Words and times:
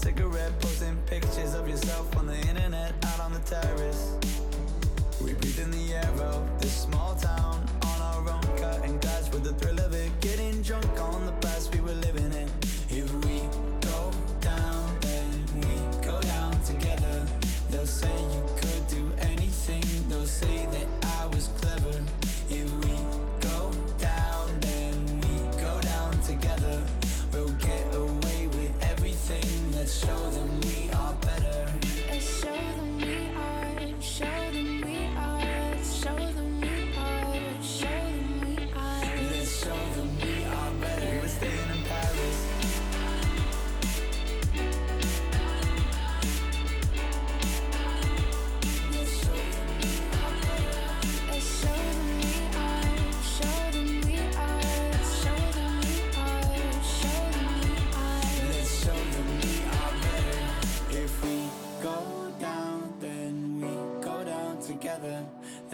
cigarette, 0.00 0.58
posting 0.60 0.96
pictures 1.04 1.54
of 1.54 1.68
yourself 1.68 2.16
on 2.16 2.26
the 2.26 2.38
internet, 2.48 2.94
out 3.04 3.20
on 3.20 3.32
the 3.32 3.38
terrace. 3.40 4.14
We 5.22 5.34
breathe 5.34 5.60
in 5.60 5.70
the 5.70 5.92
air. 5.92 6.00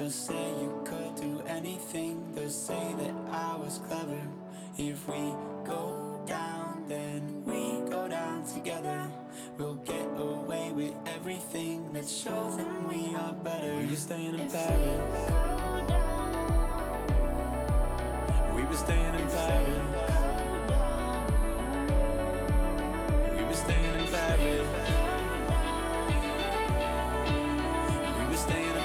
Just 0.06 0.26
say 0.26 0.50
you 0.60 0.70
could 0.84 1.16
do 1.16 1.42
anything. 1.48 2.32
They'll 2.32 2.48
say 2.48 2.94
that 3.00 3.12
I 3.32 3.56
was 3.56 3.80
clever. 3.88 4.20
If 4.78 5.08
we 5.08 5.34
go 5.64 6.22
down, 6.24 6.84
then 6.86 7.42
we 7.44 7.80
go 7.90 8.06
down 8.06 8.46
together. 8.46 9.10
We'll 9.58 9.74
get 9.74 10.06
away 10.16 10.70
with 10.70 10.94
everything. 11.06 11.92
Let's 11.92 12.16
show 12.16 12.50
them 12.56 12.86
we 12.88 13.16
are 13.16 13.32
better. 13.32 13.74
Were 13.74 13.82
you 13.82 13.96
staying 13.96 14.38
in 14.38 14.48
Paris? 14.48 15.00
We 18.54 18.62
were 18.62 18.76
staying 18.76 19.14
in 19.16 19.26
Paris. 19.26 20.06
staying 23.56 23.98
in 23.98 24.06
Paris. 24.12 24.68
We 28.18 28.24
were 28.26 28.36
staying 28.36 28.75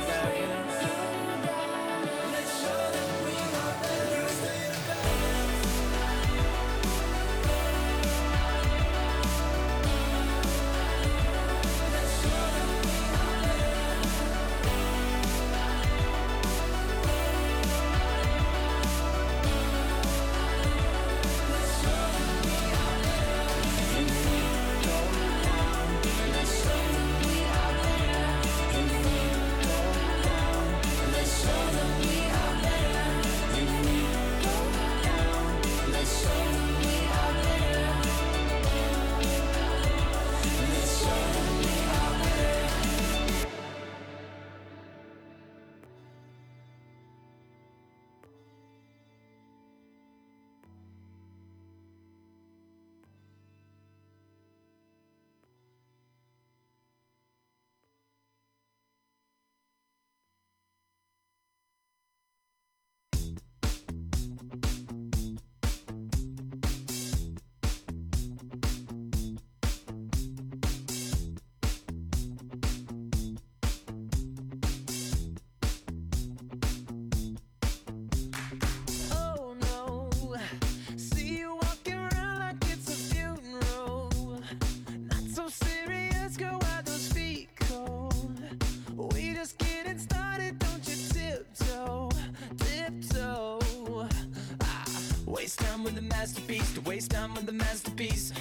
masterpiece 96.21 96.71
to 96.75 96.81
waste 96.81 97.09
time 97.09 97.35
on 97.35 97.47
the 97.47 97.51
masterpiece. 97.51 98.31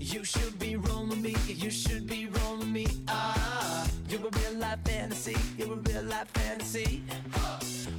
You 0.00 0.24
should 0.24 0.58
be 0.58 0.76
rolling 0.76 1.20
me, 1.20 1.36
you 1.46 1.70
should 1.70 2.06
be 2.06 2.26
rolling 2.26 2.72
me. 2.72 2.86
Ah, 3.06 3.86
you're 4.08 4.26
a 4.26 4.30
real 4.30 4.58
life 4.58 4.78
fantasy, 4.82 5.36
you're 5.58 5.74
a 5.74 5.76
real 5.76 6.04
life 6.04 6.28
fantasy. 6.28 7.02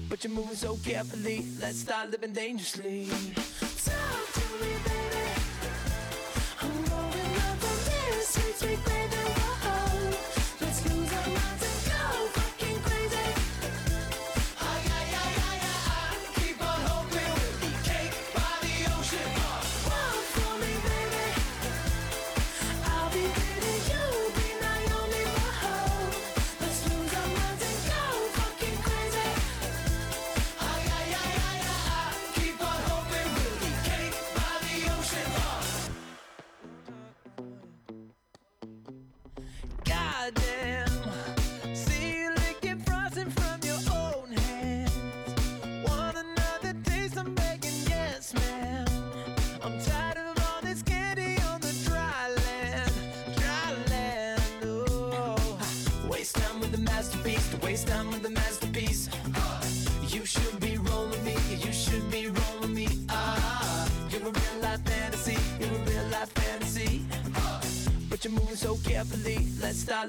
But 0.10 0.24
you're 0.24 0.34
moving 0.34 0.56
so 0.56 0.78
carefully, 0.78 1.46
let's 1.62 1.78
start 1.78 2.10
living 2.10 2.34
dangerously. 2.34 3.08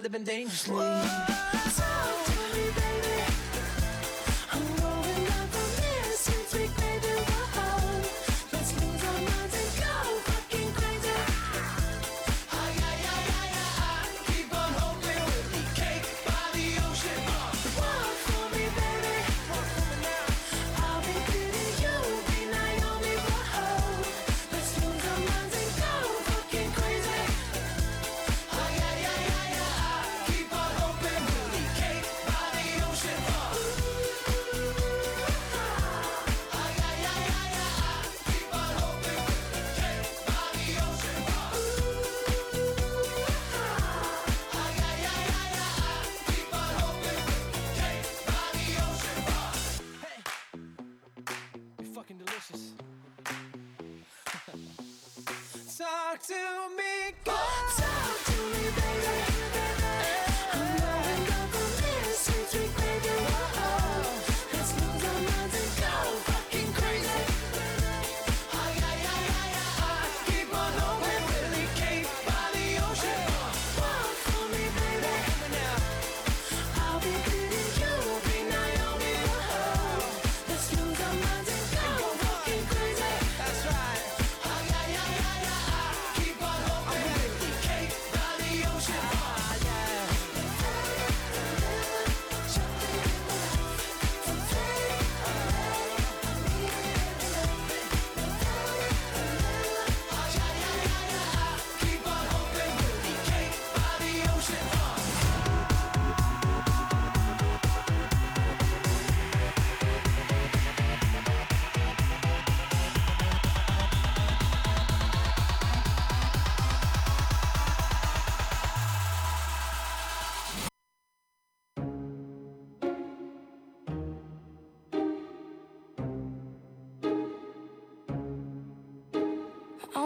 live 0.08 0.26
and 0.26 0.49
Slow. 0.49 0.88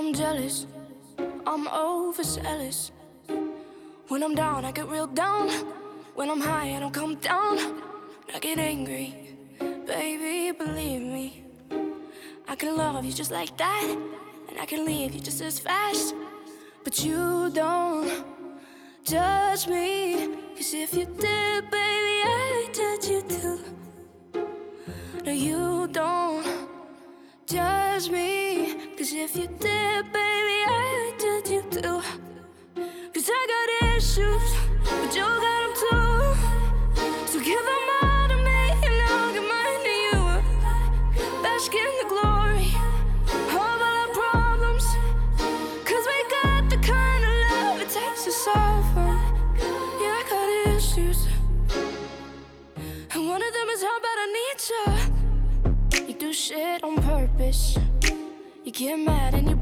I'm 0.05 0.13
jealous, 0.13 0.67
I'm 1.47 1.69
overzealous. 1.69 2.91
When 4.09 4.25
I'm 4.25 4.35
down, 4.35 4.65
I 4.65 4.73
get 4.73 4.89
real 4.89 5.07
down. 5.07 5.49
When 6.17 6.29
I'm 6.29 6.41
high, 6.41 6.75
I 6.75 6.81
don't 6.81 6.93
come 6.93 7.15
down. 7.15 7.57
I 8.35 8.41
get 8.41 8.59
angry, 8.59 9.15
baby, 9.87 10.51
believe 10.59 11.03
me. 11.03 11.45
I 12.49 12.57
can 12.57 12.77
love 12.77 13.05
you 13.05 13.13
just 13.13 13.31
like 13.31 13.57
that, 13.59 13.97
and 14.49 14.59
I 14.59 14.67
can 14.67 14.85
leave 14.85 15.15
you 15.15 15.21
just 15.21 15.41
as 15.41 15.61
fast. 15.61 16.17
But 16.83 17.05
you 17.05 17.51
don't 17.55 18.25
judge 19.05 19.69
me, 19.69 20.35
cause 20.57 20.75
if 20.75 20.95
you 20.95 21.05
did, 21.05 21.71
baby, 21.71 22.17
I'd 22.27 22.71
judge 22.75 23.09
you 23.09 23.23
too. 23.23 23.72
if 29.23 29.37
you 29.37 29.47
dip 29.61 30.12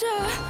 这 0.00 0.49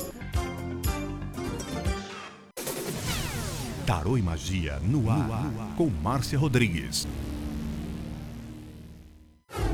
Tarô 4.11 4.17
e 4.17 4.21
Magia 4.21 4.77
no 4.81 5.09
ar, 5.09 5.27
no 5.27 5.33
ar. 5.33 5.75
com 5.77 5.89
Márcia 5.89 6.37
Rodrigues. 6.37 7.07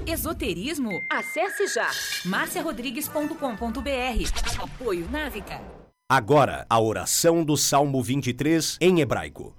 Esoterismo? 0.06 1.02
Acesse 1.10 1.66
já 1.68 1.90
marciarodrigues.com.br. 2.26 4.62
Apoio 4.62 5.10
Návica. 5.10 5.60
Agora, 6.10 6.66
a 6.70 6.80
oração 6.80 7.44
do 7.44 7.58
Salmo 7.58 8.02
23 8.04 8.78
em 8.80 9.02
hebraico. 9.02 9.56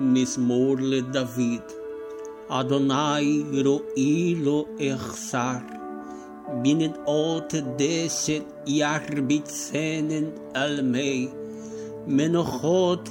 mismorle 0.00 1.02
David. 1.02 1.62
Adonai 2.48 3.44
ro'ilo 3.62 4.66
echsar. 4.78 5.62
Binen 6.62 6.94
ot 7.06 7.60
deset 7.76 8.46
yarbitsenen 8.66 10.32
almei. 10.54 11.30
Menochot 12.06 13.10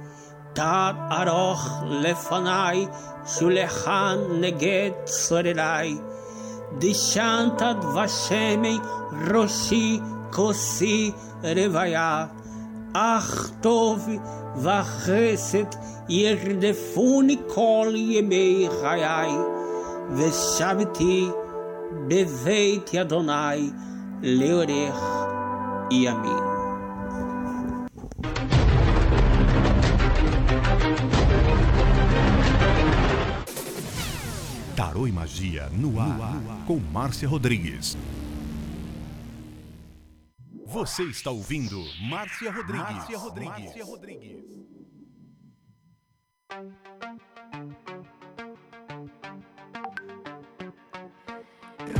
תת 0.52 0.94
ארוך 1.10 1.68
לפניי, 1.90 2.86
שולחן 3.26 4.18
נגד 4.40 4.90
צורריי. 5.04 5.96
דשנת 6.78 7.62
דבשמי 7.80 8.78
ראשי 9.34 10.00
כוסי 10.32 11.12
רוויה. 11.42 12.26
אך 12.92 13.50
טוב 13.60 14.08
וחסד 14.56 15.64
ירדפוני 16.08 17.36
כל 17.46 17.92
ימי 17.94 18.68
חיי, 18.80 19.32
ושבתי 20.16 21.28
בבית 22.08 22.94
אדוני 22.94 23.70
לאורך 24.22 25.26
ימים. 25.90 26.49
Tarô 34.91 35.07
e 35.07 35.11
Magia 35.13 35.69
no 35.69 36.01
ar, 36.01 36.19
com 36.67 36.77
Márcia 36.77 37.25
Rodrigues. 37.25 37.97
Você 40.65 41.03
está 41.03 41.31
ouvindo 41.31 41.81
Márcia 42.09 42.51
Rodrigues. 42.51 42.95
Márcia 42.97 43.17
Rodrigues. 43.17 43.63
Márcia 43.63 43.85
Rodrigues. 43.85 44.43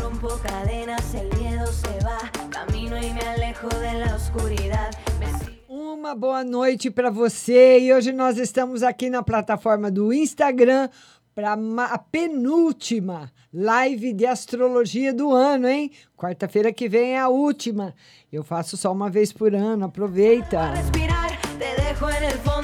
Rompo 0.02 0.38
cadenas, 0.40 1.16
el 1.16 1.30
miedo 1.40 1.68
se 1.68 1.98
va. 2.04 2.30
Camino 2.50 2.98
y 2.98 3.14
me 3.14 3.22
alejo 3.22 3.70
de 3.70 4.00
la 4.00 4.16
oscuridad. 4.18 4.92
Uma 5.70 6.14
boa 6.14 6.44
noite 6.44 6.92
para 6.92 7.10
você 7.10 7.80
e 7.80 7.94
hoje 7.94 8.12
nós 8.12 8.38
estamos 8.38 8.84
aqui 8.84 9.10
na 9.10 9.24
plataforma 9.24 9.90
do 9.90 10.12
Instagram 10.12 10.90
para 11.34 11.54
a 11.54 11.98
penúltima 11.98 13.32
live 13.54 14.14
de 14.14 14.26
astrologia 14.26 15.14
do 15.14 15.32
ano, 15.34 15.68
hein? 15.68 15.92
Quarta-feira 16.18 16.72
que 16.72 16.88
vem 16.88 17.14
é 17.14 17.20
a 17.20 17.30
última. 17.30 17.94
Eu 18.32 18.44
faço 18.44 18.78
só 18.78 18.92
uma 18.92 19.10
vez 19.10 19.32
por 19.34 19.54
ano, 19.56 19.86
aproveita. 19.86 20.72
respirar. 20.74 21.22
Te 21.62 21.76
dejo 21.80 22.10
en 22.10 22.24
el 22.24 22.38
fondo, 22.40 22.61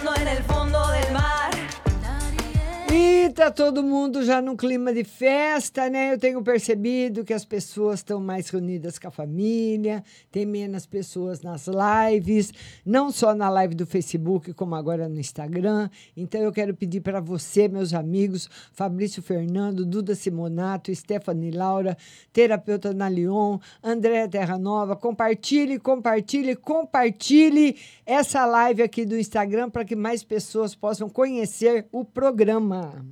E 3.37 3.39
tá 3.39 3.51
todo 3.51 3.83
mundo 3.83 4.25
já 4.25 4.41
num 4.41 4.55
clima 4.55 4.91
de 4.91 5.03
festa, 5.03 5.91
né? 5.91 6.11
Eu 6.11 6.17
tenho 6.17 6.41
percebido 6.41 7.23
que 7.23 7.31
as 7.31 7.45
pessoas 7.45 7.99
estão 7.99 8.19
mais 8.19 8.49
reunidas 8.49 8.97
com 8.97 9.09
a 9.09 9.11
família, 9.11 10.03
tem 10.31 10.43
menos 10.43 10.87
pessoas 10.87 11.43
nas 11.43 11.67
lives, 11.67 12.51
não 12.83 13.11
só 13.11 13.35
na 13.35 13.47
live 13.47 13.75
do 13.75 13.85
Facebook, 13.85 14.53
como 14.53 14.73
agora 14.73 15.07
no 15.07 15.19
Instagram. 15.19 15.87
Então 16.15 16.41
eu 16.41 16.51
quero 16.51 16.73
pedir 16.75 17.01
para 17.01 17.21
você, 17.21 17.67
meus 17.67 17.93
amigos, 17.93 18.49
Fabrício 18.73 19.21
Fernando, 19.21 19.85
Duda 19.85 20.15
Simonato, 20.15 20.93
Stephanie 20.95 21.51
Laura, 21.51 21.95
terapeuta 22.33 22.91
na 22.91 23.07
Lyon, 23.07 23.59
André 23.83 24.27
Terra 24.27 24.57
Nova, 24.57 24.95
compartilhe, 24.95 25.77
compartilhe, 25.77 26.55
compartilhe 26.55 27.75
essa 28.03 28.47
live 28.47 28.81
aqui 28.81 29.05
do 29.05 29.15
Instagram 29.15 29.69
para 29.69 29.85
que 29.85 29.95
mais 29.95 30.23
pessoas 30.23 30.73
possam 30.73 31.07
conhecer 31.07 31.85
o 31.91 32.03
programa. 32.03 33.05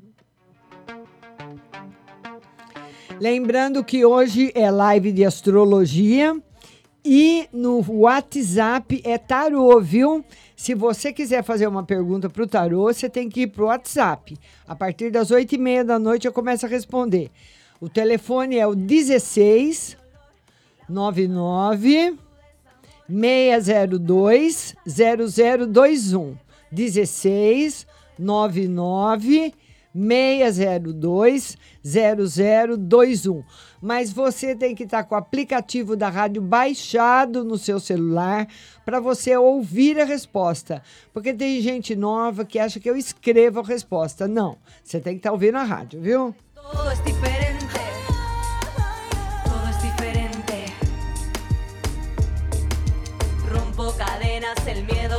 Lembrando 3.19 3.83
que 3.83 4.05
hoje 4.05 4.51
é 4.53 4.69
live 4.69 5.11
de 5.11 5.23
astrologia 5.23 6.35
e 7.03 7.47
no 7.53 7.83
WhatsApp 7.87 9.01
é 9.05 9.17
tarô, 9.17 9.79
viu? 9.79 10.23
Se 10.55 10.73
você 10.73 11.13
quiser 11.13 11.43
fazer 11.43 11.67
uma 11.67 11.83
pergunta 11.83 12.29
para 12.29 12.43
o 12.43 12.47
tarô, 12.47 12.91
você 12.93 13.09
tem 13.09 13.29
que 13.29 13.41
ir 13.41 13.47
para 13.47 13.63
o 13.63 13.67
WhatsApp. 13.67 14.37
A 14.67 14.75
partir 14.75 15.11
das 15.11 15.31
oito 15.31 15.55
e 15.55 15.57
meia 15.57 15.83
da 15.83 15.97
noite 15.97 16.27
eu 16.27 16.33
começo 16.33 16.65
a 16.65 16.69
responder. 16.69 17.31
O 17.79 17.87
telefone 17.87 18.57
é 18.57 18.67
o 18.67 18.75
16 18.75 19.97
99 20.89 22.17
602 23.07 24.75
0021. 24.87 26.37
16 26.71 27.87
99 28.17 29.53
602 29.95 31.57
0021. 31.83 33.43
Mas 33.81 34.11
você 34.11 34.55
tem 34.55 34.75
que 34.75 34.83
estar 34.83 35.03
com 35.03 35.15
o 35.15 35.17
aplicativo 35.17 35.95
da 35.95 36.09
rádio 36.09 36.41
baixado 36.41 37.43
no 37.43 37.57
seu 37.57 37.79
celular 37.79 38.47
para 38.83 38.99
você 38.99 39.37
ouvir 39.37 39.99
a 39.99 40.05
resposta. 40.05 40.81
Porque 41.13 41.33
tem 41.33 41.61
gente 41.61 41.95
nova 41.95 42.43
que 42.43 42.59
acha 42.59 42.79
que 42.79 42.89
eu 42.89 42.97
escrevo 42.97 43.61
a 43.61 43.63
resposta. 43.63 44.27
Não, 44.27 44.57
você 44.83 44.99
tem 44.99 45.13
que 45.13 45.19
estar 45.19 45.31
ouvindo 45.31 45.57
a 45.57 45.63
rádio, 45.63 46.01
viu? 46.01 46.35
Todo 46.53 46.91
es 46.91 46.99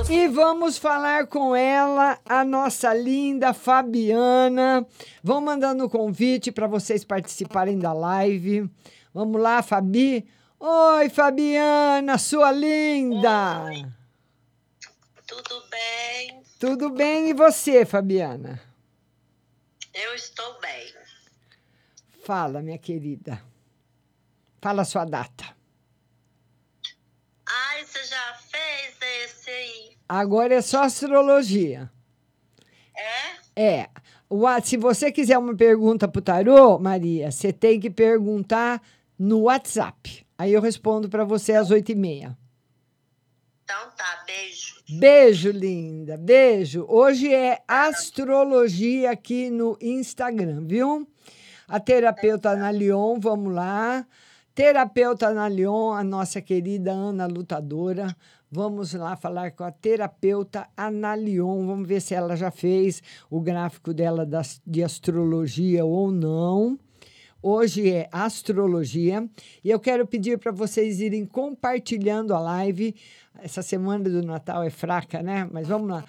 E 0.09 0.29
vamos 0.29 0.79
falar 0.79 1.27
com 1.27 1.55
ela, 1.55 2.19
a 2.25 2.45
nossa 2.45 2.95
linda 2.95 3.53
Fabiana. 3.53 4.87
Vão 5.23 5.41
mandando 5.41 5.85
o 5.85 5.91
convite 5.91 6.53
para 6.53 6.67
vocês 6.67 7.05
participarem 7.05 7.79
da 7.79 7.93
live. 7.93 8.71
Vamos 9.13 9.41
lá, 9.41 9.63
Fabi. 9.63 10.27
Oi, 10.61 11.09
Fabiana, 11.09 12.19
sua 12.19 12.53
linda. 12.53 13.65
Tudo 15.27 15.63
bem? 15.71 16.43
Tudo 16.59 16.91
bem 16.91 17.31
e 17.31 17.35
você, 17.35 17.85
Fabiana? 17.85 18.61
Eu 19.93 20.15
estou 20.15 20.61
bem. 20.61 20.95
Fala, 22.25 22.63
minha 22.63 22.79
querida. 22.79 23.43
Fala 24.61 24.83
a 24.83 24.85
sua 24.85 25.05
data. 25.05 25.57
Ai, 27.47 27.85
você 27.85 28.05
já 28.05 28.35
fez 28.35 28.97
esse 29.25 29.51
aí? 29.51 29.96
Agora 30.09 30.55
é 30.55 30.63
só 30.63 30.85
astrologia. 30.85 31.91
É? 33.57 33.63
É. 33.63 33.89
O 34.29 34.43
Se 34.63 34.77
você 34.77 35.13
quiser 35.13 35.39
uma 35.39 35.55
pergunta 35.55 36.09
pro 36.09 36.21
tarô, 36.21 36.79
Maria, 36.79 37.31
você 37.31 37.53
tem 37.53 37.79
que 37.79 37.91
perguntar 37.91 38.83
no 39.19 39.43
WhatsApp. 39.43 40.27
Aí 40.37 40.53
eu 40.53 40.61
respondo 40.61 41.09
para 41.09 41.25
você 41.25 41.53
às 41.55 41.71
oito 41.71 41.93
e 41.93 41.95
meia. 41.95 42.37
Então 43.65 43.91
tá, 43.97 44.25
beijo. 44.27 44.77
Beijo, 44.89 45.51
linda. 45.51 46.17
Beijo. 46.17 46.85
Hoje 46.89 47.33
é 47.35 47.63
astrologia 47.67 49.11
aqui 49.11 49.51
no 49.51 49.77
Instagram, 49.81 50.65
viu? 50.67 51.09
A 51.67 51.81
terapeuta 51.81 52.51
Ana 52.51 52.71
Leon, 52.71 53.19
vamos 53.19 53.53
lá. 53.53 54.07
Terapeuta 54.55 55.29
Ana 55.29 55.49
Leon, 55.49 55.93
a 55.93 56.05
nossa 56.05 56.41
querida 56.41 56.93
Ana 56.93 57.27
Lutadora. 57.27 58.17
Vamos 58.51 58.95
lá 58.95 59.17
falar 59.17 59.51
com 59.53 59.65
a 59.65 59.73
terapeuta 59.73 60.69
Ana 60.77 61.15
Leon. 61.15 61.67
Vamos 61.67 61.89
ver 61.89 62.01
se 62.01 62.15
ela 62.15 62.37
já 62.37 62.51
fez 62.51 63.03
o 63.29 63.41
gráfico 63.41 63.93
dela 63.93 64.25
das- 64.25 64.61
de 64.67 64.83
astrologia 64.85 65.85
ou 65.85 66.11
não. 66.13 66.79
Hoje 67.43 67.91
é 67.91 68.09
astrologia 68.11 69.29
e 69.63 69.71
eu 69.71 69.79
quero 69.79 70.07
pedir 70.07 70.39
para 70.39 70.53
vocês 70.53 71.01
irem 71.01 71.27
compartilhando 71.27 72.35
a 72.35 72.41
live. 72.41 72.95
Essa 73.41 73.63
semana 73.63 74.05
do 74.05 74.23
Natal 74.23 74.63
é 74.63 74.71
fraca, 74.71 75.23
né? 75.23 75.49
Mas 75.53 75.67
vamos 75.69 75.89
lá. 75.91 76.05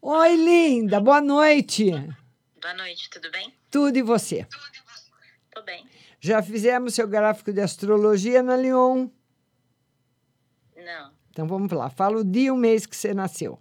Oi, 0.00 0.36
linda, 0.36 0.98
boa 1.00 1.20
noite. 1.20 1.90
Boa 2.60 2.74
noite, 2.74 3.08
tudo 3.10 3.30
bem? 3.30 3.52
Tudo 3.70 3.96
e 3.96 4.02
você? 4.02 4.46
Tô 5.54 5.62
bem. 5.62 5.84
Já 6.20 6.42
fizemos 6.42 6.94
seu 6.94 7.06
gráfico 7.06 7.52
de 7.52 7.60
astrologia 7.60 8.42
na 8.42 8.56
Lyon? 8.56 9.08
Então 11.32 11.46
vamos 11.46 11.72
lá. 11.72 11.88
Fala 11.88 12.18
o 12.18 12.24
dia 12.24 12.48
e 12.48 12.50
o 12.50 12.56
mês 12.56 12.84
que 12.84 12.94
você 12.94 13.14
nasceu. 13.14 13.58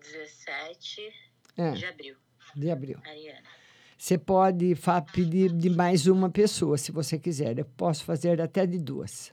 17 0.00 1.12
É. 1.56 1.70
de 1.70 1.86
abril. 1.86 2.16
De 2.56 2.70
abril. 2.70 2.98
Ariana. 3.06 3.48
Você 3.96 4.18
pode 4.18 4.74
pedir 5.12 5.52
de 5.52 5.70
mais 5.70 6.06
uma 6.08 6.28
pessoa, 6.28 6.76
se 6.76 6.90
você 6.90 7.18
quiser. 7.18 7.56
Eu 7.56 7.64
posso 7.76 8.04
fazer 8.04 8.40
até 8.40 8.66
de 8.66 8.78
duas. 8.78 9.32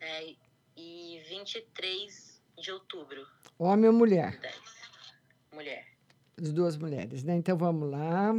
É, 0.00 0.34
e 0.76 1.20
23 1.28 2.40
de 2.60 2.72
outubro. 2.72 3.24
Homem 3.56 3.86
ou 3.88 3.92
mulher? 3.94 4.40
10. 4.40 4.54
Mulher. 5.54 5.86
As 6.40 6.52
duas 6.52 6.76
mulheres, 6.76 7.22
né? 7.22 7.36
Então 7.36 7.56
vamos 7.56 7.88
lá. 7.88 8.34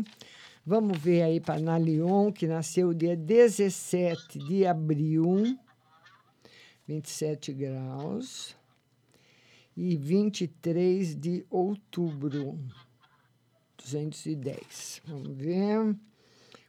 Vamos 0.66 0.98
ver 0.98 1.22
aí 1.22 1.40
para 1.40 1.56
Ana 1.56 1.78
Leon, 1.78 2.32
que 2.34 2.46
nasceu 2.48 2.94
dia 2.94 3.16
17 3.16 4.40
de 4.40 4.66
abril, 4.66 5.58
27 6.90 7.54
graus, 7.54 8.58
e 9.78 9.96
23 9.96 11.14
de 11.16 11.46
outubro, 11.48 12.60
210. 13.78 15.04
Vamos 15.06 15.38
ver 15.38 15.96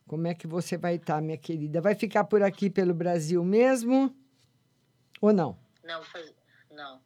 como 0.06 0.26
é 0.26 0.35
que 0.35 0.46
você 0.46 0.76
vai 0.76 0.96
estar, 0.96 1.22
minha 1.22 1.38
querida. 1.38 1.80
Vai 1.80 1.94
ficar 1.94 2.24
por 2.24 2.42
aqui 2.42 2.68
pelo 2.68 2.92
Brasil 2.92 3.42
mesmo? 3.42 4.14
Ou 5.22 5.33
não? 5.33 5.56
Não, 5.83 6.04
faz... 6.04 6.30
não. 6.70 7.00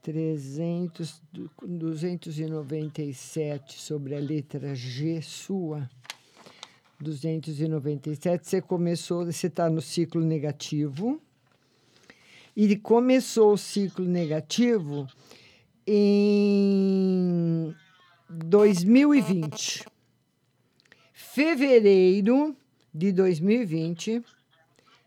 300, 0.00 1.20
du- 1.32 1.50
297 1.60 3.80
sobre 3.80 4.14
a 4.14 4.20
letra 4.20 4.76
G 4.76 5.20
sua. 5.22 5.90
297, 7.00 8.48
você 8.48 8.62
começou, 8.62 9.26
você 9.26 9.48
está 9.48 9.68
no 9.68 9.82
ciclo 9.82 10.20
negativo. 10.20 11.20
E 12.54 12.76
começou 12.76 13.54
o 13.54 13.58
ciclo 13.58 14.04
negativo 14.04 15.06
em 15.86 17.74
2020. 18.28 19.86
Fevereiro 21.12 22.54
de 22.94 23.10
2020, 23.10 24.22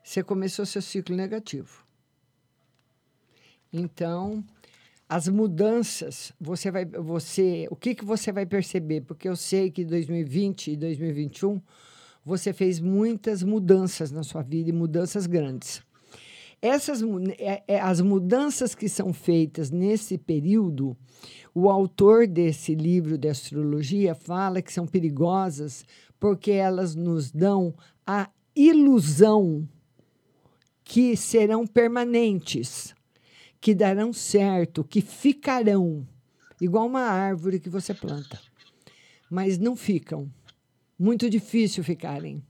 você 0.03 0.23
começou 0.23 0.65
seu 0.65 0.81
ciclo 0.81 1.15
negativo. 1.15 1.86
Então, 3.71 4.43
as 5.08 5.27
mudanças, 5.27 6.34
você 6.41 6.71
vai, 6.71 6.84
você, 6.84 7.67
o 7.69 7.75
que 7.75 7.93
que 7.93 8.03
você 8.03 8.31
vai 8.31 8.45
perceber? 8.45 9.01
Porque 9.01 9.29
eu 9.29 9.36
sei 9.36 9.69
que 9.69 9.86
2020 9.86 10.71
e 10.71 10.75
2021 10.75 11.62
você 12.23 12.51
fez 12.51 12.79
muitas 12.79 13.43
mudanças 13.43 14.12
na 14.12 14.23
sua 14.23 14.41
vida 14.41 14.71
e 14.71 14.73
mudanças 14.73 15.27
grandes. 15.27 15.84
Essas 16.62 17.02
é- 17.38 17.63
é- 17.68 17.80
as 17.80 18.02
mudanças 18.02 18.74
que 18.74 18.89
são 18.89 19.13
feitas 19.13 19.70
nesse 19.70 20.18
período, 20.18 20.98
o 21.54 21.70
autor 21.70 22.28
desse 22.28 22.74
livro 22.74 23.18
de 23.18 23.28
astrologia 23.28 24.15
fala 24.15 24.62
que 24.62 24.74
são 24.74 24.88
perigosas 24.88 25.86
porque 26.20 26.52
elas 26.52 26.96
nos 26.96 27.32
dão 27.32 27.74
a 28.06 28.30
ilusão 28.56 29.68
que 30.84 31.15
serão 31.15 31.68
permanentes 31.68 32.96
que 33.65 33.74
darão 33.74 34.13
certo, 34.13 34.84
que 34.84 35.02
ficarão, 35.02 36.08
igual 36.62 36.86
uma 36.86 37.02
árvore 37.02 37.60
que 37.60 37.68
você 37.68 37.96
planta. 37.96 38.39
Mas 39.28 39.58
não 39.58 39.76
ficam. 39.76 40.32
Muito 41.00 41.28
difícil 41.28 41.84
ficarem. 41.84 42.44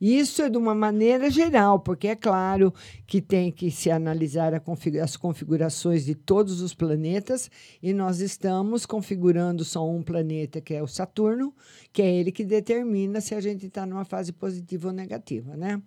Isso 0.00 0.42
é 0.42 0.50
de 0.50 0.58
uma 0.58 0.74
maneira 0.74 1.30
geral, 1.30 1.80
porque 1.80 2.08
é 2.08 2.16
claro 2.16 2.72
que 3.06 3.20
tem 3.20 3.50
que 3.50 3.70
se 3.70 3.90
analisar 3.90 4.52
as 5.02 5.16
configurações 5.16 6.04
de 6.04 6.14
todos 6.14 6.60
os 6.60 6.74
planetas, 6.74 7.50
e 7.82 7.92
nós 7.92 8.20
estamos 8.20 8.84
configurando 8.84 9.64
só 9.64 9.88
um 9.88 10.02
planeta, 10.02 10.60
que 10.60 10.74
é 10.74 10.82
o 10.82 10.86
Saturno, 10.86 11.54
que 11.92 12.02
é 12.02 12.12
ele 12.12 12.30
que 12.30 12.44
determina 12.44 13.20
se 13.20 13.34
a 13.34 13.40
gente 13.40 13.66
está 13.66 13.86
numa 13.86 14.04
fase 14.04 14.32
positiva 14.32 14.88
ou 14.88 14.94
negativa, 14.94 15.56
né? 15.56 15.80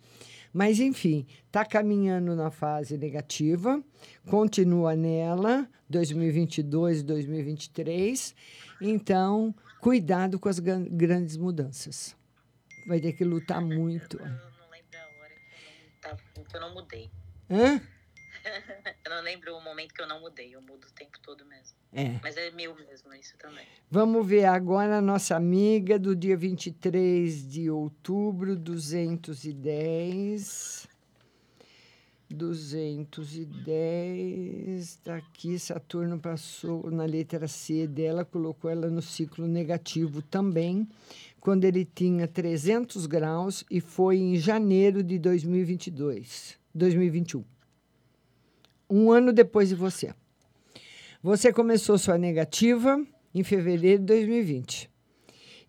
Mas, 0.51 0.79
enfim, 0.79 1.27
está 1.45 1.63
caminhando 1.63 2.35
na 2.35 2.49
fase 2.49 2.97
negativa, 2.97 3.79
continua 4.27 4.95
nela, 4.95 5.69
2022, 5.87 7.03
2023. 7.03 8.33
Então, 8.81 9.53
cuidado 9.79 10.39
com 10.39 10.49
as 10.49 10.57
gran- 10.57 10.87
grandes 10.89 11.37
mudanças. 11.37 12.15
Vai 12.85 12.99
ter 12.99 13.13
que 13.13 13.23
lutar 13.23 13.61
muito. 13.61 14.17
Eu 14.17 14.27
não 14.27 14.69
lembro 14.69 14.97
a 14.97 15.07
hora 15.21 15.33
que 16.47 16.55
eu 16.55 16.61
não, 16.61 16.73
mudei. 16.73 17.09
Hã? 17.49 17.81
eu 19.05 19.11
não 19.11 19.21
lembro 19.21 19.55
o 19.55 19.61
momento 19.61 19.93
que 19.93 20.01
eu 20.01 20.07
não 20.07 20.19
mudei. 20.21 20.55
Eu 20.55 20.61
mudo 20.61 20.87
o 20.87 20.91
tempo 20.91 21.19
todo 21.21 21.45
mesmo. 21.45 21.77
É. 21.91 22.19
Mas 22.21 22.37
é 22.37 22.51
meu 22.51 22.75
mesmo, 22.75 23.11
isso 23.13 23.35
também. 23.37 23.65
Vamos 23.89 24.27
ver 24.27 24.45
agora 24.45 24.97
a 24.97 25.01
nossa 25.01 25.35
amiga 25.35 25.97
do 25.97 26.15
dia 26.15 26.37
23 26.37 27.49
de 27.49 27.67
outubro, 27.69 28.55
210. 28.55 30.87
210. 32.29 34.77
Está 34.77 35.15
aqui, 35.15 35.57
Saturno 35.57 36.19
passou 36.19 36.91
na 36.91 37.05
letra 37.05 37.47
C 37.47 37.87
dela, 37.87 38.23
colocou 38.23 38.69
ela 38.69 38.87
no 38.87 39.01
ciclo 39.01 39.47
negativo 39.47 40.21
também, 40.21 40.87
quando 41.39 41.65
ele 41.65 41.85
tinha 41.85 42.27
300 42.27 43.05
graus 43.05 43.63
e 43.69 43.79
foi 43.79 44.17
em 44.17 44.35
janeiro 44.35 45.01
de 45.01 45.17
2022, 45.17 46.57
2021. 46.73 47.43
Um 48.89 49.11
ano 49.11 49.31
depois 49.31 49.69
de 49.69 49.75
você. 49.75 50.13
Você 51.21 51.51
começou 51.53 51.97
sua 51.97 52.17
negativa 52.17 53.05
em 53.33 53.43
fevereiro 53.43 53.99
de 53.99 54.05
2020. 54.05 54.89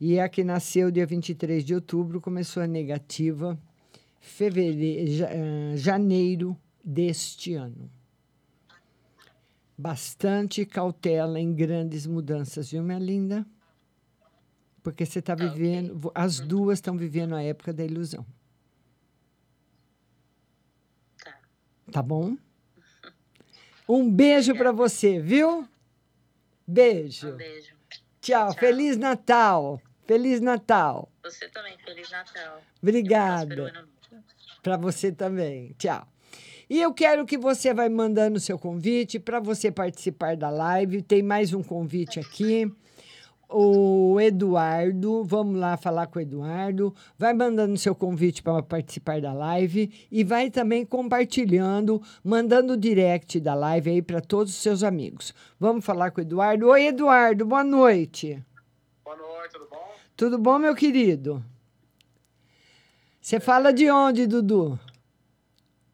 E 0.00 0.18
a 0.18 0.28
que 0.28 0.42
nasceu 0.42 0.90
dia 0.90 1.04
23 1.04 1.64
de 1.64 1.74
outubro 1.74 2.20
começou 2.20 2.62
a 2.62 2.66
negativa 2.66 3.58
fevereiro, 4.20 5.24
eh, 5.24 5.76
janeiro 5.76 6.56
deste 6.82 7.54
ano. 7.54 7.90
Bastante 9.76 10.64
cautela 10.64 11.40
em 11.40 11.52
grandes 11.52 12.06
mudanças, 12.06 12.70
viu, 12.70 12.82
minha 12.82 12.98
linda? 12.98 13.46
Porque 14.82 15.04
você 15.04 15.18
está 15.18 15.34
vivendo, 15.34 15.96
vo- 15.98 16.12
as 16.14 16.40
duas 16.40 16.78
estão 16.78 16.96
vivendo 16.96 17.34
a 17.34 17.42
época 17.42 17.72
da 17.72 17.84
ilusão. 17.84 18.24
Tá 21.90 22.02
bom? 22.02 22.36
Um 23.88 24.08
beijo 24.08 24.54
para 24.54 24.70
você, 24.70 25.18
viu? 25.20 25.66
Beijo. 26.64 27.30
Um 27.30 27.36
beijo. 27.36 27.74
Tchau. 28.20 28.52
Feliz 28.54 28.96
Natal. 28.96 29.82
Feliz 30.06 30.40
Natal. 30.40 31.10
Você 31.24 31.48
também, 31.48 31.76
Feliz 31.84 32.08
Natal. 32.08 32.62
Obrigada. 32.80 33.88
Para 34.62 34.76
você 34.76 35.10
também. 35.10 35.74
Tchau. 35.76 36.06
E 36.68 36.80
eu 36.80 36.94
quero 36.94 37.26
que 37.26 37.36
você 37.36 37.74
vai 37.74 37.88
mandando 37.88 38.36
o 38.36 38.40
seu 38.40 38.56
convite 38.56 39.18
para 39.18 39.40
você 39.40 39.72
participar 39.72 40.36
da 40.36 40.50
live. 40.50 41.02
Tem 41.02 41.20
mais 41.20 41.52
um 41.52 41.60
convite 41.64 42.20
aqui. 42.20 42.72
O 43.50 44.20
Eduardo. 44.20 45.24
Vamos 45.24 45.58
lá 45.58 45.76
falar 45.76 46.06
com 46.06 46.18
o 46.18 46.22
Eduardo. 46.22 46.94
Vai 47.18 47.34
mandando 47.34 47.76
seu 47.76 47.94
convite 47.94 48.42
para 48.42 48.62
participar 48.62 49.20
da 49.20 49.32
live 49.32 49.92
e 50.10 50.24
vai 50.24 50.50
também 50.50 50.86
compartilhando, 50.86 52.02
mandando 52.22 52.74
o 52.74 52.76
direct 52.76 53.40
da 53.40 53.54
live 53.54 53.90
aí 53.90 54.02
para 54.02 54.20
todos 54.20 54.52
os 54.52 54.60
seus 54.60 54.82
amigos. 54.82 55.34
Vamos 55.58 55.84
falar 55.84 56.10
com 56.10 56.20
o 56.20 56.22
Eduardo. 56.22 56.68
Oi, 56.68 56.86
Eduardo, 56.86 57.44
boa 57.44 57.64
noite. 57.64 58.42
Boa 59.04 59.16
noite, 59.16 59.52
tudo 59.52 59.68
bom? 59.68 59.94
Tudo 60.16 60.38
bom, 60.38 60.58
meu 60.58 60.74
querido? 60.74 61.44
Você 63.20 63.38
fala 63.38 63.72
de 63.72 63.90
onde, 63.90 64.26
Dudu? 64.26 64.78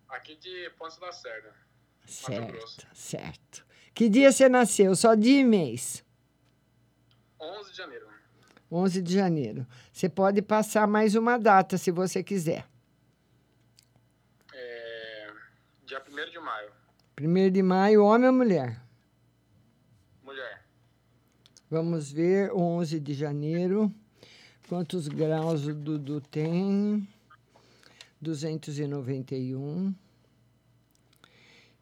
Aqui 0.08 0.36
de 0.36 0.70
Ponte 0.78 0.98
da 1.00 1.10
Serra. 1.12 1.54
Certo, 2.06 2.86
certo. 2.94 3.66
Que 3.92 4.08
dia 4.08 4.30
você 4.30 4.48
nasceu? 4.48 4.94
Só 4.94 5.14
dia 5.14 5.40
e 5.40 5.44
mês. 5.44 6.05
11 7.40 7.70
de 7.70 7.76
janeiro. 7.76 8.06
11 8.70 9.02
de 9.02 9.14
janeiro. 9.14 9.66
Você 9.92 10.08
pode 10.08 10.42
passar 10.42 10.86
mais 10.86 11.14
uma 11.14 11.38
data 11.38 11.78
se 11.78 11.90
você 11.90 12.22
quiser. 12.22 12.66
É, 14.52 15.32
dia 15.84 16.02
1 16.02 16.30
de 16.30 16.38
maio. 16.38 16.72
1 17.20 17.50
de 17.50 17.62
maio, 17.62 18.04
homem 18.04 18.28
ou 18.28 18.34
mulher? 18.34 18.82
Mulher. 20.22 20.64
Vamos 21.70 22.10
ver, 22.10 22.52
11 22.52 23.00
de 23.00 23.14
janeiro. 23.14 23.92
Quantos 24.68 25.06
graus 25.06 25.66
o 25.66 25.74
Dudu 25.74 26.20
tem? 26.20 27.08
291. 28.20 29.94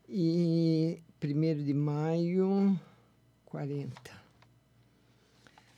E 0.07 1.03
1 1.23 1.65
de 1.65 1.73
maio, 1.73 2.79
40. 3.47 4.14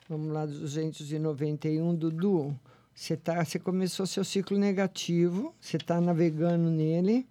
Vamos 0.09 0.33
lá, 0.33 0.47
291, 0.47 1.95
Dudu. 1.95 2.59
Você, 2.95 3.17
tá, 3.17 3.45
você 3.45 3.59
começou 3.59 4.07
seu 4.07 4.25
ciclo 4.25 4.57
negativo, 4.57 5.55
você 5.61 5.77
está 5.77 6.01
navegando 6.01 6.71
nele, 6.71 7.29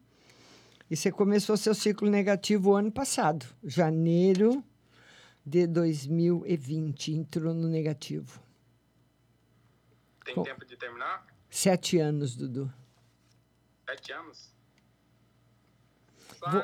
e 0.89 0.95
você 0.95 1.11
começou 1.11 1.57
seu 1.57 1.73
ciclo 1.73 2.09
negativo 2.09 2.75
ano 2.75 2.91
passado, 2.91 3.45
janeiro 3.63 4.63
de 5.43 5.65
2020, 5.65 7.13
entrou 7.13 7.53
no 7.53 7.67
negativo. 7.67 8.39
Tem 10.23 10.35
Com- 10.35 10.43
tempo 10.43 10.65
de 10.65 10.75
terminar? 10.77 11.25
Sete 11.49 11.97
anos, 11.97 12.35
Dudu. 12.35 12.71
Sete 13.89 14.11
anos? 14.11 14.53
Vo- 16.41 16.63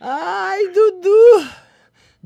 Ai, 0.00 0.68
Dudu! 0.72 1.67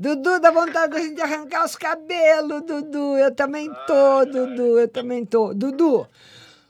Dudu, 0.03 0.39
dá 0.41 0.51
vontade 0.51 0.91
da 0.91 0.99
gente 0.99 1.21
arrancar 1.21 1.63
os 1.63 1.77
cabelos, 1.77 2.65
Dudu. 2.65 3.17
Eu 3.17 3.33
também 3.33 3.71
tô, 3.87 4.25
Dudu. 4.25 4.77
Eu 4.77 4.89
também 4.89 5.25
tô. 5.25 5.53
Dudu, 5.53 6.05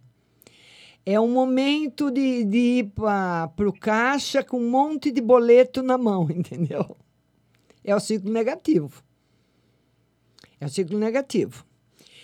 É 1.06 1.18
um 1.18 1.32
momento 1.32 2.12
de, 2.12 2.44
de 2.44 2.58
ir 2.58 2.92
para 2.94 3.50
o 3.60 3.72
caixa 3.72 4.44
com 4.44 4.60
um 4.60 4.70
monte 4.70 5.12
de 5.12 5.22
boleto 5.22 5.82
na 5.82 5.98
mão, 5.98 6.28
entendeu? 6.30 6.98
É 7.84 7.96
o 7.96 8.00
ciclo 8.02 8.30
negativo. 8.30 9.02
É 10.60 10.66
o 10.66 10.70
ciclo 10.70 11.00
negativo. 11.00 11.66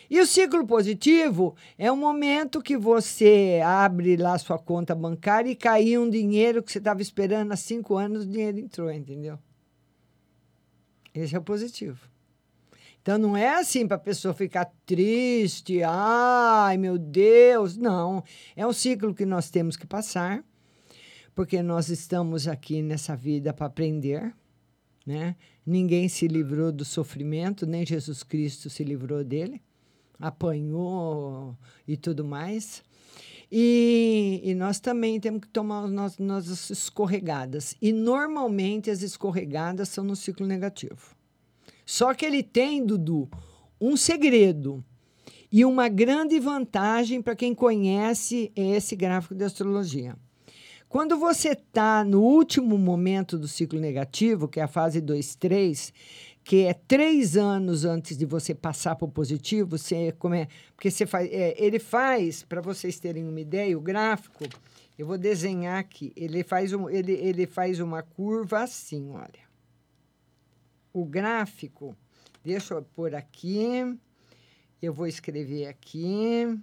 E 0.10 0.19
o 0.19 0.26
ciclo 0.26 0.67
positivo 0.67 1.56
é 1.78 1.89
um 1.89 1.95
momento 1.95 2.62
que 2.62 2.78
você 2.78 3.62
abre 3.63 4.17
lá 4.17 4.38
sua 4.38 4.60
conta 4.60 4.93
bancária 4.93 5.50
e 5.50 5.56
caiu 5.56 6.04
um 6.04 6.10
dinheiro 6.10 6.62
que 6.62 6.71
você 6.71 6.80
estava 6.80 7.02
esperando 7.02 7.54
há 7.54 7.56
cinco 7.56 7.95
anos, 7.95 8.24
o 8.24 8.28
dinheiro 8.28 8.60
entrou, 8.60 8.91
entendeu? 8.91 9.39
Esse 11.13 11.34
é 11.34 11.39
o 11.39 11.41
positivo. 11.41 12.14
Então 13.05 13.19
não 13.19 13.37
é 13.37 13.59
assim 13.59 13.87
para 13.87 13.97
a 13.97 13.99
pessoa 13.99 14.33
ficar 14.33 14.65
triste, 14.83 15.83
ai 15.83 16.75
meu 16.75 16.97
Deus, 16.97 17.77
não. 17.77 18.23
É 18.55 18.65
um 18.65 18.73
ciclo 18.73 19.13
que 19.13 19.27
nós 19.27 19.51
temos 19.51 19.77
que 19.77 19.85
passar, 19.85 20.43
porque 21.35 21.61
nós 21.61 21.89
estamos 21.89 22.47
aqui 22.47 22.81
nessa 22.81 23.15
vida 23.15 23.53
para 23.53 23.67
aprender, 23.67 24.33
né? 25.05 25.35
Ninguém 25.63 26.09
se 26.09 26.27
livrou 26.27 26.71
do 26.71 26.83
sofrimento, 26.83 27.67
nem 27.67 27.85
Jesus 27.85 28.23
Cristo 28.23 28.71
se 28.71 28.83
livrou 28.83 29.23
dele, 29.23 29.61
apanhou 30.19 31.55
e 31.87 31.95
tudo 31.95 32.25
mais. 32.25 32.81
E, 33.51 34.41
e 34.43 34.55
nós 34.55 34.79
também 34.79 35.19
temos 35.19 35.41
que 35.41 35.49
tomar 35.49 35.83
as 35.83 35.91
nos- 35.91 36.17
nossas 36.17 36.71
escorregadas. 36.71 37.75
E 37.79 37.93
normalmente 37.93 38.89
as 38.89 39.03
escorregadas 39.03 39.89
são 39.89 40.03
no 40.03 40.15
ciclo 40.15 40.47
negativo. 40.47 41.14
Só 41.86 42.13
que 42.13 42.26
ele 42.26 42.41
tem, 42.41 42.84
Dudu, 42.84 43.30
um 43.80 43.95
segredo 43.95 44.84
e 45.52 45.63
uma 45.63 45.88
grande 45.88 46.39
vantagem 46.39 47.21
para 47.21 47.36
quem 47.36 47.54
conhece 47.54 48.52
esse 48.56 48.95
gráfico 48.95 49.36
de 49.36 49.43
astrologia. 49.43 50.15
Quando 50.89 51.17
você 51.17 51.50
está 51.50 52.04
no 52.04 52.21
último 52.21 52.78
momento 52.78 53.38
do 53.38 53.48
ciclo 53.48 53.80
negativo, 53.80 54.48
que 54.48 54.60
é 54.60 54.63
a 54.63 54.67
fase 54.67 55.00
2, 55.00 55.36
3, 55.36 55.93
que 56.43 56.63
é 56.63 56.74
três 56.74 57.36
anos 57.38 57.86
antes 57.86 58.17
de 58.17 58.26
você 58.26 58.56
passar 58.56 58.95
para 58.95 59.06
o 59.06 59.12
positivo, 59.12 59.78
você 59.78 60.12
come, 60.13 60.48
porque 60.76 60.89
você 60.89 61.06
faz, 61.06 61.30
é, 61.32 61.56
ele 61.58 61.80
faz, 61.80 62.43
para 62.43 62.62
vocês 62.62 63.00
terem 63.00 63.28
uma 63.28 63.39
ideia, 63.39 63.78
o 63.78 63.82
gráfico, 63.82 64.45
eu 64.98 65.06
vou 65.06 65.17
desenhar 65.17 65.80
aqui, 65.80 66.13
ele 66.15 66.43
faz, 66.43 66.71
um, 66.71 66.89
ele, 66.89 67.13
ele 67.13 67.45
faz 67.45 67.80
uma 67.80 68.02
curva 68.02 68.62
assim, 68.62 69.10
olha 69.12 69.44
o 70.95 71.03
gráfico, 71.03 71.93
deixa 72.41 72.73
eu 72.73 72.81
pôr 72.81 73.13
aqui, 73.13 73.99
eu 74.81 74.93
vou 74.93 75.05
escrever 75.05 75.67
aqui 75.67 76.58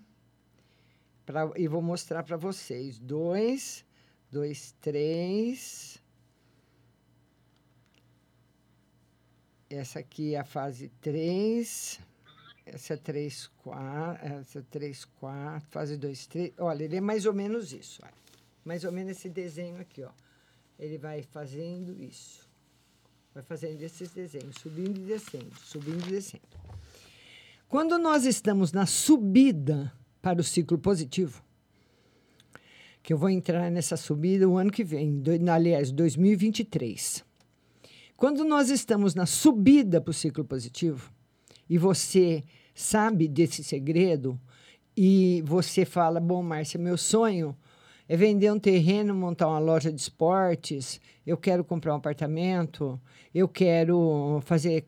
pra, 1.26 1.50
e 1.54 1.68
vou 1.68 1.82
mostrar 1.82 2.22
para 2.22 2.38
vocês. 2.38 2.98
Dois, 2.98 3.84
dois, 4.30 4.74
três. 4.80 6.02
Essa 9.68 9.98
aqui 9.98 10.34
é 10.34 10.38
a 10.38 10.44
fase 10.44 10.88
3. 11.02 12.00
Essa 12.64 12.94
é 12.94 12.96
3, 12.96 13.46
4. 13.58 14.26
Essa 14.26 14.58
é 14.60 14.62
3, 14.62 15.04
4. 15.04 15.68
Fase 15.68 15.96
2, 15.98 16.26
3. 16.26 16.52
Olha, 16.58 16.84
ele 16.84 16.96
é 16.96 17.00
mais 17.02 17.26
ou 17.26 17.34
menos 17.34 17.72
isso. 17.72 18.00
Olha. 18.02 18.14
Mais 18.64 18.84
ou 18.84 18.92
menos 18.92 19.12
esse 19.12 19.28
desenho 19.28 19.78
aqui, 19.78 20.02
ó. 20.02 20.10
Ele 20.78 20.96
vai 20.96 21.22
fazendo 21.22 22.00
isso 22.00 22.51
vai 23.34 23.42
fazendo 23.42 23.80
esses 23.82 24.10
desenhos, 24.10 24.56
subindo 24.60 24.98
e 24.98 25.04
descendo, 25.04 25.52
subindo 25.64 26.06
e 26.08 26.10
descendo. 26.10 26.42
Quando 27.68 27.98
nós 27.98 28.26
estamos 28.26 28.72
na 28.72 28.84
subida 28.84 29.92
para 30.20 30.40
o 30.40 30.44
ciclo 30.44 30.78
positivo, 30.78 31.42
que 33.02 33.12
eu 33.12 33.18
vou 33.18 33.30
entrar 33.30 33.70
nessa 33.70 33.96
subida 33.96 34.48
o 34.48 34.58
ano 34.58 34.70
que 34.70 34.84
vem, 34.84 35.18
do, 35.20 35.30
aliás, 35.50 35.90
2023. 35.90 37.24
Quando 38.16 38.44
nós 38.44 38.68
estamos 38.68 39.14
na 39.14 39.26
subida 39.26 40.00
para 40.00 40.10
o 40.10 40.14
ciclo 40.14 40.44
positivo, 40.44 41.10
e 41.68 41.78
você 41.78 42.44
sabe 42.74 43.26
desse 43.26 43.64
segredo, 43.64 44.38
e 44.96 45.42
você 45.46 45.84
fala: 45.84 46.20
Bom, 46.20 46.42
Márcia, 46.42 46.78
meu 46.78 46.98
sonho 46.98 47.56
é 48.12 48.16
vender 48.16 48.52
um 48.52 48.58
terreno, 48.58 49.14
montar 49.14 49.48
uma 49.48 49.58
loja 49.58 49.90
de 49.90 49.98
esportes, 49.98 51.00
eu 51.26 51.34
quero 51.34 51.64
comprar 51.64 51.94
um 51.94 51.96
apartamento, 51.96 53.00
eu 53.34 53.48
quero 53.48 54.38
fazer 54.44 54.84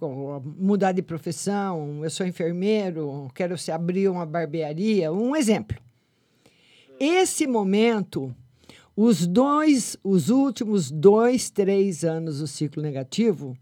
mudar 0.59 0.93
de 0.93 1.01
profissão, 1.01 2.05
eu 2.05 2.11
sou 2.11 2.27
enfermeiro, 2.27 3.31
quero 3.35 3.57
se 3.57 3.73
abrir 3.73 4.11
uma 4.11 4.27
barbearia, 4.27 5.11
um 5.11 5.35
exemplo. 5.35 5.79
Esse 7.01 7.47
momento, 7.47 8.37
os 8.95 9.27
dois, 9.27 9.97
os 10.05 10.29
últimos 10.29 10.91
dois, 10.91 11.49
três 11.49 12.05
anos 12.05 12.41
do 12.41 12.47
ciclo 12.47 12.83
negativo, 12.83 13.57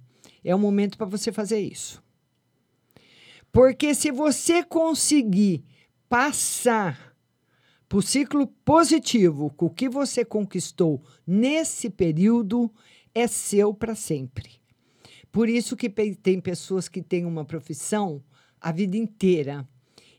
é 0.44 0.53
o 0.53 0.59
momento 0.59 0.98
para 0.98 1.07
você 1.07 1.31
fazer 1.31 1.61
isso. 1.61 2.03
Porque 3.53 3.94
se 3.94 4.11
você 4.11 4.64
conseguir 4.64 5.64
passar 6.09 7.12
para 7.92 7.98
o 7.98 8.02
ciclo 8.02 8.46
positivo, 8.46 9.52
o 9.59 9.68
que 9.68 9.87
você 9.87 10.24
conquistou 10.24 11.02
nesse 11.26 11.90
período, 11.90 12.72
é 13.14 13.26
seu 13.26 13.74
para 13.74 13.94
sempre. 13.94 14.52
Por 15.31 15.46
isso 15.46 15.76
que 15.76 15.90
tem 15.90 16.40
pessoas 16.40 16.88
que 16.88 17.02
têm 17.02 17.26
uma 17.26 17.44
profissão 17.44 18.24
a 18.59 18.72
vida 18.72 18.96
inteira, 18.96 19.68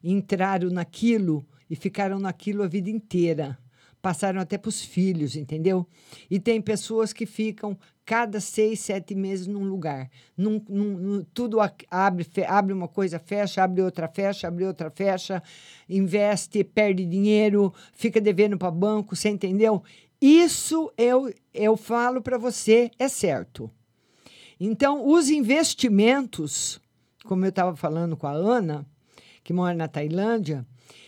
entraram 0.03 0.69
naquilo 0.69 1.43
e 1.67 1.75
ficaram 1.75 2.19
naquilo 2.19 2.61
a 2.61 2.67
vida 2.67 2.91
inteira. 2.91 3.57
Passaram 4.03 4.39
até 4.39 4.55
para 4.55 4.69
os 4.69 4.83
filhos, 4.83 5.35
entendeu? 5.35 5.87
E 6.29 6.39
tem 6.39 6.61
pessoas 6.61 7.11
que 7.11 7.25
ficam 7.25 7.75
cada 8.05 8.39
seis, 8.39 8.79
sete 8.79 9.15
meses 9.15 9.47
num 9.47 9.63
lugar. 9.63 10.09
Num, 10.35 10.61
num, 10.67 10.97
num, 10.97 11.25
tudo 11.33 11.57
abre, 11.89 12.27
abre 12.47 12.73
uma 12.73 12.87
coisa, 12.87 13.19
fecha, 13.19 13.63
abre 13.63 13.81
outra, 13.81 14.07
fecha, 14.07 14.47
abre 14.47 14.65
outra, 14.65 14.89
fecha, 14.89 15.41
investe, 15.89 16.63
perde 16.63 17.05
dinheiro, 17.05 17.73
fica 17.93 18.19
devendo 18.19 18.57
para 18.57 18.71
banco, 18.71 19.15
você 19.15 19.29
entendeu? 19.29 19.83
Isso 20.21 20.91
eu, 20.97 21.33
eu 21.53 21.75
falo 21.75 22.21
para 22.21 22.37
você, 22.37 22.89
é 22.97 23.07
certo. 23.07 23.69
Então, 24.59 25.05
os 25.07 25.29
investimentos, 25.29 26.79
como 27.25 27.45
eu 27.45 27.49
estava 27.49 27.75
falando 27.75 28.15
com 28.15 28.27
a 28.27 28.31
Ana, 28.31 28.85
que 29.43 29.51
mora 29.51 29.75
na 29.75 29.87
Tailândia, 29.87 30.65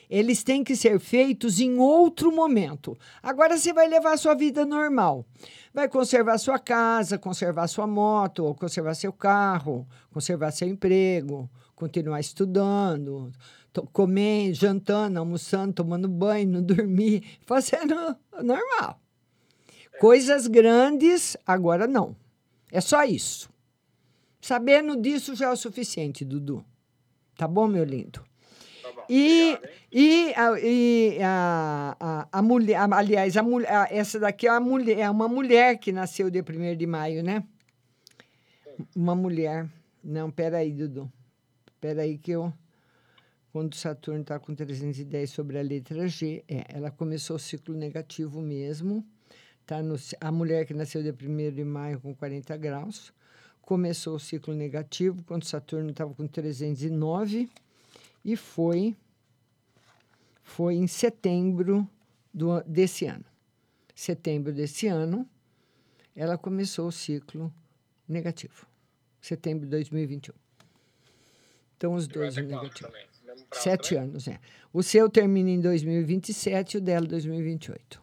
eles 0.09 0.43
têm 0.43 0.63
que 0.63 0.75
ser 0.75 0.99
feitos 0.99 1.59
em 1.59 1.77
outro 1.77 2.31
momento. 2.31 2.97
Agora 3.21 3.57
você 3.57 3.73
vai 3.73 3.87
levar 3.87 4.13
a 4.13 4.17
sua 4.17 4.35
vida 4.35 4.65
normal. 4.65 5.25
Vai 5.73 5.87
conservar 5.89 6.37
sua 6.37 6.59
casa, 6.59 7.17
conservar 7.17 7.67
sua 7.67 7.87
moto, 7.87 8.55
conservar 8.55 8.93
seu 8.93 9.11
carro, 9.11 9.87
conservar 10.11 10.51
seu 10.51 10.67
emprego, 10.67 11.49
continuar 11.75 12.19
estudando, 12.19 13.31
comendo, 13.91 14.53
jantando, 14.53 15.19
almoçando, 15.19 15.73
tomando 15.73 16.07
banho, 16.07 16.49
não 16.49 16.63
dormir, 16.63 17.23
fazendo 17.45 17.95
normal. 18.41 18.99
Coisas 19.99 20.47
grandes, 20.47 21.37
agora 21.45 21.87
não. 21.87 22.15
É 22.71 22.81
só 22.81 23.03
isso. 23.03 23.49
Sabendo 24.41 25.01
disso 25.01 25.35
já 25.35 25.47
é 25.47 25.51
o 25.51 25.55
suficiente, 25.55 26.23
Dudu. 26.23 26.63
Tá 27.35 27.47
bom, 27.47 27.67
meu 27.67 27.83
lindo? 27.83 28.23
E, 29.09 29.57
e, 29.91 30.33
a, 30.35 30.59
e 30.59 31.17
a, 31.21 31.97
a, 31.99 32.27
a 32.31 32.41
mulher, 32.41 32.77
aliás, 32.77 33.37
a 33.37 33.43
mulher, 33.43 33.87
essa 33.91 34.19
daqui 34.19 34.47
é, 34.47 34.51
a 34.51 34.59
mulher, 34.59 34.99
é 34.99 35.09
uma 35.09 35.27
mulher 35.27 35.77
que 35.77 35.91
nasceu 35.91 36.29
dia 36.29 36.43
1 36.47 36.75
de 36.75 36.85
maio, 36.85 37.23
né? 37.23 37.43
Uma 38.95 39.15
mulher. 39.15 39.67
Não, 40.03 40.29
peraí, 40.29 40.71
Dudu. 40.71 41.11
Peraí 41.79 42.17
que 42.17 42.31
eu... 42.31 42.53
Quando 43.51 43.73
Saturno 43.75 44.19
está 44.19 44.37
com 44.37 44.53
310 44.53 45.29
sobre 45.29 45.57
a 45.57 45.61
letra 45.61 46.09
G, 46.09 46.43
é, 46.47 46.65
ela 46.67 46.91
começou 46.91 47.37
o 47.37 47.39
ciclo 47.39 47.73
negativo 47.73 48.41
mesmo. 48.41 49.05
Tá 49.65 49.81
no, 49.81 49.95
a 50.19 50.31
mulher 50.31 50.65
que 50.65 50.73
nasceu 50.73 51.01
dia 51.01 51.13
1 51.13 51.55
de 51.55 51.63
maio 51.63 52.01
com 52.01 52.13
40 52.13 52.57
graus 52.57 53.13
começou 53.65 54.15
o 54.15 54.19
ciclo 54.19 54.53
negativo 54.53 55.23
quando 55.23 55.43
Saturno 55.43 55.89
estava 55.89 56.13
com 56.13 56.27
309 56.27 57.49
e 58.25 58.35
foi 58.35 58.97
foi 60.43 60.75
em 60.75 60.87
setembro 60.87 61.87
do, 62.33 62.61
desse 62.63 63.05
ano. 63.05 63.25
Setembro 63.95 64.53
desse 64.53 64.87
ano, 64.87 65.27
ela 66.15 66.37
começou 66.37 66.87
o 66.87 66.91
ciclo 66.91 67.53
negativo. 68.07 68.67
Setembro 69.21 69.65
de 69.65 69.71
2021. 69.71 70.33
Então, 71.77 71.93
os 71.93 72.07
dois 72.07 72.35
negativos. 72.35 72.81
Sete 73.53 73.95
também. 73.95 74.09
anos, 74.09 74.27
é. 74.27 74.39
O 74.71 74.83
seu 74.83 75.09
termina 75.09 75.49
em 75.49 75.59
2027 75.59 76.75
e 76.75 76.77
o 76.77 76.81
dela 76.81 77.07
2028. 77.07 78.01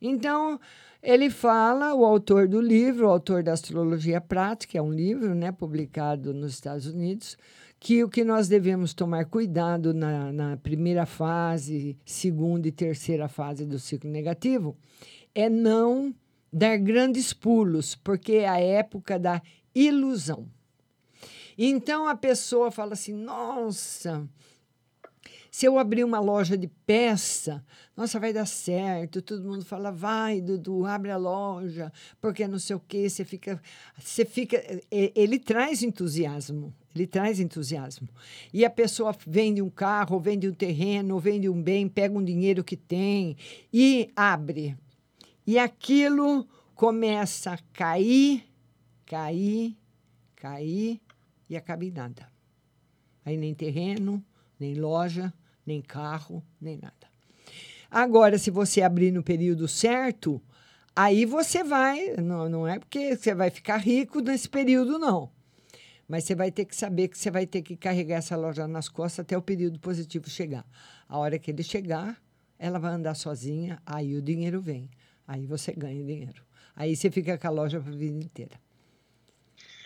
Então, 0.00 0.60
ele 1.02 1.30
fala, 1.30 1.94
o 1.94 2.04
autor 2.04 2.46
do 2.46 2.60
livro, 2.60 3.06
o 3.06 3.10
autor 3.10 3.42
da 3.42 3.52
Astrologia 3.52 4.20
Prática, 4.20 4.78
é 4.78 4.82
um 4.82 4.92
livro 4.92 5.34
né, 5.34 5.50
publicado 5.50 6.34
nos 6.34 6.52
Estados 6.52 6.86
Unidos, 6.86 7.38
que 7.80 8.04
o 8.04 8.10
que 8.10 8.22
nós 8.22 8.46
devemos 8.46 8.92
tomar 8.92 9.24
cuidado 9.24 9.94
na, 9.94 10.30
na 10.30 10.56
primeira 10.58 11.06
fase, 11.06 11.98
segunda 12.04 12.68
e 12.68 12.72
terceira 12.72 13.26
fase 13.26 13.64
do 13.64 13.78
ciclo 13.78 14.10
negativo 14.10 14.76
é 15.34 15.48
não 15.48 16.14
dar 16.52 16.76
grandes 16.76 17.32
pulos, 17.32 17.94
porque 17.94 18.32
é 18.34 18.48
a 18.48 18.60
época 18.60 19.18
da 19.18 19.40
ilusão. 19.74 20.46
Então 21.56 22.06
a 22.06 22.14
pessoa 22.14 22.70
fala 22.70 22.92
assim: 22.92 23.14
nossa, 23.14 24.28
se 25.50 25.64
eu 25.64 25.78
abrir 25.78 26.04
uma 26.04 26.20
loja 26.20 26.58
de 26.58 26.68
peça, 26.68 27.64
nossa, 27.96 28.20
vai 28.20 28.32
dar 28.32 28.46
certo. 28.46 29.22
Todo 29.22 29.48
mundo 29.48 29.64
fala, 29.64 29.90
vai, 29.90 30.40
Dudu, 30.40 30.84
abre 30.84 31.10
a 31.10 31.16
loja, 31.16 31.90
porque 32.20 32.46
não 32.46 32.58
sei 32.58 32.76
o 32.76 32.80
quê. 32.80 33.08
Você 33.08 33.24
fica. 33.24 33.60
Você 33.98 34.24
fica. 34.24 34.62
Ele 34.90 35.38
traz 35.38 35.82
entusiasmo. 35.82 36.74
Ele 36.94 37.06
traz 37.06 37.38
entusiasmo. 37.38 38.08
E 38.52 38.64
a 38.64 38.70
pessoa 38.70 39.14
vende 39.26 39.62
um 39.62 39.70
carro, 39.70 40.18
vende 40.18 40.48
um 40.48 40.52
terreno, 40.52 41.18
vende 41.18 41.48
um 41.48 41.62
bem, 41.62 41.88
pega 41.88 42.16
um 42.16 42.24
dinheiro 42.24 42.64
que 42.64 42.76
tem 42.76 43.36
e 43.72 44.10
abre. 44.16 44.76
E 45.46 45.58
aquilo 45.58 46.46
começa 46.74 47.52
a 47.52 47.58
cair, 47.72 48.44
cair, 49.06 49.76
cair 50.34 51.00
e 51.48 51.56
acaba 51.56 51.84
em 51.84 51.90
nada. 51.90 52.26
Aí 53.24 53.36
nem 53.36 53.54
terreno, 53.54 54.24
nem 54.58 54.74
loja, 54.74 55.32
nem 55.64 55.80
carro, 55.80 56.42
nem 56.60 56.76
nada. 56.76 56.94
Agora, 57.90 58.38
se 58.38 58.50
você 58.50 58.82
abrir 58.82 59.10
no 59.10 59.22
período 59.22 59.66
certo, 59.66 60.40
aí 60.94 61.24
você 61.24 61.62
vai, 61.64 62.16
não, 62.16 62.48
não 62.48 62.66
é 62.66 62.78
porque 62.78 63.16
você 63.16 63.34
vai 63.34 63.50
ficar 63.50 63.78
rico 63.78 64.20
nesse 64.20 64.48
período, 64.48 64.98
não. 64.98 65.30
Mas 66.10 66.24
você 66.24 66.34
vai 66.34 66.50
ter 66.50 66.64
que 66.64 66.74
saber 66.74 67.06
que 67.06 67.16
você 67.16 67.30
vai 67.30 67.46
ter 67.46 67.62
que 67.62 67.76
carregar 67.76 68.16
essa 68.16 68.36
loja 68.36 68.66
nas 68.66 68.88
costas 68.88 69.20
até 69.20 69.38
o 69.38 69.40
período 69.40 69.78
positivo 69.78 70.28
chegar. 70.28 70.66
A 71.08 71.16
hora 71.16 71.38
que 71.38 71.52
ele 71.52 71.62
chegar, 71.62 72.20
ela 72.58 72.80
vai 72.80 72.92
andar 72.94 73.14
sozinha, 73.14 73.80
aí 73.86 74.16
o 74.16 74.20
dinheiro 74.20 74.60
vem. 74.60 74.90
Aí 75.24 75.46
você 75.46 75.70
ganha 75.70 76.02
dinheiro. 76.02 76.42
Aí 76.74 76.96
você 76.96 77.12
fica 77.12 77.38
com 77.38 77.46
a 77.46 77.50
loja 77.50 77.78
para 77.78 77.92
a 77.92 77.96
vida 77.96 78.24
inteira. 78.24 78.60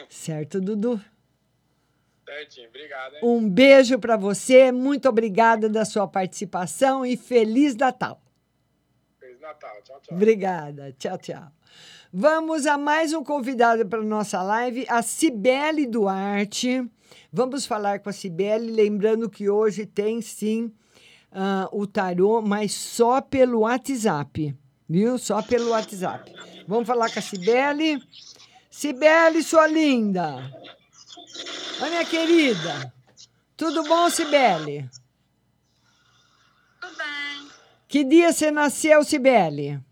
Certo, 0.09 0.63
Dudu? 0.63 0.99
Certinho, 2.25 2.71
obrigado. 2.71 3.17
Hein? 3.17 3.21
Um 3.23 3.47
beijo 3.47 3.99
para 3.99 4.17
você, 4.17 4.73
muito 4.73 5.07
obrigada 5.07 5.69
da 5.69 5.85
sua 5.85 6.09
participação 6.09 7.05
e 7.05 7.19
Feliz 7.19 7.77
Natal. 7.77 8.19
Feliz 9.21 9.39
Natal, 9.43 9.77
tchau, 9.83 10.01
tchau. 10.01 10.17
Obrigada, 10.17 10.91
tchau, 10.99 11.19
tchau. 11.19 11.53
Vamos 12.17 12.65
a 12.65 12.79
mais 12.79 13.13
um 13.13 13.25
convidado 13.25 13.85
para 13.85 14.01
nossa 14.01 14.41
live, 14.41 14.87
a 14.89 15.03
Cibele 15.03 15.85
Duarte. 15.85 16.89
Vamos 17.33 17.67
falar 17.67 17.99
com 17.99 18.09
a 18.09 18.13
Cibele, 18.13 18.71
lembrando 18.71 19.29
que 19.29 19.51
hoje 19.51 19.85
tem 19.85 20.23
sim 20.23 20.73
uh, 21.33 21.67
o 21.73 21.89
tarô, 21.89 22.41
mas 22.41 22.73
só 22.73 23.21
pelo 23.21 23.63
WhatsApp, 23.63 24.57
viu? 24.89 25.19
Só 25.19 25.43
pelo 25.43 25.71
WhatsApp. 25.71 26.33
Vamos 26.69 26.87
falar 26.87 27.13
com 27.13 27.19
a 27.19 27.23
Cibele. 27.23 28.01
Cibele, 28.71 29.43
sua 29.43 29.67
linda. 29.67 30.37
Oi, 31.83 31.91
minha 31.91 32.05
querida. 32.05 32.95
Tudo 33.57 33.83
bom, 33.83 34.09
Cibele? 34.09 34.89
Tudo 36.81 36.97
bem. 36.97 37.49
Que 37.89 38.05
dia 38.05 38.33
você 38.33 38.53
nasceu, 38.53 39.03
Cibele? 39.03 39.83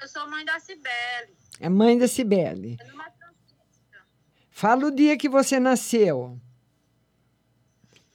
Eu 0.00 0.08
sou 0.08 0.28
mãe 0.28 0.44
da 0.44 0.60
Cibele. 0.60 1.36
É 1.60 1.68
mãe 1.68 1.98
da 1.98 2.08
Cibele. 2.08 2.78
Fala 4.50 4.86
o 4.86 4.90
dia 4.90 5.16
que 5.16 5.28
você 5.28 5.60
nasceu. 5.60 6.40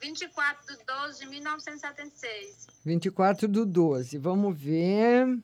24 0.00 0.76
de 0.76 0.84
12 0.84 1.20
de 1.20 1.26
1976. 1.30 2.66
24 2.84 3.48
do 3.48 3.64
12. 3.64 4.18
Vamos 4.18 4.58
ver. 4.58 5.42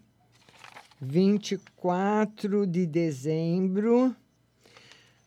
24 1.01 2.66
de 2.66 2.84
dezembro, 2.84 4.14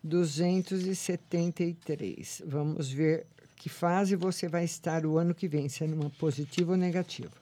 273. 0.04 2.44
Vamos 2.46 2.92
ver 2.92 3.26
que 3.56 3.70
fase 3.70 4.16
você 4.16 4.48
vai 4.48 4.66
estar 4.66 5.04
o 5.04 5.18
ano 5.18 5.34
que 5.34 5.48
vem, 5.48 5.68
se 5.68 5.84
é 5.84 5.88
numa 5.88 6.12
positiva 6.12 6.74
ou 6.74 6.78
negativa. 6.78 7.34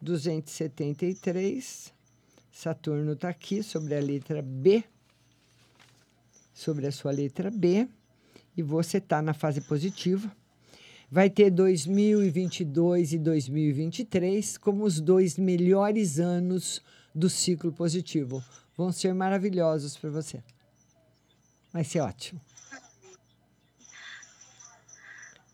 273. 0.00 1.92
Saturno 2.56 3.12
está 3.12 3.28
aqui 3.28 3.62
sobre 3.62 3.94
a 3.94 4.00
letra 4.00 4.40
B. 4.40 4.82
Sobre 6.54 6.86
a 6.86 6.90
sua 6.90 7.10
letra 7.10 7.50
B. 7.50 7.86
E 8.56 8.62
você 8.62 8.96
está 8.96 9.20
na 9.20 9.34
fase 9.34 9.60
positiva. 9.60 10.34
Vai 11.10 11.28
ter 11.28 11.50
2022 11.50 13.12
e 13.12 13.18
2023 13.18 14.56
como 14.56 14.84
os 14.84 15.02
dois 15.02 15.36
melhores 15.36 16.18
anos 16.18 16.80
do 17.14 17.28
ciclo 17.28 17.70
positivo. 17.74 18.42
Vão 18.74 18.90
ser 18.90 19.12
maravilhosos 19.12 19.94
para 19.94 20.08
você. 20.08 20.42
Vai 21.70 21.84
ser 21.84 22.00
ótimo. 22.00 22.40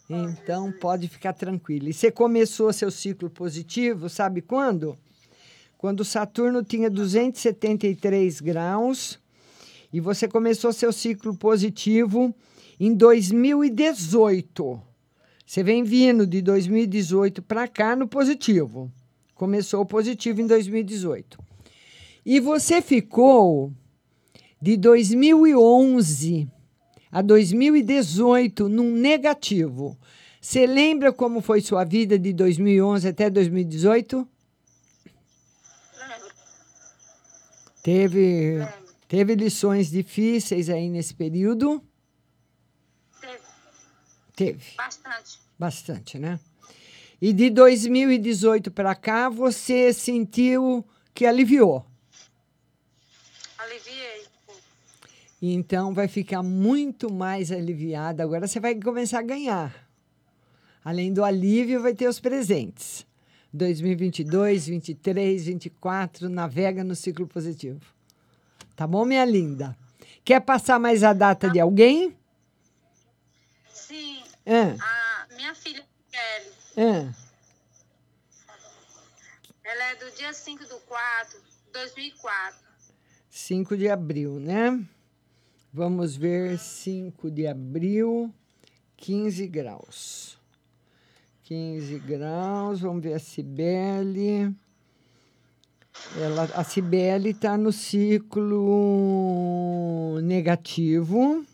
Então 0.08 0.70
pode 0.70 1.08
ficar 1.08 1.32
tranquilo. 1.32 1.88
E 1.88 1.92
você 1.92 2.12
começou 2.12 2.72
seu 2.72 2.92
ciclo 2.92 3.28
positivo, 3.28 4.08
sabe 4.08 4.40
quando? 4.40 4.96
Quando 5.82 6.04
Saturno 6.04 6.62
tinha 6.62 6.88
273 6.88 8.40
graus 8.40 9.18
e 9.92 9.98
você 9.98 10.28
começou 10.28 10.72
seu 10.72 10.92
ciclo 10.92 11.36
positivo 11.36 12.32
em 12.78 12.94
2018. 12.94 14.80
Você 15.44 15.64
vem 15.64 15.82
vindo 15.82 16.24
de 16.24 16.40
2018 16.40 17.42
para 17.42 17.66
cá 17.66 17.96
no 17.96 18.06
positivo. 18.06 18.92
Começou 19.34 19.80
o 19.80 19.84
positivo 19.84 20.40
em 20.40 20.46
2018. 20.46 21.36
E 22.24 22.38
você 22.38 22.80
ficou 22.80 23.72
de 24.60 24.76
2011 24.76 26.48
a 27.10 27.20
2018 27.20 28.68
num 28.68 28.92
negativo. 28.94 29.98
Você 30.40 30.64
lembra 30.64 31.12
como 31.12 31.40
foi 31.40 31.60
sua 31.60 31.82
vida 31.82 32.16
de 32.16 32.32
2011 32.32 33.08
até 33.08 33.28
2018? 33.28 34.28
Teve, 37.82 38.58
teve 39.08 39.34
lições 39.34 39.90
difíceis 39.90 40.70
aí 40.70 40.88
nesse 40.88 41.12
período? 41.12 41.82
Teve. 43.20 43.42
Teve. 44.36 44.76
Bastante. 44.76 45.40
Bastante, 45.58 46.18
né? 46.18 46.38
E 47.20 47.32
de 47.32 47.50
2018 47.50 48.70
para 48.70 48.94
cá, 48.94 49.28
você 49.28 49.92
sentiu 49.92 50.84
que 51.12 51.26
aliviou? 51.26 51.84
Aliviei. 53.58 54.26
Então 55.40 55.92
vai 55.92 56.06
ficar 56.06 56.42
muito 56.42 57.12
mais 57.12 57.50
aliviada. 57.50 58.22
Agora 58.22 58.46
você 58.46 58.60
vai 58.60 58.76
começar 58.76 59.18
a 59.18 59.22
ganhar. 59.22 59.88
Além 60.84 61.12
do 61.12 61.24
alívio, 61.24 61.82
vai 61.82 61.94
ter 61.94 62.06
os 62.06 62.20
presentes. 62.20 63.04
2022, 63.52 64.66
23, 64.66 65.46
24, 65.46 66.28
navega 66.28 66.82
no 66.82 66.94
ciclo 66.96 67.26
positivo. 67.26 67.80
Tá 68.74 68.86
bom, 68.86 69.04
minha 69.04 69.24
linda? 69.24 69.76
Quer 70.24 70.40
passar 70.40 70.78
mais 70.78 71.02
a 71.02 71.12
data 71.12 71.50
de 71.50 71.60
alguém? 71.60 72.16
Sim. 73.72 74.22
Ah, 74.46 75.26
A 75.30 75.34
minha 75.34 75.54
filha, 75.54 75.84
Kelly, 76.10 76.54
ah. 76.78 77.12
ela 79.64 79.84
é 79.90 79.96
do 79.96 80.10
dia 80.16 80.32
5 80.32 80.64
do 80.64 80.78
4 80.80 81.38
de 81.40 81.72
2004. 81.72 82.60
5 83.28 83.76
de 83.76 83.88
abril, 83.88 84.40
né? 84.40 84.82
Vamos 85.72 86.16
ver 86.16 86.58
5 86.58 87.30
de 87.30 87.46
abril, 87.46 88.32
15 88.96 89.46
graus. 89.46 90.38
15 91.56 91.98
graus, 91.98 92.80
vamos 92.80 93.02
ver 93.02 93.12
a 93.12 93.18
Cibele. 93.18 94.54
Ela, 96.18 96.44
a 96.54 96.64
Cibele 96.64 97.28
está 97.32 97.58
no 97.58 97.70
ciclo 97.70 98.58
negativo. 100.22 101.44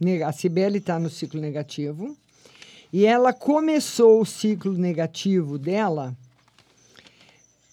Ne- 0.00 0.22
A 0.22 0.32
Cibele 0.32 0.78
está 0.78 0.98
no 0.98 1.10
ciclo 1.10 1.38
negativo. 1.38 2.16
E 2.90 3.04
ela 3.04 3.30
começou 3.34 4.22
o 4.22 4.24
ciclo 4.24 4.72
negativo 4.72 5.58
dela. 5.58 6.16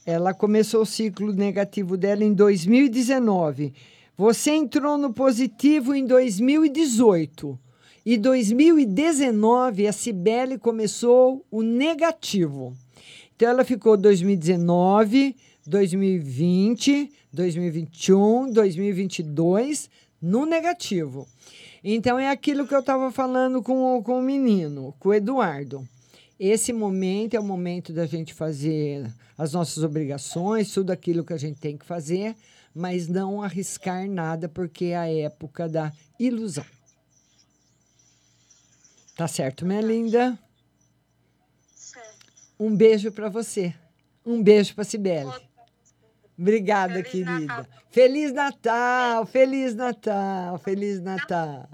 Ela 0.05 0.33
começou 0.33 0.81
o 0.81 0.85
ciclo 0.85 1.31
negativo 1.31 1.95
dela 1.95 2.25
em 2.25 2.33
2019. 2.33 3.73
Você 4.17 4.51
entrou 4.51 4.97
no 4.97 5.13
positivo 5.13 5.95
em 5.95 6.05
2018. 6.05 7.57
E 8.05 8.17
2019 8.17 9.87
a 9.87 9.93
Cibele 9.93 10.57
começou 10.57 11.45
o 11.49 11.61
negativo. 11.61 12.75
Então 13.33 13.47
ela 13.47 13.63
ficou 13.63 13.95
2019, 13.95 15.33
2020, 15.65 17.09
2021, 17.31 18.51
2022 18.51 19.89
no 20.21 20.45
negativo. 20.45 21.25
Então 21.81 22.19
é 22.19 22.29
aquilo 22.29 22.67
que 22.67 22.75
eu 22.75 22.81
estava 22.81 23.09
falando 23.09 23.63
com, 23.63 24.03
com 24.03 24.19
o 24.19 24.21
menino, 24.21 24.93
com 24.99 25.09
o 25.09 25.13
Eduardo. 25.13 25.87
Esse 26.37 26.73
momento 26.73 27.35
é 27.35 27.39
o 27.39 27.43
momento 27.43 27.93
da 27.93 28.05
gente 28.05 28.33
fazer 28.33 29.09
as 29.37 29.53
nossas 29.53 29.81
obrigações, 29.81 30.73
tudo 30.73 30.91
aquilo 30.91 31.23
que 31.23 31.31
a 31.31 31.37
gente 31.37 31.57
tem 31.57 31.77
que 31.77 31.85
fazer, 31.85 32.35
mas 32.75 33.07
não 33.07 33.41
arriscar 33.41 34.09
nada, 34.09 34.49
porque 34.49 34.85
é 34.87 34.97
a 34.97 35.09
época 35.09 35.69
da 35.69 35.93
ilusão. 36.19 36.65
Tá 39.15 39.27
certo, 39.27 39.65
minha 39.65 39.81
linda? 39.81 40.37
Um 42.59 42.75
beijo 42.75 43.11
para 43.11 43.29
você. 43.29 43.75
Um 44.25 44.41
beijo 44.41 44.73
para 44.73 44.83
Sibeli. 44.83 45.31
Obrigada, 46.37 47.03
querida. 47.03 47.67
Feliz 47.91 48.33
Natal, 48.33 49.25
Feliz 49.25 49.75
Natal, 49.75 50.57
Feliz 50.57 50.99
Natal. 50.99 51.69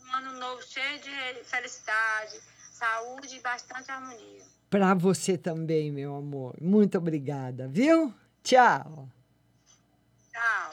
Um 0.00 0.16
ano 0.16 0.38
novo 0.38 0.62
cheio 0.62 1.00
de 1.00 1.44
felicidade, 1.44 2.38
saúde 2.72 3.36
e 3.36 3.40
bastante 3.40 3.90
harmonia. 3.90 4.42
Para 4.70 4.94
você 4.94 5.36
também, 5.36 5.90
meu 5.90 6.14
amor. 6.14 6.54
Muito 6.60 6.98
obrigada, 6.98 7.66
viu? 7.66 8.14
Tchau. 8.44 9.08
Tchau. 10.30 10.70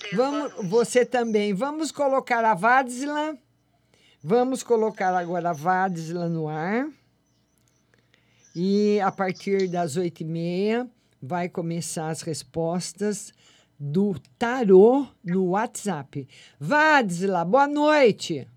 Deus. 0.00 0.14
Vamos, 0.14 0.70
você 0.70 1.04
também. 1.04 1.52
Vamos 1.52 1.90
colocar 1.92 2.44
a 2.44 2.54
Vádzila. 2.54 3.36
Vamos 4.28 4.64
colocar 4.64 5.14
agora 5.14 5.50
a 5.50 5.52
Vádzila 5.52 6.28
no 6.28 6.48
ar. 6.48 6.88
E 8.56 9.00
a 9.00 9.12
partir 9.12 9.68
das 9.68 9.96
oito 9.96 10.22
e 10.22 10.24
meia 10.24 10.90
vai 11.22 11.48
começar 11.48 12.08
as 12.08 12.22
respostas 12.22 13.32
do 13.78 14.18
tarô 14.36 15.06
no 15.22 15.50
WhatsApp. 15.50 16.28
Vádzila, 16.58 17.44
boa 17.44 17.68
noite. 17.68 18.48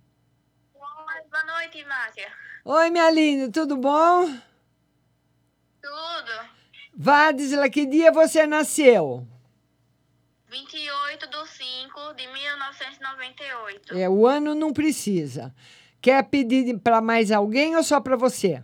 Boa 0.74 1.44
noite, 1.46 1.86
Márcia. 1.86 2.32
Oi, 2.66 2.90
minha 2.90 3.12
linda, 3.12 3.52
tudo 3.52 3.78
bom? 3.78 4.26
Tudo. 5.80 6.50
Vádzila, 6.98 7.70
que 7.70 7.86
dia 7.86 8.12
você 8.12 8.48
nasceu? 8.48 9.28
28 10.50 11.28
de 11.28 11.48
5 11.48 12.14
de 12.16 12.28
1998. 12.28 13.96
É, 13.96 14.10
o 14.10 14.26
ano 14.26 14.56
não 14.56 14.74
precisa. 14.74 15.54
Quer 16.02 16.24
pedir 16.24 16.80
para 16.80 17.02
mais 17.02 17.32
alguém 17.32 17.76
ou 17.76 17.84
só 17.84 18.02
para 18.02 18.16
você? 18.16 18.64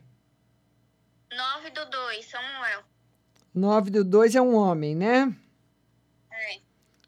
9 1.31 1.69
do 1.69 1.85
2, 1.85 2.25
Samuel. 2.25 2.83
9 3.53 3.91
do 3.91 4.03
2 4.03 4.35
é 4.35 4.41
um 4.41 4.55
homem, 4.55 4.95
né? 4.95 5.35
É. 6.31 6.59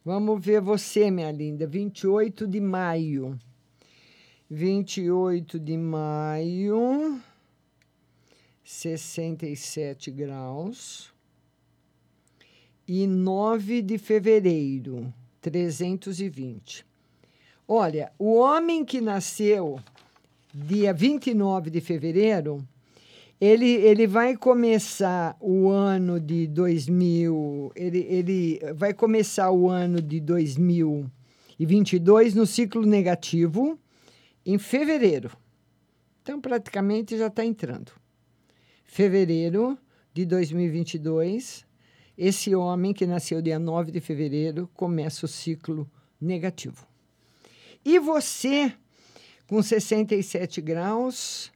Vamos 0.05 0.45
ver 0.45 0.61
você, 0.61 1.09
minha 1.09 1.32
linda. 1.32 1.65
28 1.65 2.45
de 2.45 2.61
maio. 2.61 3.39
28 4.49 5.59
de 5.59 5.75
maio. 5.75 7.21
67 8.63 10.11
graus. 10.11 11.11
E 12.88 13.05
9 13.05 13.81
de 13.81 13.97
fevereiro. 13.97 15.13
320. 15.41 16.85
Olha, 17.67 18.13
o 18.17 18.35
homem 18.35 18.85
que 18.85 19.01
nasceu 19.01 19.77
dia 20.53 20.93
29 20.93 21.69
de 21.69 21.81
fevereiro, 21.81 22.65
ele, 23.39 23.69
ele 23.69 24.07
vai 24.07 24.35
começar 24.35 25.38
o 25.39 25.69
ano 25.69 26.19
de 26.19 26.47
2000, 26.47 27.71
ele, 27.75 27.99
ele 28.09 28.59
vai 28.73 28.91
começar 28.93 29.51
o 29.51 29.69
ano 29.69 30.01
de 30.01 30.19
2022 30.19 32.33
no 32.33 32.47
ciclo 32.47 32.83
negativo 32.85 33.77
em 34.45 34.57
fevereiro, 34.57 35.31
Então, 36.23 36.39
praticamente 36.39 37.17
já 37.17 37.27
está 37.27 37.43
entrando. 37.43 37.91
Fevereiro 38.85 39.77
de 40.13 40.25
2022, 40.25 41.66
esse 42.18 42.55
homem 42.55 42.93
que 42.93 43.05
nasceu 43.05 43.41
dia 43.41 43.59
9 43.59 43.91
de 43.91 43.99
fevereiro 43.99 44.70
começa 44.74 45.26
o 45.26 45.30
ciclo 45.30 45.89
negativo. 46.20 46.88
E 47.86 47.99
você, 47.99 48.74
com 49.47 49.61
67 49.61 50.59
graus, 50.61 51.51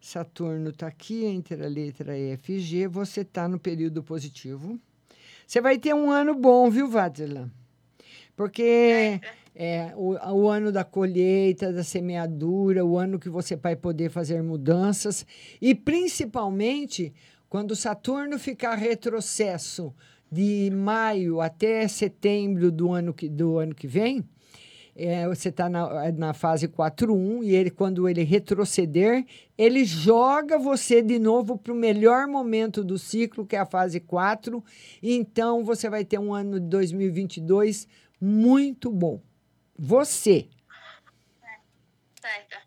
Saturno 0.00 0.70
está 0.70 0.88
aqui 0.88 1.24
entre 1.24 1.64
a 1.64 1.68
letra 1.68 2.18
E 2.18 2.38
e 2.48 2.58
G, 2.58 2.88
você 2.88 3.20
está 3.20 3.48
no 3.48 3.58
período 3.58 4.02
positivo. 4.02 4.78
Você 5.46 5.60
vai 5.60 5.78
ter 5.78 5.94
um 5.94 6.10
ano 6.10 6.34
bom, 6.34 6.68
viu, 6.70 6.88
Vadzela? 6.88 7.50
Porque 8.36 9.20
é 9.54 9.92
o, 9.94 10.14
o 10.14 10.48
ano 10.48 10.72
da 10.72 10.82
colheita, 10.82 11.72
da 11.72 11.84
semeadura, 11.84 12.84
o 12.84 12.98
ano 12.98 13.18
que 13.18 13.28
você 13.28 13.54
vai 13.54 13.76
poder 13.76 14.10
fazer 14.10 14.42
mudanças 14.42 15.24
e 15.60 15.74
principalmente 15.74 17.14
quando 17.54 17.76
Saturno 17.76 18.36
ficar 18.36 18.74
retrocesso 18.74 19.94
de 20.28 20.72
maio 20.74 21.40
até 21.40 21.86
setembro 21.86 22.72
do 22.72 22.90
ano 22.90 23.14
que, 23.14 23.28
do 23.28 23.58
ano 23.58 23.72
que 23.72 23.86
vem, 23.86 24.28
é, 24.96 25.28
você 25.28 25.50
está 25.50 25.68
na, 25.68 26.10
na 26.10 26.34
fase 26.34 26.66
4.1 26.66 27.44
e 27.44 27.54
ele, 27.54 27.70
quando 27.70 28.08
ele 28.08 28.24
retroceder, 28.24 29.24
ele 29.56 29.84
joga 29.84 30.58
você 30.58 31.00
de 31.00 31.16
novo 31.20 31.56
para 31.56 31.72
o 31.72 31.76
melhor 31.76 32.26
momento 32.26 32.82
do 32.82 32.98
ciclo, 32.98 33.46
que 33.46 33.54
é 33.54 33.60
a 33.60 33.66
fase 33.66 34.00
4. 34.00 34.60
Então, 35.00 35.62
você 35.64 35.88
vai 35.88 36.04
ter 36.04 36.18
um 36.18 36.34
ano 36.34 36.58
de 36.58 36.66
2022 36.66 37.86
muito 38.20 38.90
bom. 38.90 39.20
Você. 39.78 40.48
Certo. 42.20 42.63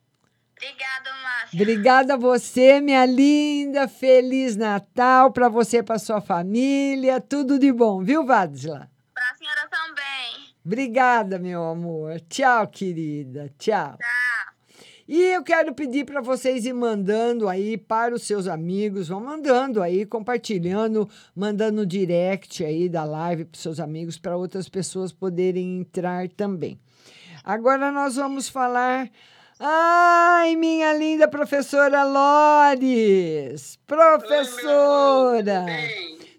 Obrigada, 0.68 1.12
Márcia. 1.24 1.62
Obrigada 1.62 2.14
a 2.16 2.18
você, 2.18 2.82
minha 2.82 3.06
linda. 3.06 3.88
Feliz 3.88 4.58
Natal 4.58 5.32
para 5.32 5.48
você 5.48 5.78
e 5.78 5.84
para 5.84 5.98
sua 5.98 6.20
família. 6.20 7.22
Tudo 7.22 7.58
de 7.58 7.72
bom, 7.72 8.04
viu, 8.04 8.26
Vadsla? 8.26 8.90
Para 9.14 9.32
a 9.32 9.36
senhora 9.36 9.70
também. 9.70 10.54
Obrigada, 10.66 11.40
meu 11.40 11.64
amor. 11.64 12.20
Tchau, 12.30 12.68
querida. 12.68 13.50
Tchau. 13.58 13.98
Tchau. 13.98 14.54
E 15.08 15.22
eu 15.22 15.42
quero 15.42 15.74
pedir 15.74 16.04
para 16.04 16.20
vocês 16.20 16.66
ir 16.66 16.74
mandando 16.74 17.48
aí 17.48 17.78
para 17.78 18.14
os 18.14 18.24
seus 18.24 18.46
amigos, 18.46 19.08
vão 19.08 19.22
mandando 19.22 19.82
aí, 19.82 20.06
compartilhando, 20.06 21.10
mandando 21.34 21.86
direct 21.86 22.66
aí 22.66 22.90
da 22.90 23.06
live 23.06 23.46
para 23.46 23.56
os 23.56 23.62
seus 23.62 23.80
amigos, 23.80 24.18
para 24.18 24.36
outras 24.36 24.68
pessoas 24.68 25.14
poderem 25.14 25.80
entrar 25.80 26.28
também. 26.28 26.78
Agora 27.42 27.90
nós 27.90 28.18
vamos 28.18 28.50
falar. 28.50 29.10
Ai, 29.60 30.56
minha 30.56 30.94
linda 30.94 31.28
professora 31.28 32.04
Lores! 32.04 33.80
Professora! 33.88 35.66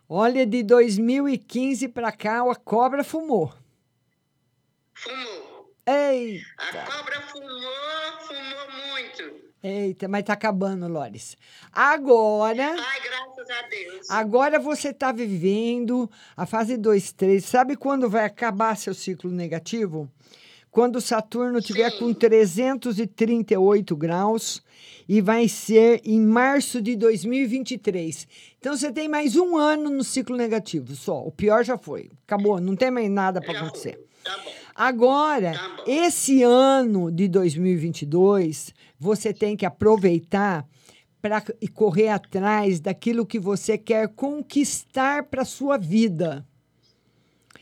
Olha, 0.10 0.46
de 0.46 0.64
2015 0.64 1.88
para 1.90 2.12
cá, 2.12 2.50
a 2.50 2.56
cobra 2.56 3.04
fumou. 3.04 3.54
Fumou. 4.94 5.47
Eita! 5.88 6.44
A 6.60 6.86
cobra 6.86 7.22
fumou, 7.22 7.50
fumou 8.20 8.92
muito. 8.92 9.48
Eita, 9.64 10.10
mas 10.10 10.26
tá 10.26 10.34
acabando, 10.34 10.86
Lores. 10.86 11.38
Agora. 11.72 12.76
Ai, 12.78 13.00
graças 13.00 13.50
a 13.50 13.68
Deus. 13.70 14.10
Agora 14.10 14.60
você 14.60 14.90
está 14.90 15.14
vivendo 15.14 16.12
a 16.36 16.46
fase 16.46 16.76
2, 16.76 17.14
3. 17.14 17.44
Sabe 17.44 17.78
quando 17.78 18.10
vai 18.10 18.26
acabar 18.26 18.76
seu 18.76 18.94
ciclo 18.94 19.32
negativo? 19.32 20.12
Quando 20.70 21.00
Saturno 21.00 21.62
tiver 21.62 21.98
com 21.98 22.14
338 22.14 23.96
graus 23.96 24.62
e 25.08 25.22
vai 25.22 25.48
ser 25.48 26.02
em 26.04 26.20
março 26.20 26.82
de 26.82 26.98
2023. 26.98 28.28
Então 28.60 28.76
você 28.76 28.92
tem 28.92 29.08
mais 29.08 29.38
um 29.38 29.56
ano 29.56 29.90
no 29.90 30.04
ciclo 30.04 30.36
negativo 30.36 30.94
só. 30.96 31.24
O 31.24 31.32
pior 31.32 31.64
já 31.64 31.78
foi. 31.78 32.12
Acabou, 32.26 32.60
não 32.60 32.76
tem 32.76 32.92
mais 32.92 33.10
nada 33.10 33.40
para 33.40 33.58
acontecer. 33.58 34.07
Tá 34.28 34.38
bom. 34.44 34.52
Agora, 34.76 35.54
esse 35.88 36.44
ano 36.44 37.12
de 37.12 37.28
2022, 37.28 38.74
você 39.00 39.34
tem 39.34 39.56
que 39.56 39.66
aproveitar 39.66 40.68
para 41.22 41.42
correr 41.74 42.10
atrás 42.10 42.80
daquilo 42.80 43.26
que 43.26 43.40
você 43.40 43.78
quer 43.78 44.10
conquistar 44.10 45.24
para 45.24 45.46
sua 45.46 45.78
vida. 45.78 46.46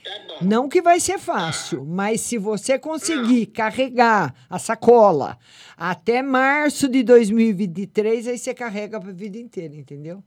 Tá 0.04 0.38
Não 0.42 0.68
que 0.68 0.82
vai 0.82 1.00
ser 1.00 1.18
fácil, 1.18 1.86
mas 1.86 2.22
se 2.22 2.38
você 2.38 2.78
conseguir 2.78 3.46
carregar 3.48 4.34
a 4.50 4.60
sacola 4.60 5.38
até 5.78 6.22
março 6.22 6.90
de 6.90 7.02
2023, 7.02 8.28
aí 8.28 8.38
você 8.38 8.54
carrega 8.54 9.00
para 9.00 9.10
a 9.10 9.14
vida 9.14 9.38
inteira, 9.38 9.76
entendeu? 9.76 10.24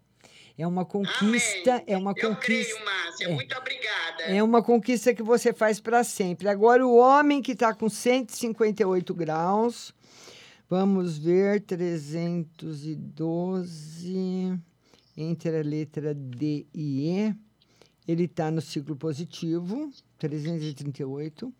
É 0.58 0.66
uma 0.66 0.84
conquista, 0.84 1.82
é 1.86 1.96
uma 1.96 2.10
Eu 2.16 2.30
conquista. 2.30 2.40
creio, 2.44 2.84
Márcia. 2.84 3.26
é. 3.26 3.34
Muito 3.34 3.56
obrigada. 3.56 4.22
É 4.24 4.42
uma 4.42 4.60
conquista 4.62 5.14
que 5.14 5.22
você 5.22 5.52
faz 5.52 5.78
para 5.78 6.02
sempre. 6.02 6.48
Agora, 6.48 6.84
o 6.84 6.96
homem 6.96 7.40
que 7.40 7.52
está 7.52 7.72
com 7.72 7.88
158 7.88 9.14
graus, 9.14 9.94
vamos 10.68 11.16
ver, 11.16 11.60
312, 11.60 14.58
entre 15.16 15.58
a 15.58 15.62
letra 15.62 16.12
D 16.14 16.66
e 16.74 17.08
E, 17.08 17.34
ele 18.06 18.24
está 18.24 18.50
no 18.50 18.60
ciclo 18.60 18.96
positivo, 18.96 19.90
338. 20.18 21.52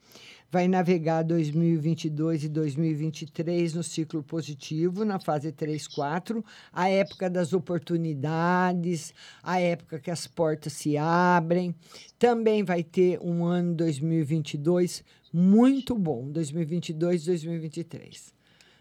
Vai 0.50 0.66
navegar 0.66 1.22
2022 1.22 2.44
e 2.44 2.48
2023 2.48 3.74
no 3.74 3.82
ciclo 3.82 4.22
positivo, 4.22 5.04
na 5.04 5.20
fase 5.20 5.52
3, 5.52 5.86
4, 5.88 6.44
a 6.72 6.88
época 6.88 7.28
das 7.28 7.52
oportunidades, 7.52 9.12
a 9.42 9.60
época 9.60 9.98
que 9.98 10.10
as 10.10 10.26
portas 10.26 10.72
se 10.72 10.96
abrem. 10.96 11.74
Também 12.18 12.64
vai 12.64 12.82
ter 12.82 13.20
um 13.20 13.44
ano 13.44 13.74
2022 13.74 15.04
muito 15.32 15.94
bom, 15.94 16.30
2022 16.30 17.26
2023. 17.26 18.34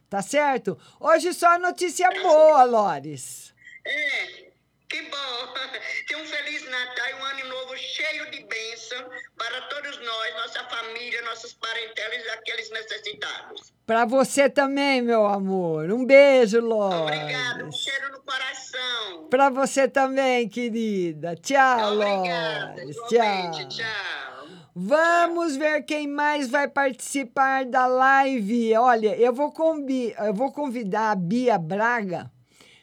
Tá 0.09 0.21
certo? 0.21 0.77
Hoje 0.99 1.33
só 1.33 1.59
notícia 1.59 2.09
boa, 2.23 2.63
Lores. 2.63 3.53
É. 3.85 4.46
Que 4.89 5.01
bom! 5.01 5.53
Tenha 6.07 6.23
um 6.23 6.25
Feliz 6.25 6.63
Natal 6.69 7.09
e 7.09 7.13
um 7.15 7.23
Ano 7.25 7.49
Novo 7.49 7.77
cheio 7.77 8.31
de 8.31 8.39
bênção 8.43 9.09
para 9.37 9.61
todos 9.63 9.97
nós, 9.97 10.35
nossa 10.35 10.63
família, 10.69 11.21
nossos 11.23 11.53
parentelos 11.53 12.25
e 12.25 12.29
aqueles 12.29 12.69
necessitados. 12.71 13.73
Para 13.85 14.05
você 14.05 14.49
também, 14.49 15.01
meu 15.01 15.25
amor. 15.25 15.91
Um 15.91 16.05
beijo, 16.05 16.59
Lois. 16.61 16.95
Obrigada, 16.95 17.65
um 17.65 17.71
cheiro 17.71 18.11
no 18.11 18.21
coração. 18.21 19.27
Para 19.29 19.49
você 19.49 19.87
também, 19.87 20.47
querida. 20.47 21.35
Tchau, 21.35 21.93
igualmente, 21.93 22.85
Tchau. 23.09 23.67
tchau. 23.69 24.47
Vamos 24.73 25.57
ver 25.57 25.81
quem 25.83 26.07
mais 26.07 26.49
vai 26.49 26.67
participar 26.67 27.65
da 27.65 27.87
live. 27.87 28.75
Olha, 28.77 29.15
eu 29.17 29.33
vou, 29.33 29.51
combi 29.51 30.13
eu 30.19 30.33
vou 30.33 30.51
convidar 30.51 31.11
a 31.11 31.15
Bia 31.15 31.57
Braga. 31.57 32.31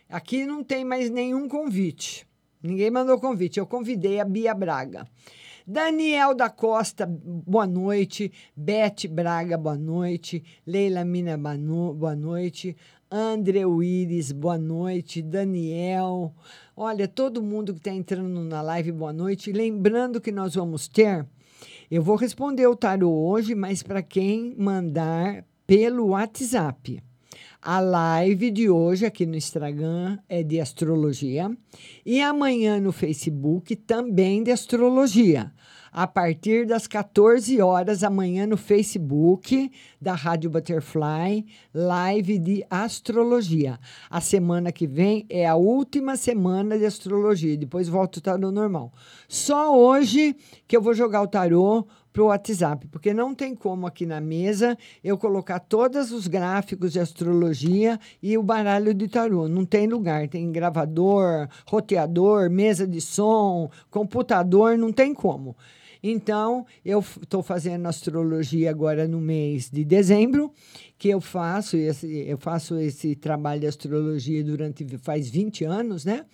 Aqui 0.09 0.47
não 0.47 0.63
tem 0.63 0.85
mais 0.85 1.11
nenhum 1.11 1.49
convite. 1.49 2.27
Ninguém 2.63 2.91
mandou 2.91 3.19
convite. 3.19 3.59
Eu 3.59 3.67
convidei 3.67 4.21
a 4.21 4.25
Bia 4.25 4.55
Braga. 4.55 5.07
Daniel 5.67 6.35
da 6.35 6.51
Costa, 6.51 7.07
boa 7.07 7.67
noite. 7.67 8.31
Beth 8.55 9.09
Braga, 9.11 9.57
boa 9.57 9.77
noite. 9.77 10.45
Leila 10.67 11.05
Mina, 11.05 11.39
boa 11.39 12.15
noite. 12.15 12.77
André 13.11 13.65
Willis, 13.65 14.33
boa 14.33 14.59
noite. 14.59 15.23
Daniel. 15.23 16.35
Olha, 16.77 17.09
todo 17.09 17.43
mundo 17.43 17.73
que 17.73 17.81
está 17.81 17.91
entrando 17.93 18.41
na 18.43 18.61
live, 18.61 18.93
boa 18.93 19.13
noite. 19.13 19.53
Lembrando 19.53 20.21
que 20.21 20.33
nós 20.33 20.55
vamos 20.55 20.89
ter. 20.89 21.27
Eu 21.91 22.03
vou 22.03 22.17
responder 22.17 22.67
o 22.67 22.77
tarô 22.77 23.11
hoje, 23.11 23.55
mas 23.55 23.83
para 23.83 24.03
quem 24.03 24.55
mandar 24.59 25.45
pelo 25.67 26.09
WhatsApp. 26.09 27.03
A 27.67 27.81
live 27.81 28.51
de 28.51 28.69
hoje 28.69 29.07
aqui 29.07 29.25
no 29.25 29.35
Instagram 29.35 30.19
é 30.29 30.43
de 30.43 30.61
astrologia 30.61 31.51
e 32.05 32.21
amanhã 32.21 32.79
no 32.79 32.93
Facebook 32.93 33.75
também 33.75 34.43
de 34.43 34.51
astrologia. 34.51 35.51
A 35.91 36.07
partir 36.07 36.67
das 36.67 36.87
14 36.87 37.63
horas 37.63 38.05
amanhã 38.05 38.47
no 38.47 38.59
Facebook 38.59 39.73
da 39.99 40.13
Rádio 40.13 40.51
Butterfly, 40.51 41.47
live 41.73 42.39
de 42.39 42.67
astrologia. 42.69 43.81
A 44.11 44.21
semana 44.21 44.71
que 44.71 44.87
vem 44.87 45.25
é 45.31 45.47
a 45.47 45.55
última 45.55 46.17
semana 46.17 46.79
de 46.79 46.85
astrologia, 46.85 47.57
depois 47.57 47.89
volta 47.89 48.19
o 48.19 48.23
tarô 48.23 48.53
normal. 48.53 48.93
Só 49.27 49.75
hoje 49.75 50.37
que 50.69 50.77
eu 50.77 50.83
vou 50.83 50.93
jogar 50.93 51.23
o 51.23 51.29
tarô 51.29 51.87
para 52.15 52.23
o 52.23 52.27
WhatsApp, 52.27 52.87
porque 52.93 53.13
não 53.13 53.35
tem 53.35 53.57
como 53.57 53.89
aqui 53.89 54.07
na 54.07 54.21
mesa 54.21 54.79
eu 55.03 55.19
colocar 55.19 55.59
todos 55.59 56.13
os 56.13 56.29
gráficos 56.29 56.93
de 56.93 57.01
astrologia 57.01 57.99
e 58.23 58.39
o 58.39 58.43
baralho 58.43 58.95
de 58.95 59.09
tarô. 59.09 59.49
Não 59.49 59.65
tem 59.65 59.89
lugar. 59.89 60.29
Tem 60.29 60.53
gravador, 60.53 61.49
roteador, 61.67 62.49
mesa 62.49 62.87
de 62.87 63.01
som, 63.01 63.69
computador, 63.91 64.79
não 64.79 64.93
tem 64.93 65.13
como. 65.13 65.57
Então, 66.07 66.67
eu 66.85 67.01
estou 67.01 67.43
fazendo 67.43 67.87
astrologia 67.87 68.69
agora 68.69 69.09
no 69.09 69.19
mês 69.19 69.71
de 69.71 69.83
dezembro, 69.87 70.53
que 70.99 71.09
eu 71.09 71.19
faço 71.19 71.79
esse, 71.79 72.07
eu 72.29 72.37
faço 72.37 72.77
esse 72.77 73.15
trabalho 73.15 73.63
de 73.63 73.67
astrologia 73.67 74.45
durante 74.45 74.87
faz 74.99 75.31
20 75.31 75.65
anos, 75.65 76.05
né? 76.05 76.27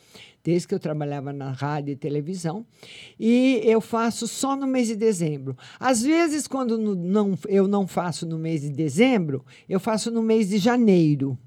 Desde 0.43 0.67
que 0.67 0.75
eu 0.75 0.81
trabalhava 0.81 1.33
na 1.33 1.53
rádio 1.53 1.93
e 1.93 1.97
televisão. 1.97 2.67
E 3.17 3.61
eu 3.63 3.81
faço 3.81 4.27
só 4.27 4.57
no 4.57 4.67
mês 4.67 4.89
de 4.89 4.97
dezembro. 4.97 5.57
Às 5.79 6.03
vezes, 6.03 6.49
quando 6.49 6.77
não, 6.77 7.39
eu 7.47 7.69
não 7.69 7.87
faço 7.87 8.27
no 8.27 8.39
mês 8.39 8.63
de 8.63 8.71
dezembro, 8.71 9.45
eu 9.69 9.79
faço 9.79 10.11
no 10.11 10.21
mês 10.21 10.49
de 10.49 10.59
janeiro 10.59 11.39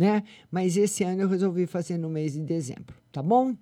né? 0.00 0.22
Mas 0.50 0.78
esse 0.78 1.04
ano 1.04 1.20
eu 1.20 1.28
resolvi 1.28 1.66
fazer 1.66 1.98
no 1.98 2.08
mês 2.08 2.32
de 2.32 2.40
dezembro, 2.40 2.96
tá 3.12 3.22
bom? 3.22 3.54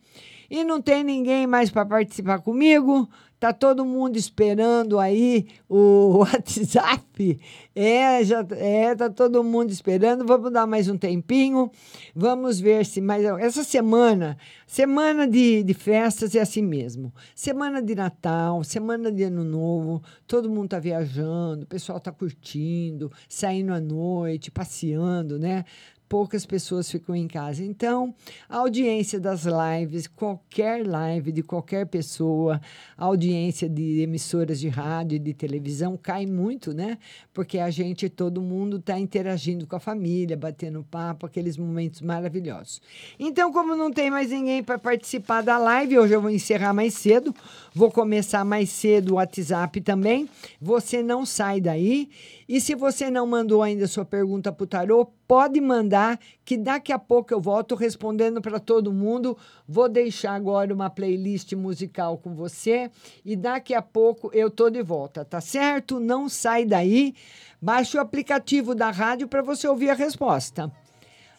E 0.49 0.63
não 0.63 0.81
tem 0.81 1.03
ninguém 1.03 1.49
mais 1.49 1.69
para 1.69 1.85
participar 1.85 2.39
comigo? 2.39 3.11
Tá 3.41 3.53
todo 3.53 3.85
mundo 3.85 4.17
esperando 4.17 4.99
aí 5.01 5.47
o 5.69 6.19
WhatsApp? 6.23 7.41
É, 7.75 8.25
já 8.25 8.47
é, 8.53 8.95
tá 8.95 9.11
todo 9.11 9.43
mundo 9.43 9.71
esperando. 9.71 10.25
Vamos 10.25 10.53
dar 10.53 10.67
mais 10.67 10.89
um 10.89 10.97
tempinho. 10.97 11.71
Vamos 12.15 12.61
ver 12.61 12.87
se 12.87 13.01
mais 13.01 13.25
essa 13.25 13.63
semana, 13.65 14.39
semana 14.67 15.27
de, 15.27 15.63
de 15.63 15.75
festas 15.75 16.35
é 16.35 16.41
assim 16.41 16.63
mesmo. 16.63 17.13
Semana 17.35 17.83
de 17.83 17.95
Natal, 17.97 18.63
semana 18.63 19.11
de 19.11 19.25
Ano 19.25 19.45
Novo, 19.45 20.03
todo 20.27 20.49
mundo 20.49 20.71
tá 20.71 20.79
viajando, 20.79 21.65
o 21.65 21.67
pessoal 21.67 22.01
tá 22.01 22.11
curtindo, 22.11 23.13
saindo 23.29 23.73
à 23.73 23.81
noite, 23.81 24.51
passeando, 24.51 25.39
né? 25.39 25.65
Poucas 26.09 26.47
pessoas 26.47 26.91
ficam 26.91 27.15
em 27.15 27.29
casa. 27.29 27.63
Então, 27.63 28.15
a 28.49 28.59
audiência 28.59 29.21
das 29.21 29.45
lives, 29.45 30.07
qualquer 30.07 30.87
live 30.87 31.31
de 31.31 31.43
qualquer 31.43 31.87
pessoa, 31.87 32.61
a 32.97 33.05
audiência 33.05 33.69
de 33.69 34.01
emissoras 34.01 34.59
de 34.59 34.69
rádio 34.69 35.17
e 35.17 35.19
de 35.19 35.35
televisão 35.35 35.97
cai 35.97 36.27
muito, 36.27 36.73
né? 36.73 36.99
Porque 37.35 37.59
a 37.59 37.71
gente, 37.71 38.09
todo 38.09 38.41
mundo 38.41 38.79
está 38.79 38.99
interagindo 38.99 39.67
com 39.67 39.77
a 39.77 39.81
família, 39.81 40.37
batendo 40.37 40.83
papo, 40.83 41.27
aqueles 41.27 41.57
momentos 41.57 42.01
maravilhosos. 42.01 42.81
Então, 43.19 43.53
como 43.53 43.77
não 43.77 43.91
tem 43.91 44.11
mais 44.11 44.31
ninguém 44.31 44.63
para 44.63 44.79
participar 44.79 45.43
da 45.43 45.59
live, 45.59 45.99
hoje 45.99 46.15
eu 46.15 46.23
vou 46.23 46.31
encerrar 46.31 46.73
mais 46.73 46.95
cedo, 46.95 47.35
vou 47.79 47.93
começar 47.93 48.45
mais 48.45 48.71
cedo 48.71 49.13
o 49.13 49.15
WhatsApp 49.15 49.81
também. 49.81 50.29
Você 50.61 51.01
não 51.01 51.25
sai 51.25 51.61
daí. 51.61 52.11
E 52.49 52.61
se 52.61 52.75
você 52.75 53.09
não 53.09 53.25
mandou 53.25 53.63
ainda 53.63 53.87
sua 53.87 54.05
pergunta 54.05 54.51
para 54.51 54.65
o 54.65 54.67
tarô, 54.67 55.07
pode 55.29 55.61
mandar, 55.61 56.19
que 56.45 56.57
daqui 56.57 56.91
a 56.93 56.99
pouco 56.99 57.33
eu 57.33 57.41
volto 57.41 57.77
respondendo 57.77 58.43
para 58.43 58.59
todo 58.59 58.93
mundo. 58.93 59.39
Vou 59.67 59.89
deixar 59.89 60.33
agora 60.33 60.75
uma 60.75 60.91
playlist 60.91 61.53
musical 61.53 62.19
com 62.19 62.35
você 62.35 62.91
e 63.25 63.37
daqui 63.37 63.73
a 63.73 63.83
pouco 63.83 64.29
eu 64.35 64.51
tô 64.51 64.69
de 64.69 64.83
volta, 64.83 65.25
tá 65.25 65.41
certo? 65.41 66.01
Não 66.01 66.29
sai 66.29 66.65
daí. 66.65 67.15
Baixe 67.63 67.97
o 67.97 68.01
aplicativo 68.01 68.75
da 68.75 68.91
rádio 68.91 69.29
para 69.29 69.41
você 69.41 69.69
ouvir 69.69 69.91
a 69.91 69.95
resposta. 69.95 70.69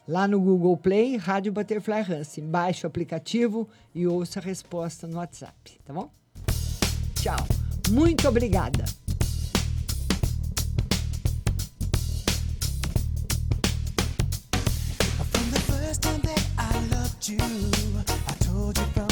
Lá 0.08 0.26
no 0.26 0.40
Google 0.40 0.78
Play, 0.78 1.18
Rádio 1.18 1.52
Butterfly 1.52 2.02
Hansen. 2.10 2.46
Baixe 2.46 2.86
o 2.86 2.88
aplicativo 2.88 3.68
e 3.94 4.08
ouça 4.08 4.40
a 4.40 4.44
resposta 4.44 5.06
no 5.06 5.18
WhatsApp, 5.18 5.78
tá 5.84 5.92
bom? 5.92 6.19
Tchau. 7.22 7.46
Muito 7.90 8.30
obrigada. 8.30 8.86
You, 17.28 17.38
I 17.38 18.34
told 18.40 18.76
you 18.80 18.86
from 18.86 19.09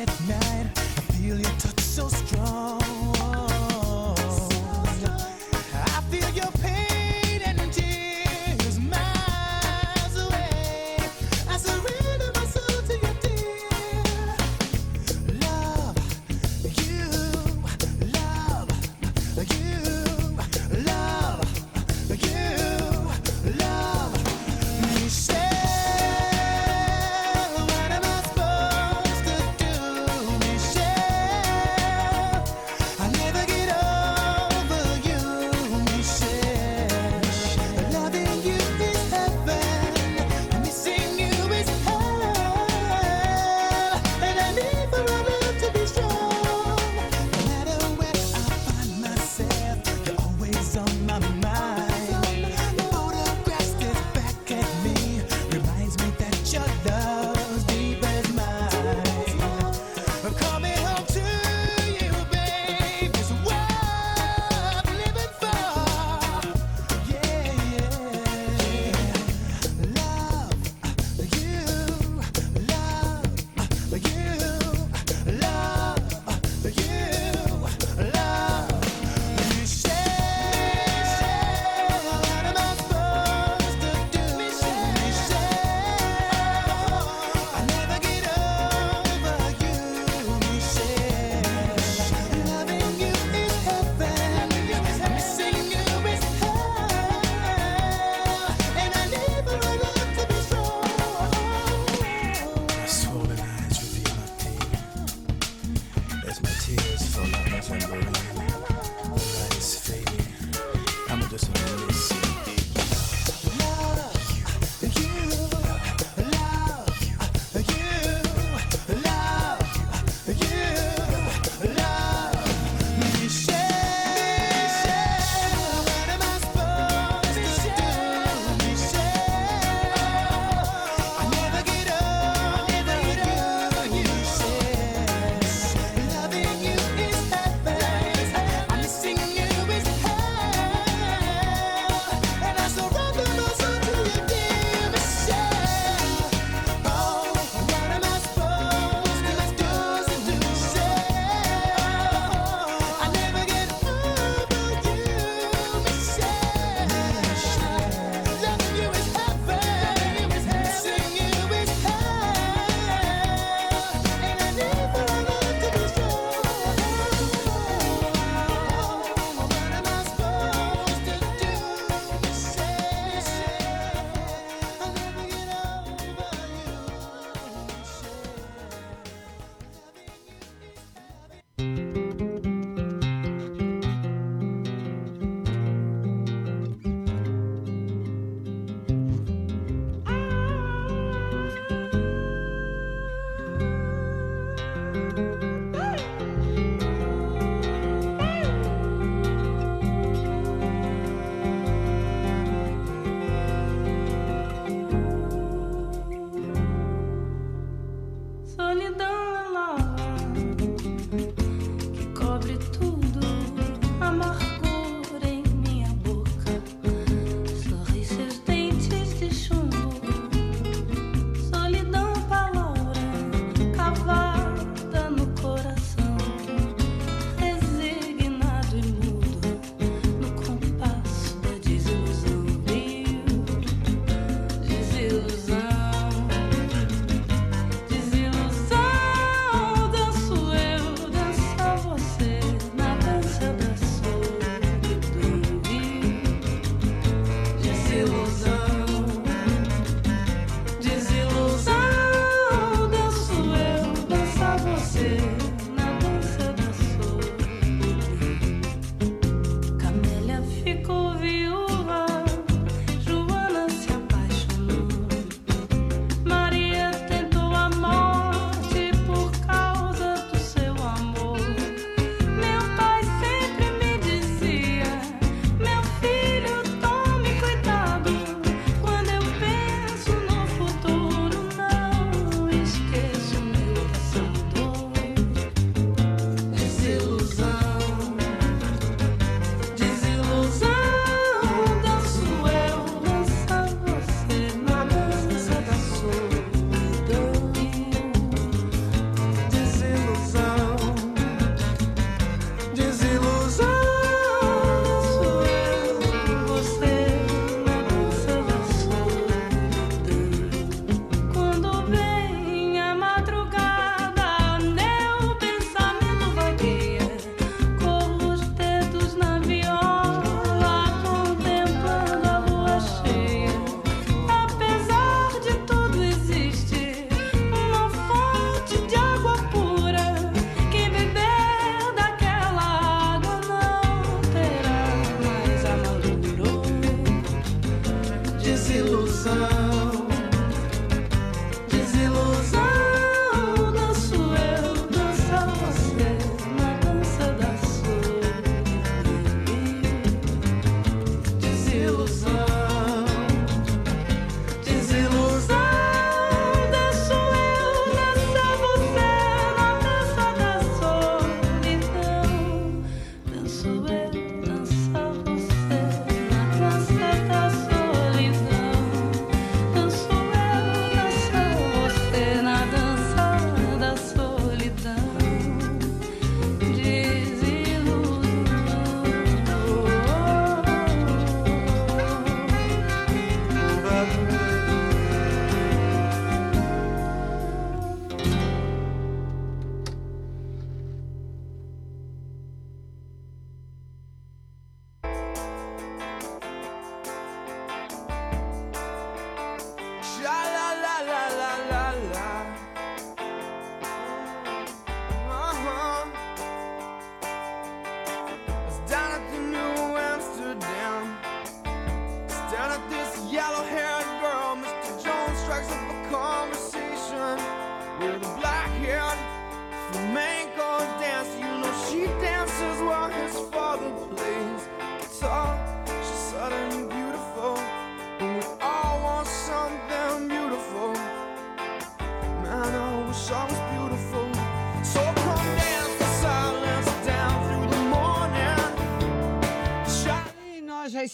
it 0.00 0.08
now. 0.26 0.49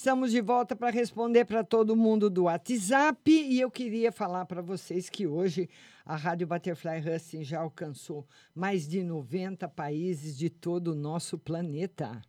Estamos 0.06 0.30
de 0.30 0.40
volta 0.40 0.76
para 0.76 0.88
responder 0.88 1.44
para 1.46 1.64
todo 1.64 1.96
mundo 1.96 2.30
do 2.30 2.44
WhatsApp 2.44 3.28
e 3.28 3.60
eu 3.60 3.68
queria 3.68 4.12
falar 4.12 4.44
para 4.44 4.62
vocês 4.62 5.10
que 5.10 5.26
hoje 5.26 5.68
a 6.04 6.14
Rádio 6.14 6.46
Butterfly 6.46 7.00
Husting 7.00 7.42
já 7.42 7.58
alcançou 7.58 8.24
mais 8.54 8.86
de 8.86 9.02
90 9.02 9.68
países 9.68 10.38
de 10.38 10.48
todo 10.48 10.92
o 10.92 10.94
nosso 10.94 11.36
planeta. 11.36 12.22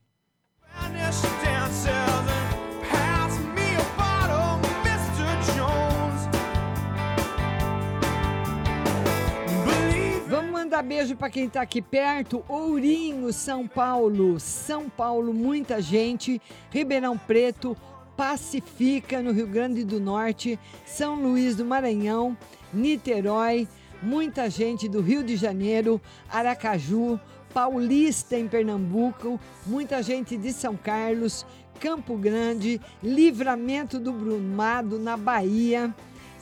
Mandar 10.68 10.84
beijo 10.84 11.16
para 11.16 11.30
quem 11.30 11.46
está 11.46 11.62
aqui 11.62 11.82
perto. 11.82 12.44
Ourinho, 12.50 13.32
São 13.32 13.66
Paulo. 13.66 14.38
São 14.38 14.90
Paulo, 14.90 15.34
muita 15.34 15.82
gente. 15.82 16.42
Ribeirão 16.70 17.18
Preto, 17.18 17.74
Pacifica, 18.18 19.22
no 19.22 19.32
Rio 19.32 19.48
Grande 19.48 19.86
do 19.86 19.98
Norte. 19.98 20.60
São 20.86 21.16
Luís 21.16 21.56
do 21.56 21.64
Maranhão, 21.64 22.38
Niterói. 22.74 23.66
Muita 24.04 24.50
gente 24.50 24.90
do 24.90 25.00
Rio 25.00 25.24
de 25.24 25.38
Janeiro, 25.38 26.02
Aracaju, 26.30 27.18
Paulista 27.54 28.38
em 28.38 28.50
Pernambuco. 28.50 29.40
Muita 29.66 30.04
gente 30.04 30.36
de 30.36 30.52
São 30.52 30.76
Carlos, 30.76 31.46
Campo 31.80 32.18
Grande, 32.18 32.82
Livramento 33.02 33.98
do 34.02 34.12
Brumado, 34.12 35.00
na 35.00 35.16
Bahia. 35.16 35.96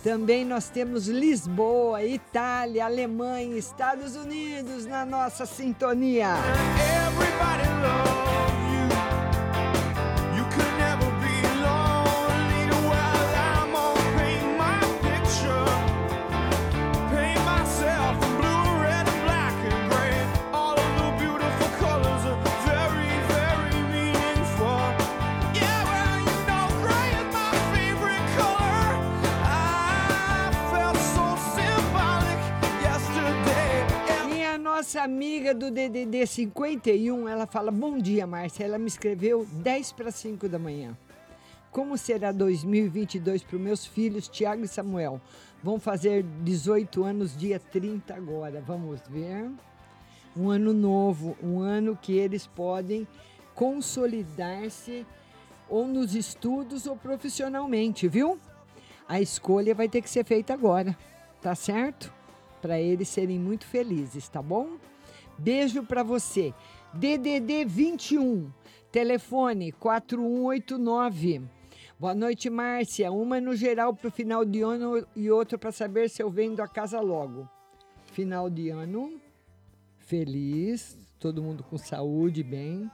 Também 0.05 0.45
nós 0.45 0.69
temos 0.69 1.07
Lisboa, 1.07 2.03
Itália, 2.03 2.85
Alemanha, 2.85 3.57
Estados 3.57 4.15
Unidos 4.15 4.85
na 4.85 5.03
nossa 5.03 5.47
sintonia. 5.47 6.27
Everybody 7.07 7.67
love 7.81 8.14
nossa 34.85 35.01
amiga 35.01 35.51
do 35.51 35.71
DDD 35.71 36.27
51, 36.27 37.27
ela 37.27 37.47
fala: 37.47 37.71
Bom 37.71 37.97
dia, 37.97 38.27
Márcia. 38.27 38.65
Ela 38.65 38.77
me 38.77 38.85
escreveu 38.85 39.43
10 39.43 39.91
para 39.93 40.11
5 40.11 40.47
da 40.47 40.59
manhã. 40.59 40.95
Como 41.71 41.97
será 41.97 42.31
2022 42.31 43.41
para 43.41 43.55
os 43.55 43.61
meus 43.63 43.83
filhos, 43.83 44.27
Tiago 44.27 44.63
e 44.63 44.67
Samuel? 44.67 45.19
Vão 45.63 45.79
fazer 45.79 46.23
18 46.43 47.03
anos, 47.03 47.35
dia 47.35 47.59
30 47.59 48.13
agora. 48.13 48.61
Vamos 48.61 49.01
ver. 49.09 49.49
Um 50.37 50.51
ano 50.51 50.71
novo, 50.71 51.35
um 51.41 51.61
ano 51.61 51.97
que 51.99 52.15
eles 52.15 52.45
podem 52.45 53.07
consolidar-se 53.55 55.03
ou 55.67 55.87
nos 55.87 56.13
estudos 56.13 56.85
ou 56.85 56.95
profissionalmente, 56.95 58.07
viu? 58.07 58.37
A 59.09 59.19
escolha 59.19 59.73
vai 59.73 59.89
ter 59.89 60.03
que 60.03 60.09
ser 60.11 60.23
feita 60.23 60.53
agora, 60.53 60.95
tá 61.41 61.55
certo? 61.55 62.13
Para 62.65 62.81
eles 62.81 63.09
serem 63.09 63.37
muito 63.37 63.63
felizes, 63.63 64.27
tá 64.27 64.41
bom? 64.41 64.79
Beijo 65.37 65.83
para 65.83 66.01
você. 66.01 66.51
DDD 66.95 67.63
21, 67.63 68.51
telefone 68.91 69.71
4189. 69.73 71.43
Boa 71.99 72.15
noite, 72.15 72.49
Márcia. 72.49 73.11
Uma 73.11 73.39
no 73.39 73.55
geral 73.55 73.93
para 73.93 74.07
o 74.07 74.11
final 74.11 74.43
de 74.43 74.63
ano 74.63 75.05
e 75.15 75.29
outra 75.29 75.59
para 75.59 75.71
saber 75.71 76.09
se 76.09 76.23
eu 76.23 76.29
vendo 76.31 76.59
a 76.59 76.67
casa 76.67 76.99
logo. 76.99 77.47
Final 78.13 78.49
de 78.49 78.71
ano, 78.71 79.21
feliz, 79.99 80.97
todo 81.19 81.43
mundo 81.43 81.63
com 81.63 81.77
saúde, 81.77 82.41
bem. 82.41 82.89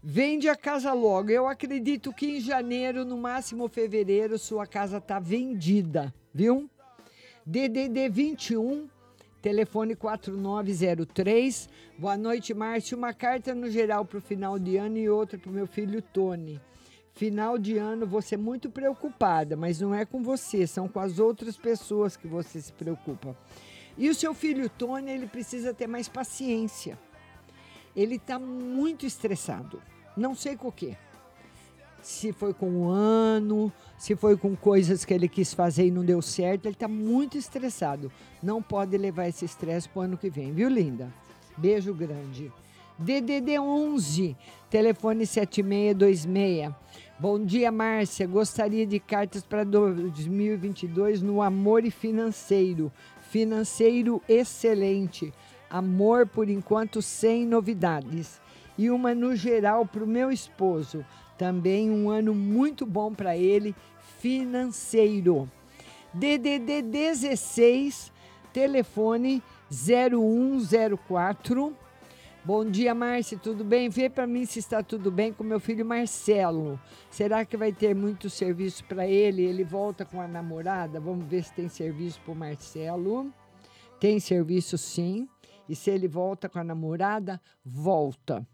Vende 0.00 0.48
a 0.48 0.54
casa 0.54 0.92
logo. 0.92 1.30
Eu 1.30 1.48
acredito 1.48 2.12
que 2.12 2.36
em 2.36 2.40
janeiro, 2.40 3.04
no 3.04 3.18
máximo 3.18 3.68
fevereiro, 3.68 4.38
sua 4.38 4.68
casa 4.68 4.98
está 4.98 5.18
vendida, 5.18 6.14
viu? 6.32 6.70
DDD 7.46 8.08
21, 8.08 8.88
telefone 9.42 9.94
4903. 9.94 11.68
Boa 11.98 12.16
noite, 12.16 12.54
Márcio. 12.54 12.96
Uma 12.96 13.12
carta 13.12 13.54
no 13.54 13.68
geral 13.68 14.06
para 14.06 14.16
o 14.16 14.22
final 14.22 14.58
de 14.58 14.78
ano 14.78 14.96
e 14.96 15.10
outra 15.10 15.38
para 15.38 15.50
o 15.50 15.52
meu 15.52 15.66
filho 15.66 16.00
Tony. 16.00 16.58
Final 17.12 17.58
de 17.58 17.76
ano, 17.76 18.06
você 18.06 18.34
é 18.34 18.38
muito 18.38 18.70
preocupada, 18.70 19.56
mas 19.56 19.78
não 19.78 19.94
é 19.94 20.06
com 20.06 20.22
você, 20.22 20.66
são 20.66 20.88
com 20.88 20.98
as 20.98 21.18
outras 21.18 21.58
pessoas 21.58 22.16
que 22.16 22.26
você 22.26 22.62
se 22.62 22.72
preocupa. 22.72 23.36
E 23.98 24.08
o 24.08 24.14
seu 24.14 24.32
filho 24.32 24.70
Tony, 24.70 25.10
ele 25.10 25.26
precisa 25.26 25.74
ter 25.74 25.86
mais 25.86 26.08
paciência. 26.08 26.98
Ele 27.94 28.14
está 28.16 28.38
muito 28.38 29.04
estressado. 29.04 29.82
Não 30.16 30.34
sei 30.34 30.56
com 30.56 30.68
o 30.68 30.72
quê. 30.72 30.96
Se 32.04 32.34
foi 32.34 32.52
com 32.52 32.82
o 32.82 32.88
ano, 32.90 33.72
se 33.96 34.14
foi 34.14 34.36
com 34.36 34.54
coisas 34.54 35.06
que 35.06 35.14
ele 35.14 35.26
quis 35.26 35.54
fazer 35.54 35.86
e 35.86 35.90
não 35.90 36.04
deu 36.04 36.20
certo, 36.20 36.66
ele 36.66 36.74
está 36.74 36.86
muito 36.86 37.38
estressado. 37.38 38.12
Não 38.42 38.60
pode 38.60 38.94
levar 38.98 39.26
esse 39.26 39.46
estresse 39.46 39.88
para 39.88 40.00
o 40.00 40.02
ano 40.02 40.18
que 40.18 40.28
vem, 40.28 40.52
viu, 40.52 40.68
linda? 40.68 41.10
Beijo 41.56 41.94
grande. 41.94 42.52
DDD 42.98 43.58
11, 43.58 44.36
telefone 44.68 45.24
7626. 45.24 46.74
Bom 47.18 47.42
dia, 47.42 47.72
Márcia. 47.72 48.26
Gostaria 48.26 48.86
de 48.86 49.00
cartas 49.00 49.42
para 49.42 49.64
2022 49.64 51.22
no 51.22 51.40
amor 51.40 51.86
e 51.86 51.90
financeiro. 51.90 52.92
Financeiro 53.30 54.20
excelente. 54.28 55.32
Amor, 55.70 56.26
por 56.26 56.50
enquanto, 56.50 57.00
sem 57.00 57.46
novidades. 57.46 58.42
E 58.76 58.90
uma 58.90 59.14
no 59.14 59.34
geral 59.34 59.86
para 59.86 60.04
o 60.04 60.06
meu 60.06 60.30
esposo. 60.30 61.02
Também 61.36 61.90
um 61.90 62.10
ano 62.10 62.34
muito 62.34 62.86
bom 62.86 63.12
para 63.12 63.36
ele, 63.36 63.74
financeiro. 64.20 65.50
DDD 66.12 66.82
16, 66.82 68.12
telefone 68.52 69.42
0104. 69.70 71.76
Bom 72.44 72.64
dia, 72.64 72.94
Márcia, 72.94 73.38
tudo 73.38 73.64
bem? 73.64 73.88
Vê 73.88 74.10
para 74.10 74.26
mim 74.26 74.44
se 74.44 74.58
está 74.58 74.82
tudo 74.82 75.10
bem 75.10 75.32
com 75.32 75.42
meu 75.42 75.58
filho 75.58 75.84
Marcelo. 75.84 76.78
Será 77.10 77.44
que 77.44 77.56
vai 77.56 77.72
ter 77.72 77.94
muito 77.94 78.28
serviço 78.28 78.84
para 78.84 79.06
ele? 79.06 79.42
Ele 79.42 79.64
volta 79.64 80.04
com 80.04 80.20
a 80.20 80.28
namorada? 80.28 81.00
Vamos 81.00 81.26
ver 81.26 81.42
se 81.42 81.54
tem 81.54 81.68
serviço 81.68 82.20
para 82.20 82.32
o 82.32 82.36
Marcelo. 82.36 83.32
Tem 83.98 84.20
serviço 84.20 84.76
sim. 84.76 85.26
E 85.66 85.74
se 85.74 85.90
ele 85.90 86.06
volta 86.06 86.48
com 86.48 86.58
a 86.58 86.64
namorada, 86.64 87.40
volta. 87.64 88.46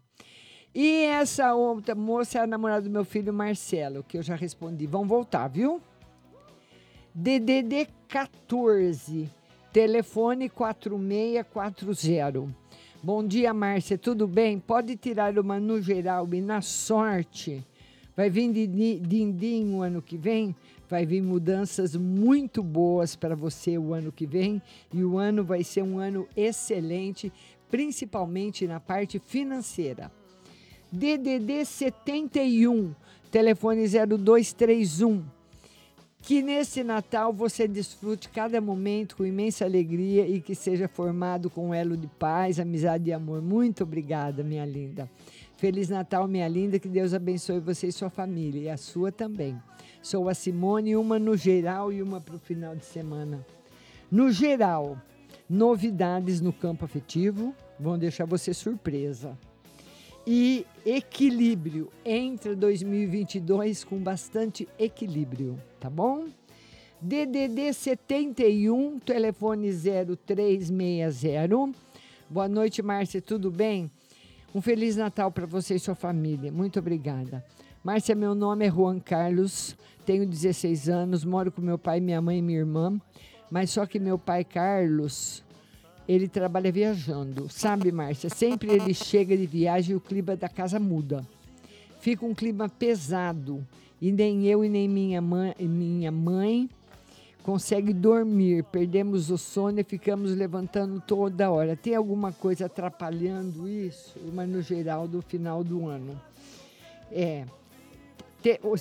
E 0.73 1.03
essa 1.03 1.53
outra 1.53 1.93
moça 1.93 2.39
é 2.39 2.43
a 2.43 2.47
namorada 2.47 2.83
do 2.83 2.89
meu 2.89 3.03
filho 3.03 3.33
Marcelo, 3.33 4.05
que 4.07 4.17
eu 4.17 4.23
já 4.23 4.35
respondi. 4.35 4.87
Vão 4.87 5.05
voltar, 5.05 5.49
viu? 5.49 5.81
DDD 7.13 7.89
14, 8.07 9.29
telefone 9.73 10.47
4640. 10.47 12.55
Bom 13.03 13.27
dia, 13.27 13.53
Márcia, 13.53 13.97
tudo 13.97 14.25
bem? 14.25 14.59
Pode 14.59 14.95
tirar 14.95 15.37
uma 15.37 15.59
no 15.59 15.81
geral 15.81 16.25
e 16.33 16.39
na 16.39 16.61
sorte. 16.61 17.61
Vai 18.15 18.29
vir 18.29 18.53
de 18.53 18.97
din-din 18.99 19.73
o 19.73 19.81
ano 19.81 20.01
que 20.01 20.15
vem? 20.15 20.55
Vai 20.87 21.05
vir 21.05 21.21
mudanças 21.21 21.97
muito 21.97 22.63
boas 22.63 23.13
para 23.13 23.35
você 23.35 23.77
o 23.77 23.93
ano 23.93 24.09
que 24.09 24.25
vem 24.25 24.61
e 24.93 25.03
o 25.03 25.17
ano 25.17 25.43
vai 25.43 25.65
ser 25.65 25.83
um 25.83 25.99
ano 25.99 26.25
excelente, 26.35 27.29
principalmente 27.69 28.65
na 28.65 28.79
parte 28.79 29.19
financeira. 29.19 30.09
DDD 30.91 31.63
71, 31.63 32.93
telefone 33.31 33.87
0231. 33.87 35.23
Que 36.21 36.41
nesse 36.41 36.83
Natal 36.83 37.31
você 37.31 37.65
desfrute 37.65 38.27
cada 38.27 38.59
momento 38.59 39.15
com 39.15 39.25
imensa 39.25 39.63
alegria 39.63 40.27
e 40.27 40.41
que 40.41 40.53
seja 40.53 40.89
formado 40.89 41.49
com 41.49 41.69
um 41.69 41.73
elo 41.73 41.95
de 41.95 42.07
paz, 42.07 42.59
amizade 42.59 43.09
e 43.09 43.13
amor. 43.13 43.41
Muito 43.41 43.83
obrigada, 43.83 44.43
minha 44.43 44.65
linda. 44.65 45.09
Feliz 45.55 45.87
Natal, 45.87 46.27
minha 46.27 46.47
linda. 46.47 46.77
Que 46.77 46.89
Deus 46.89 47.13
abençoe 47.13 47.61
você 47.61 47.87
e 47.87 47.91
sua 47.91 48.09
família, 48.09 48.59
e 48.59 48.69
a 48.69 48.75
sua 48.75 49.13
também. 49.13 49.57
Sou 50.01 50.27
a 50.27 50.33
Simone, 50.33 50.97
uma 50.97 51.17
no 51.17 51.37
geral 51.37 51.93
e 51.93 52.03
uma 52.03 52.19
para 52.19 52.35
o 52.35 52.39
final 52.39 52.75
de 52.75 52.83
semana. 52.85 53.45
No 54.11 54.29
geral, 54.29 55.01
novidades 55.49 56.41
no 56.41 56.51
campo 56.51 56.83
afetivo 56.83 57.55
vão 57.79 57.97
deixar 57.97 58.25
você 58.25 58.53
surpresa. 58.53 59.37
E 60.33 60.65
equilíbrio. 60.85 61.91
Entra 62.05 62.55
2022 62.55 63.83
com 63.83 63.97
bastante 63.97 64.65
equilíbrio, 64.79 65.59
tá 65.77 65.89
bom? 65.89 66.27
DDD 67.01 67.73
71, 67.73 68.97
telefone 68.99 69.69
0360. 69.73 71.77
Boa 72.29 72.47
noite, 72.47 72.81
Márcia, 72.81 73.21
tudo 73.21 73.51
bem? 73.51 73.91
Um 74.55 74.61
Feliz 74.61 74.95
Natal 74.95 75.29
para 75.33 75.45
você 75.45 75.75
e 75.75 75.79
sua 75.79 75.95
família. 75.95 76.49
Muito 76.49 76.79
obrigada. 76.79 77.43
Márcia, 77.83 78.15
meu 78.15 78.33
nome 78.33 78.65
é 78.65 78.71
Juan 78.71 79.01
Carlos, 79.01 79.75
tenho 80.05 80.25
16 80.25 80.87
anos, 80.87 81.25
moro 81.25 81.51
com 81.51 81.61
meu 81.61 81.77
pai, 81.77 81.99
minha 81.99 82.21
mãe 82.21 82.37
e 82.37 82.41
minha 82.41 82.59
irmã, 82.59 82.97
mas 83.51 83.71
só 83.71 83.85
que 83.85 83.99
meu 83.99 84.17
pai 84.17 84.45
Carlos, 84.45 85.43
ele 86.07 86.27
trabalha 86.27 86.71
viajando. 86.71 87.49
Sabe, 87.49 87.91
Márcia, 87.91 88.29
sempre 88.29 88.71
ele 88.71 88.93
chega 88.93 89.35
de 89.37 89.45
viagem 89.45 89.93
e 89.93 89.95
o 89.95 90.01
clima 90.01 90.35
da 90.35 90.49
casa 90.49 90.79
muda. 90.79 91.25
Fica 91.99 92.25
um 92.25 92.33
clima 92.33 92.67
pesado 92.67 93.65
e 94.01 94.11
nem 94.11 94.47
eu 94.47 94.65
e 94.65 94.69
nem 94.69 94.87
minha 94.87 95.21
mãe, 95.21 95.53
minha 95.59 96.11
mãe 96.11 96.69
consegue 97.43 97.93
dormir. 97.93 98.63
Perdemos 98.65 99.29
o 99.29 99.37
sono 99.37 99.79
e 99.79 99.83
ficamos 99.83 100.35
levantando 100.35 101.01
toda 101.05 101.51
hora. 101.51 101.75
Tem 101.75 101.95
alguma 101.95 102.31
coisa 102.31 102.65
atrapalhando 102.65 103.67
isso? 103.67 104.19
Mas 104.33 104.49
no 104.49 104.61
geral 104.61 105.07
do 105.07 105.21
final 105.21 105.63
do 105.63 105.87
ano. 105.87 106.19
É, 107.11 107.45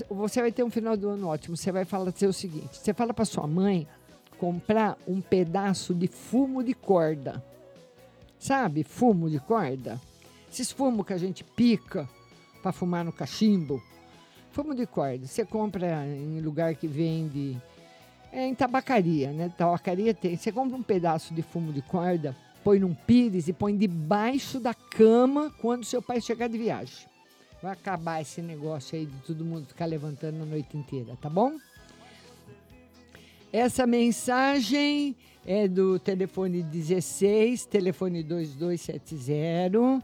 você 0.09 0.41
vai 0.41 0.53
ter 0.53 0.63
um 0.63 0.71
final 0.71 0.97
do 0.97 1.09
ano 1.11 1.29
ótimo. 1.29 1.57
Você 1.57 1.71
vai 1.71 1.85
falar 1.85 2.11
o 2.11 2.33
seguinte: 2.33 2.79
você 2.79 2.95
fala 2.95 3.13
para 3.13 3.25
sua 3.25 3.47
mãe 3.47 3.87
comprar 4.41 4.97
um 5.07 5.21
pedaço 5.21 5.95
de 5.95 6.09
fumo 6.09 6.65
de 6.65 6.73
corda. 6.73 7.45
Sabe, 8.39 8.83
fumo 8.83 9.29
de 9.29 9.39
corda? 9.39 10.01
Esses 10.51 10.73
fumos 10.73 11.07
que 11.07 11.13
a 11.13 11.19
gente 11.19 11.45
pica 11.45 12.09
para 12.63 12.73
fumar 12.73 13.05
no 13.05 13.13
cachimbo. 13.13 13.83
Fumo 14.51 14.75
de 14.75 14.87
corda. 14.87 15.27
Você 15.27 15.45
compra 15.45 16.07
em 16.07 16.41
lugar 16.41 16.75
que 16.75 16.89
vende. 16.89 17.61
É 18.33 18.47
em 18.47 18.55
tabacaria, 18.55 19.31
né? 19.31 19.53
Tabacaria 19.57 20.15
tem. 20.15 20.37
Você 20.37 20.51
compra 20.51 20.75
um 20.75 20.83
pedaço 20.83 21.35
de 21.35 21.43
fumo 21.43 21.71
de 21.71 21.83
corda, 21.83 22.35
põe 22.65 22.79
num 22.79 22.95
pires 22.95 23.47
e 23.47 23.53
põe 23.53 23.77
debaixo 23.77 24.59
da 24.59 24.73
cama 24.73 25.53
quando 25.61 25.85
seu 25.85 26.01
pai 26.01 26.19
chegar 26.21 26.49
de 26.49 26.57
viagem. 26.57 27.07
Vai 27.63 27.73
acabar 27.73 28.23
esse 28.23 28.41
negócio 28.41 28.99
aí 28.99 29.05
de 29.05 29.19
todo 29.19 29.45
mundo 29.45 29.67
ficar 29.67 29.85
levantando 29.85 30.43
a 30.43 30.47
noite 30.47 30.79
inteira, 30.79 31.15
tá 31.21 31.29
bom? 31.29 31.59
Essa 33.53 33.85
mensagem 33.85 35.17
é 35.45 35.67
do 35.67 35.99
telefone 35.99 36.63
16, 36.63 37.67
telefone 37.67 38.23
2270. 38.23 40.01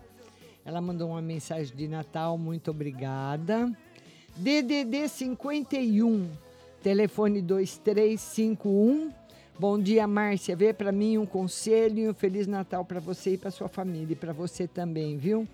Ela 0.64 0.80
mandou 0.80 1.11
uma 1.11 1.22
mensagem 1.22 1.72
de 1.76 1.86
Natal, 1.86 2.36
muito 2.36 2.72
obrigada. 2.72 3.70
DDD 4.34 5.09
51, 5.09 6.28
telefone 6.82 7.40
2351. 7.40 9.12
Bom 9.57 9.78
dia, 9.78 10.09
Márcia. 10.09 10.57
Vê 10.57 10.72
para 10.72 10.90
mim 10.90 11.16
um 11.16 11.24
conselho 11.24 12.01
e 12.01 12.09
um 12.09 12.14
Feliz 12.14 12.49
Natal 12.49 12.84
para 12.84 12.99
você 12.99 13.34
e 13.34 13.38
para 13.38 13.53
sua 13.53 13.68
família 13.68 14.14
e 14.14 14.16
para 14.16 14.32
você 14.32 14.66
também, 14.66 15.16
viu? 15.18 15.47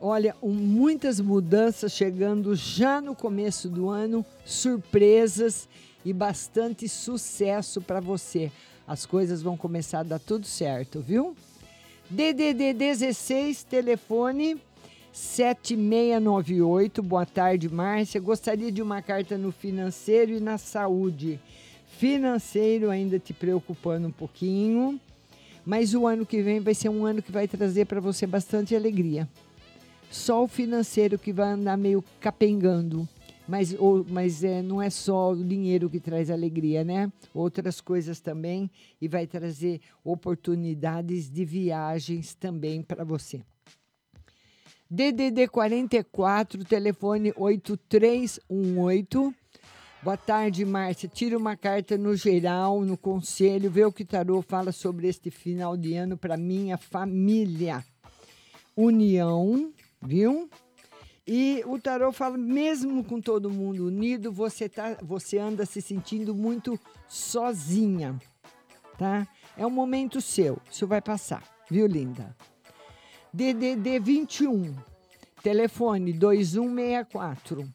Olha, 0.00 0.34
um, 0.42 0.54
muitas 0.54 1.20
mudanças 1.20 1.92
chegando 1.92 2.54
já 2.54 3.02
no 3.02 3.14
começo 3.14 3.68
do 3.68 3.90
ano, 3.90 4.24
surpresas 4.46 5.68
e 6.06 6.12
bastante 6.12 6.88
sucesso 6.88 7.82
para 7.82 7.98
você. 7.98 8.52
As 8.86 9.04
coisas 9.04 9.42
vão 9.42 9.56
começar 9.56 9.98
a 9.98 10.04
dar 10.04 10.20
tudo 10.20 10.46
certo, 10.46 11.00
viu? 11.00 11.36
DDD 12.08 12.72
16, 12.74 13.64
telefone 13.64 14.56
7698. 15.12 17.02
Boa 17.02 17.26
tarde, 17.26 17.68
Márcia. 17.68 18.20
Gostaria 18.20 18.70
de 18.70 18.80
uma 18.80 19.02
carta 19.02 19.36
no 19.36 19.50
financeiro 19.50 20.30
e 20.30 20.38
na 20.38 20.58
saúde. 20.58 21.40
Financeiro 21.98 22.88
ainda 22.88 23.18
te 23.18 23.34
preocupando 23.34 24.06
um 24.06 24.12
pouquinho, 24.12 25.00
mas 25.64 25.92
o 25.92 26.06
ano 26.06 26.24
que 26.24 26.40
vem 26.40 26.60
vai 26.60 26.74
ser 26.74 26.88
um 26.88 27.04
ano 27.04 27.20
que 27.20 27.32
vai 27.32 27.48
trazer 27.48 27.86
para 27.86 27.98
você 27.98 28.28
bastante 28.28 28.76
alegria. 28.76 29.28
Só 30.08 30.44
o 30.44 30.46
financeiro 30.46 31.18
que 31.18 31.32
vai 31.32 31.48
andar 31.48 31.76
meio 31.76 32.04
capengando. 32.20 33.08
Mas, 33.48 33.74
ou, 33.78 34.04
mas 34.08 34.42
é, 34.42 34.60
não 34.60 34.82
é 34.82 34.90
só 34.90 35.32
o 35.32 35.44
dinheiro 35.44 35.88
que 35.88 36.00
traz 36.00 36.30
alegria, 36.30 36.82
né? 36.82 37.12
Outras 37.32 37.80
coisas 37.80 38.18
também. 38.20 38.68
E 39.00 39.06
vai 39.06 39.26
trazer 39.26 39.80
oportunidades 40.04 41.30
de 41.30 41.44
viagens 41.44 42.34
também 42.34 42.82
para 42.82 43.04
você. 43.04 43.42
DDD 44.88 45.48
44, 45.48 46.64
telefone 46.64 47.32
8318. 47.36 49.34
Boa 50.02 50.16
tarde, 50.16 50.64
Márcia. 50.64 51.08
Tira 51.08 51.36
uma 51.36 51.56
carta 51.56 51.98
no 51.98 52.14
geral, 52.14 52.82
no 52.82 52.96
conselho, 52.96 53.68
vê 53.68 53.84
o 53.84 53.90
que 53.90 54.04
Tarô 54.04 54.40
fala 54.40 54.70
sobre 54.70 55.08
este 55.08 55.28
final 55.30 55.76
de 55.76 55.94
ano 55.94 56.16
para 56.16 56.36
minha 56.36 56.78
família. 56.78 57.84
União, 58.76 59.72
viu? 60.00 60.48
E 61.26 61.62
o 61.66 61.76
tarô 61.76 62.12
fala, 62.12 62.38
mesmo 62.38 63.02
com 63.02 63.20
todo 63.20 63.50
mundo 63.50 63.86
unido, 63.86 64.30
você, 64.30 64.68
tá, 64.68 64.96
você 65.02 65.38
anda 65.38 65.66
se 65.66 65.82
sentindo 65.82 66.32
muito 66.32 66.78
sozinha, 67.08 68.16
tá? 68.96 69.26
É 69.56 69.66
um 69.66 69.70
momento 69.70 70.20
seu, 70.20 70.58
isso 70.70 70.86
vai 70.86 71.00
passar, 71.00 71.42
viu, 71.68 71.86
linda? 71.88 72.36
DDD 73.32 73.98
21, 73.98 74.76
telefone 75.42 76.12
2164. 76.12 77.68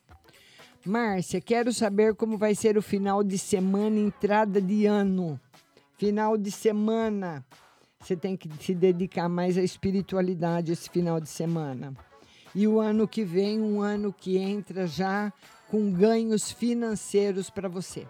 Márcia, 0.85 1.41
quero 1.41 1.73
saber 1.73 2.15
como 2.15 2.37
vai 2.37 2.55
ser 2.55 2.77
o 2.77 2.81
final 2.81 3.21
de 3.21 3.37
semana, 3.37 3.99
entrada 3.99 4.61
de 4.61 4.85
ano. 4.85 5.39
Final 5.97 6.37
de 6.37 6.49
semana. 6.49 7.45
Você 7.99 8.15
tem 8.15 8.35
que 8.35 8.49
se 8.63 8.73
dedicar 8.73 9.29
mais 9.29 9.57
à 9.57 9.61
espiritualidade 9.61 10.71
esse 10.71 10.89
final 10.89 11.19
de 11.19 11.29
semana. 11.29 11.93
E 12.53 12.67
o 12.67 12.79
ano 12.79 13.07
que 13.07 13.23
vem, 13.23 13.61
um 13.61 13.81
ano 13.81 14.13
que 14.13 14.37
entra 14.37 14.85
já 14.85 15.31
com 15.69 15.91
ganhos 15.91 16.51
financeiros 16.51 17.49
para 17.49 17.69
você. 17.69 18.05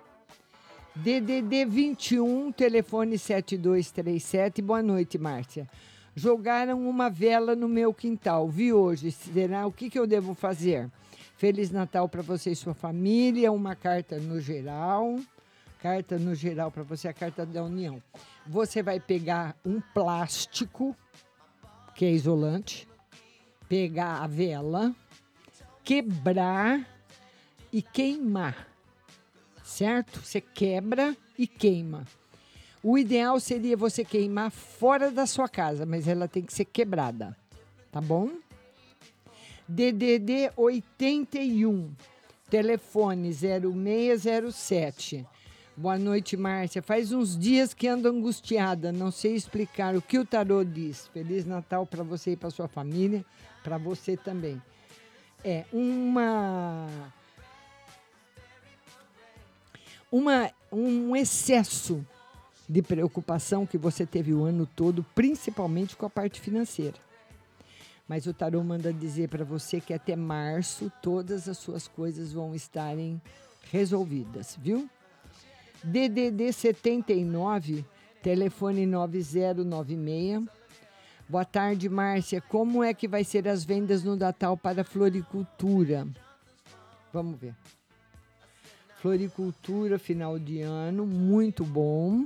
DDD 0.96 1.66
21, 1.66 2.52
telefone 2.52 3.18
7237. 3.18 4.62
Boa 4.62 4.82
noite, 4.82 5.18
Márcia. 5.18 5.70
Jogaram 6.16 6.90
uma 6.90 7.10
vela 7.10 7.56
no 7.56 7.70
meu 7.70 7.94
quintal. 7.94 8.50
Vi 8.50 8.74
hoje. 8.74 9.12
Será 9.12 9.66
o 9.66 9.72
que, 9.72 9.90
que 9.90 9.98
eu 9.98 10.08
devo 10.08 10.34
fazer? 10.34 10.90
Feliz 11.38 11.72
Natal 11.72 12.10
para 12.10 12.22
você 12.22 12.52
e 12.52 12.56
sua 12.56 12.74
família. 12.74 13.52
Uma 13.52 13.76
carta 13.76 14.18
no 14.18 14.42
geral. 14.42 15.20
Carta 15.82 16.20
no 16.20 16.36
geral 16.36 16.70
para 16.70 16.84
você, 16.84 17.08
a 17.08 17.14
carta 17.14 17.46
da 17.46 17.64
União. 17.64 18.02
Você 18.46 18.84
vai 18.84 19.00
pegar 19.00 19.56
um 19.66 19.82
plástico, 19.94 20.96
que 21.96 22.06
é 22.06 22.12
isolante, 22.12 22.88
pegar 23.72 24.22
a 24.22 24.28
vela, 24.28 24.94
quebrar 25.82 26.86
e 27.72 27.82
queimar. 27.82 28.68
Certo? 29.64 30.20
Você 30.20 30.42
quebra 30.42 31.16
e 31.38 31.48
queima. 31.48 32.06
O 32.84 32.98
ideal 32.98 33.40
seria 33.40 33.78
você 33.78 34.04
queimar 34.04 34.52
fora 34.52 35.10
da 35.10 35.26
sua 35.26 35.48
casa, 35.48 35.86
mas 35.86 36.06
ela 36.06 36.28
tem 36.28 36.44
que 36.44 36.54
ser 36.54 36.66
quebrada. 36.66 37.34
Tá 37.90 38.02
bom? 38.02 38.32
DDD 39.70 40.52
81, 40.58 41.94
telefone 42.50 43.32
0607. 43.34 45.26
Boa 45.78 45.98
noite, 45.98 46.36
Márcia. 46.36 46.82
Faz 46.82 47.14
uns 47.14 47.40
dias 47.40 47.74
que 47.74 47.88
ando 47.88 48.10
angustiada, 48.10 48.92
não 48.92 49.10
sei 49.10 49.34
explicar 49.34 49.96
o 49.96 50.02
que 50.02 50.20
o 50.20 50.26
tarô 50.26 50.62
diz. 50.62 51.08
Feliz 51.08 51.46
Natal 51.46 51.86
para 51.86 52.04
você 52.04 52.32
e 52.34 52.36
para 52.36 52.50
sua 52.50 52.68
família, 52.68 53.26
para 53.64 53.78
você 53.78 54.16
também. 54.18 54.62
É 55.44 55.66
uma 55.72 56.88
uma 60.12 60.52
um 60.72 61.16
excesso 61.16 62.06
de 62.68 62.82
preocupação 62.82 63.66
que 63.66 63.78
você 63.78 64.06
teve 64.06 64.34
o 64.34 64.44
ano 64.44 64.66
todo, 64.66 65.06
principalmente 65.14 65.96
com 65.96 66.06
a 66.06 66.10
parte 66.10 66.40
financeira. 66.40 66.98
Mas 68.08 68.26
o 68.26 68.34
tarô 68.34 68.64
manda 68.64 68.94
dizer 68.94 69.30
para 69.30 69.44
você 69.44 69.82
que 69.82 69.94
até 69.94 70.16
março 70.16 70.92
todas 71.02 71.50
as 71.50 71.58
suas 71.58 71.88
coisas 71.88 72.32
vão 72.32 72.56
estarem 72.56 73.22
resolvidas, 73.72 74.58
viu? 74.62 74.90
DDD 75.84 76.54
79, 76.54 77.86
telefone 78.22 78.86
9096. 78.86 80.61
Boa 81.32 81.46
tarde, 81.46 81.88
Márcia. 81.88 82.42
Como 82.42 82.84
é 82.84 82.94
que 82.94 83.08
vai 83.08 83.24
ser 83.24 83.48
as 83.48 83.64
vendas 83.64 84.04
no 84.04 84.18
Natal 84.18 84.58
para 84.58 84.84
floricultura? 84.84 86.06
Vamos 87.14 87.40
ver. 87.40 87.56
Floricultura, 88.98 89.98
final 89.98 90.38
de 90.38 90.60
ano, 90.60 91.06
muito 91.06 91.64
bom. 91.64 92.26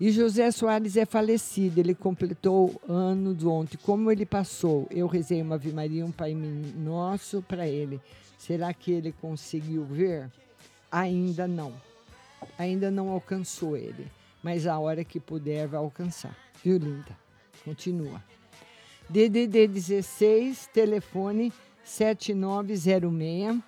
E 0.00 0.10
José 0.10 0.50
Soares 0.50 0.96
é 0.96 1.04
falecido, 1.04 1.80
ele 1.80 1.94
completou 1.94 2.80
anos 2.88 3.44
ontem. 3.44 3.76
Como 3.76 4.10
ele 4.10 4.24
passou? 4.24 4.88
Eu 4.90 5.06
rezei 5.06 5.42
uma 5.42 5.56
Ave 5.56 5.70
Maria, 5.70 6.06
um 6.06 6.10
Pai 6.10 6.32
Nosso 6.32 7.42
para 7.42 7.68
ele. 7.68 8.00
Será 8.38 8.72
que 8.72 8.90
ele 8.90 9.12
conseguiu 9.12 9.84
ver? 9.84 10.30
Ainda 10.90 11.46
não. 11.46 11.74
Ainda 12.56 12.90
não 12.90 13.10
alcançou 13.10 13.76
ele. 13.76 14.10
Mas 14.42 14.66
a 14.66 14.78
hora 14.78 15.04
que 15.04 15.20
puder 15.20 15.68
vai 15.68 15.78
alcançar. 15.78 16.34
Viu, 16.64 16.78
linda? 16.78 17.29
Continua. 17.64 18.22
DDD 19.08 19.66
16, 19.66 20.68
telefone 20.72 21.52
7906. 21.84 23.60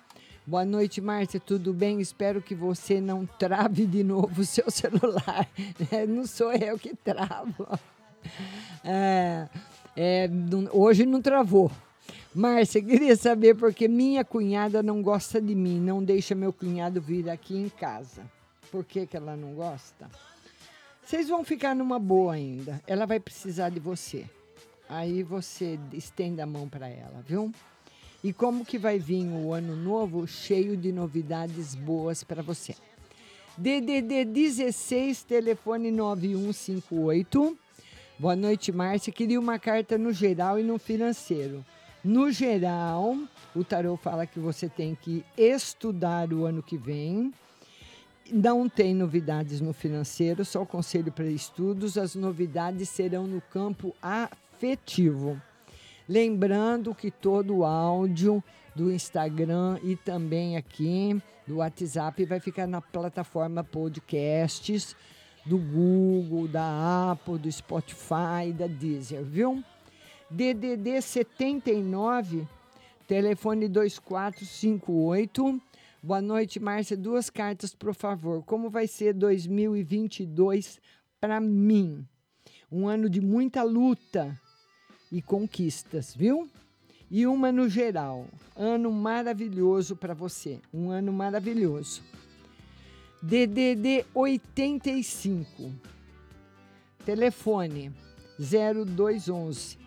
Boa 0.45 0.65
noite, 0.65 0.99
Márcia. 0.99 1.39
Tudo 1.39 1.73
bem? 1.73 2.01
Espero 2.01 2.41
que 2.41 2.55
você 2.55 2.99
não 2.99 3.25
trave 3.25 3.85
de 3.85 4.03
novo 4.03 4.41
o 4.41 4.45
seu 4.45 4.69
celular. 4.71 5.47
É, 5.91 6.05
não 6.05 6.25
sou 6.25 6.51
eu 6.53 6.77
que 6.77 6.95
travo. 6.95 7.67
É, 8.83 9.47
é, 9.95 10.29
hoje 10.71 11.05
não 11.05 11.21
travou. 11.21 11.71
Márcia, 12.33 12.81
queria 12.81 13.15
saber 13.15 13.55
porque 13.55 13.87
minha 13.87 14.25
cunhada 14.25 14.81
não 14.81 15.01
gosta 15.01 15.39
de 15.39 15.53
mim, 15.53 15.79
não 15.79 16.03
deixa 16.03 16.33
meu 16.33 16.51
cunhado 16.51 16.99
vir 16.99 17.29
aqui 17.29 17.55
em 17.55 17.69
casa. 17.69 18.23
Por 18.71 18.83
que, 18.83 19.05
que 19.05 19.15
ela 19.15 19.37
não 19.37 19.53
gosta? 19.53 20.09
Vocês 21.05 21.27
vão 21.27 21.43
ficar 21.43 21.75
numa 21.75 21.99
boa 21.99 22.33
ainda. 22.33 22.81
Ela 22.87 23.05
vai 23.05 23.19
precisar 23.19 23.69
de 23.69 23.79
você. 23.79 24.25
Aí 24.87 25.21
você 25.21 25.79
estenda 25.91 26.43
a 26.43 26.45
mão 26.45 26.69
para 26.69 26.87
ela, 26.87 27.21
viu? 27.27 27.51
E 28.23 28.31
como 28.31 28.65
que 28.65 28.77
vai 28.77 28.97
vir 28.97 29.27
o 29.27 29.51
ano 29.51 29.75
novo 29.75 30.25
cheio 30.25 30.77
de 30.77 30.91
novidades 30.91 31.75
boas 31.75 32.23
para 32.23 32.41
você. 32.41 32.73
DDD 33.57 34.25
16, 34.25 35.23
telefone 35.23 35.91
9158. 35.91 37.57
Boa 38.17 38.35
noite, 38.35 38.71
Márcia. 38.71 39.11
Queria 39.11 39.39
uma 39.39 39.59
carta 39.59 39.97
no 39.97 40.13
geral 40.13 40.57
e 40.57 40.63
no 40.63 40.79
financeiro. 40.79 41.65
No 42.03 42.31
geral, 42.31 43.17
o 43.53 43.63
tarô 43.63 43.97
fala 43.97 44.25
que 44.25 44.39
você 44.39 44.69
tem 44.69 44.95
que 44.95 45.23
estudar 45.37 46.31
o 46.31 46.45
ano 46.45 46.63
que 46.63 46.77
vem. 46.77 47.33
Não 48.31 48.69
tem 48.69 48.95
novidades 48.95 49.59
no 49.59 49.73
financeiro, 49.73 50.45
só 50.45 50.65
conselho 50.65 51.11
para 51.11 51.25
estudos. 51.25 51.97
As 51.97 52.15
novidades 52.15 52.89
serão 52.89 53.27
no 53.27 53.41
campo 53.41 53.93
afetivo. 54.01 55.41
Lembrando 56.07 56.95
que 56.95 57.11
todo 57.11 57.57
o 57.57 57.65
áudio 57.65 58.43
do 58.75 58.91
Instagram 58.91 59.79
e 59.83 59.95
também 59.95 60.57
aqui 60.57 61.21
do 61.45 61.57
WhatsApp 61.57 62.25
vai 62.25 62.39
ficar 62.39 62.65
na 62.67 62.81
plataforma 62.81 63.63
podcasts 63.63 64.95
do 65.45 65.57
Google, 65.57 66.47
da 66.47 67.11
Apple, 67.11 67.37
do 67.37 67.51
Spotify, 67.51 68.53
da 68.57 68.67
Deezer, 68.67 69.23
viu? 69.23 69.61
DDD 70.29 71.01
79, 71.01 72.47
telefone 73.07 73.67
2458. 73.67 75.61
Boa 76.05 76.21
noite, 76.21 76.59
Márcia. 76.59 76.97
Duas 76.97 77.29
cartas, 77.29 77.73
por 77.73 77.93
favor. 77.93 78.43
Como 78.43 78.69
vai 78.69 78.87
ser 78.87 79.13
2022 79.13 80.81
para 81.17 81.39
mim? 81.39 82.05
Um 82.69 82.89
ano 82.89 83.09
de 83.09 83.21
muita 83.21 83.63
luta 83.63 84.37
e 85.09 85.21
conquistas, 85.21 86.13
viu? 86.13 86.49
E 87.09 87.25
uma 87.25 87.53
no 87.53 87.69
geral. 87.69 88.27
Ano 88.53 88.91
maravilhoso 88.91 89.95
para 89.95 90.13
você. 90.13 90.59
Um 90.73 90.89
ano 90.89 91.13
maravilhoso. 91.13 92.03
DDD 93.21 94.05
85. 94.13 95.71
Telefone 97.05 97.93
0211. 98.37 99.82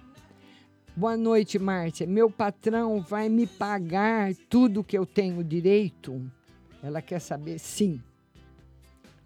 Boa 0.99 1.15
noite, 1.15 1.59
Márcia. 1.59 2.07
Meu 2.07 2.31
patrão 2.31 3.03
vai 3.03 3.29
me 3.29 3.47
pagar 3.47 4.35
tudo 4.49 4.83
que 4.83 4.97
eu 4.97 5.05
tenho 5.05 5.45
direito? 5.45 6.25
Ela 6.83 7.03
quer 7.03 7.21
saber? 7.21 7.59
Sim. 7.59 8.01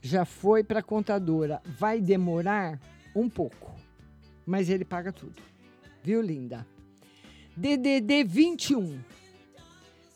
Já 0.03 0.25
foi 0.25 0.65
para 0.65 0.81
a 0.81 0.83
contadora. 0.83 1.63
Vai 1.65 2.01
demorar 2.01 2.81
um 3.15 3.29
pouco, 3.29 3.73
mas 4.45 4.69
ele 4.69 4.85
paga 4.85 5.13
tudo. 5.13 5.41
Viu, 6.03 6.21
linda? 6.21 6.67
DDD 7.57 8.25
21. 8.25 8.99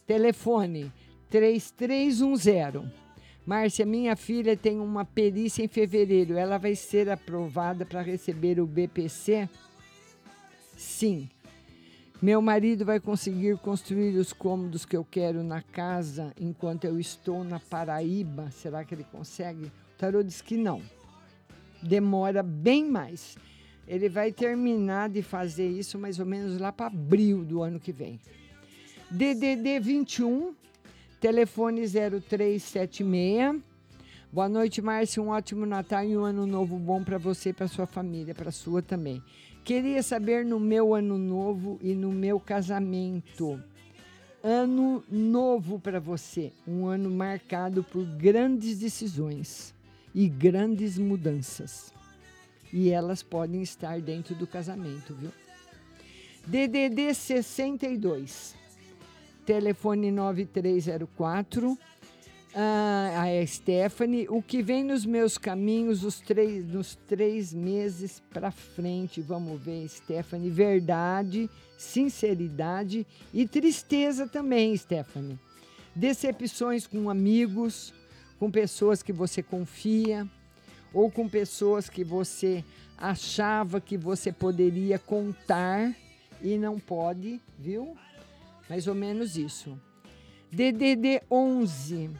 Telefone 0.08 0.92
3310. 1.30 2.92
Márcia, 3.46 3.86
minha 3.86 4.16
filha 4.16 4.56
tem 4.56 4.80
uma 4.80 5.04
perícia 5.04 5.62
em 5.62 5.68
fevereiro. 5.68 6.36
Ela 6.36 6.58
vai 6.58 6.74
ser 6.74 7.08
aprovada 7.08 7.86
para 7.86 8.02
receber 8.02 8.58
o 8.58 8.66
BPC? 8.66 9.48
Sim. 10.76 11.28
Meu 12.22 12.40
marido 12.40 12.84
vai 12.84 13.00
conseguir 13.00 13.58
construir 13.58 14.16
os 14.16 14.32
cômodos 14.32 14.86
que 14.86 14.96
eu 14.96 15.04
quero 15.04 15.42
na 15.42 15.60
casa 15.60 16.32
enquanto 16.40 16.84
eu 16.84 16.98
estou 16.98 17.44
na 17.44 17.60
Paraíba. 17.60 18.50
Será 18.50 18.84
que 18.84 18.94
ele 18.94 19.04
consegue? 19.04 19.64
O 19.66 19.98
tarô 19.98 20.22
diz 20.22 20.40
que 20.40 20.56
não. 20.56 20.80
Demora 21.82 22.42
bem 22.42 22.88
mais. 22.88 23.36
Ele 23.86 24.08
vai 24.08 24.32
terminar 24.32 25.10
de 25.10 25.22
fazer 25.22 25.68
isso 25.68 25.98
mais 25.98 26.18
ou 26.18 26.24
menos 26.24 26.58
lá 26.58 26.72
para 26.72 26.86
abril 26.86 27.44
do 27.44 27.62
ano 27.62 27.78
que 27.78 27.92
vem. 27.92 28.18
DDD 29.10 29.78
21, 29.80 30.54
telefone 31.20 31.82
0376. 31.82 33.60
Boa 34.32 34.48
noite, 34.48 34.80
Márcia. 34.80 35.22
Um 35.22 35.28
ótimo 35.28 35.66
Natal 35.66 36.04
e 36.04 36.16
um 36.16 36.24
ano 36.24 36.46
novo 36.46 36.78
bom 36.78 37.04
para 37.04 37.18
você 37.18 37.50
e 37.50 37.52
para 37.52 37.68
sua 37.68 37.86
família, 37.86 38.34
para 38.34 38.50
sua 38.50 38.80
também. 38.80 39.22
Queria 39.64 40.02
saber 40.02 40.44
no 40.44 40.60
meu 40.60 40.94
ano 40.94 41.16
novo 41.16 41.78
e 41.80 41.94
no 41.94 42.12
meu 42.12 42.38
casamento. 42.38 43.58
Ano 44.42 45.02
novo 45.10 45.80
para 45.80 45.98
você, 45.98 46.52
um 46.68 46.86
ano 46.86 47.08
marcado 47.08 47.82
por 47.82 48.04
grandes 48.04 48.80
decisões 48.80 49.74
e 50.14 50.28
grandes 50.28 50.98
mudanças. 50.98 51.94
E 52.70 52.90
elas 52.90 53.22
podem 53.22 53.62
estar 53.62 53.98
dentro 54.02 54.34
do 54.34 54.46
casamento, 54.46 55.14
viu? 55.14 55.32
DDD 56.46 57.14
62, 57.14 58.54
telefone 59.46 60.10
9304. 60.10 61.78
Ah, 62.56 63.24
a 63.24 63.46
Stephanie, 63.46 64.28
o 64.28 64.40
que 64.40 64.62
vem 64.62 64.84
nos 64.84 65.04
meus 65.04 65.36
caminhos 65.36 66.04
os 66.04 66.20
três, 66.20 66.64
nos 66.64 66.94
três 66.94 67.52
meses 67.52 68.22
para 68.32 68.52
frente? 68.52 69.20
Vamos 69.20 69.60
ver, 69.60 69.88
Stephanie. 69.88 70.50
Verdade, 70.50 71.50
sinceridade 71.76 73.04
e 73.32 73.44
tristeza 73.44 74.28
também, 74.28 74.76
Stephanie. 74.76 75.36
Decepções 75.96 76.86
com 76.86 77.10
amigos, 77.10 77.92
com 78.38 78.48
pessoas 78.48 79.02
que 79.02 79.12
você 79.12 79.42
confia 79.42 80.24
ou 80.92 81.10
com 81.10 81.28
pessoas 81.28 81.88
que 81.88 82.04
você 82.04 82.64
achava 82.96 83.80
que 83.80 83.96
você 83.98 84.30
poderia 84.30 84.96
contar 84.96 85.92
e 86.40 86.56
não 86.56 86.78
pode, 86.78 87.40
viu? 87.58 87.96
Mais 88.70 88.86
ou 88.86 88.94
menos 88.94 89.36
isso. 89.36 89.76
DDD 90.52 91.20
11, 91.28 92.10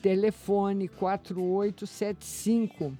telefone 0.00 0.88
4875. 0.88 2.96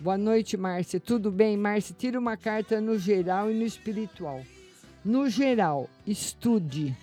Boa 0.00 0.18
noite, 0.18 0.56
Márcia. 0.56 0.98
Tudo 0.98 1.30
bem? 1.30 1.56
Márcia, 1.56 1.94
tira 1.96 2.18
uma 2.18 2.36
carta 2.36 2.80
no 2.80 2.98
geral 2.98 3.50
e 3.50 3.54
no 3.54 3.64
espiritual. 3.64 4.42
No 5.04 5.28
geral, 5.28 5.88
estude. 6.06 6.96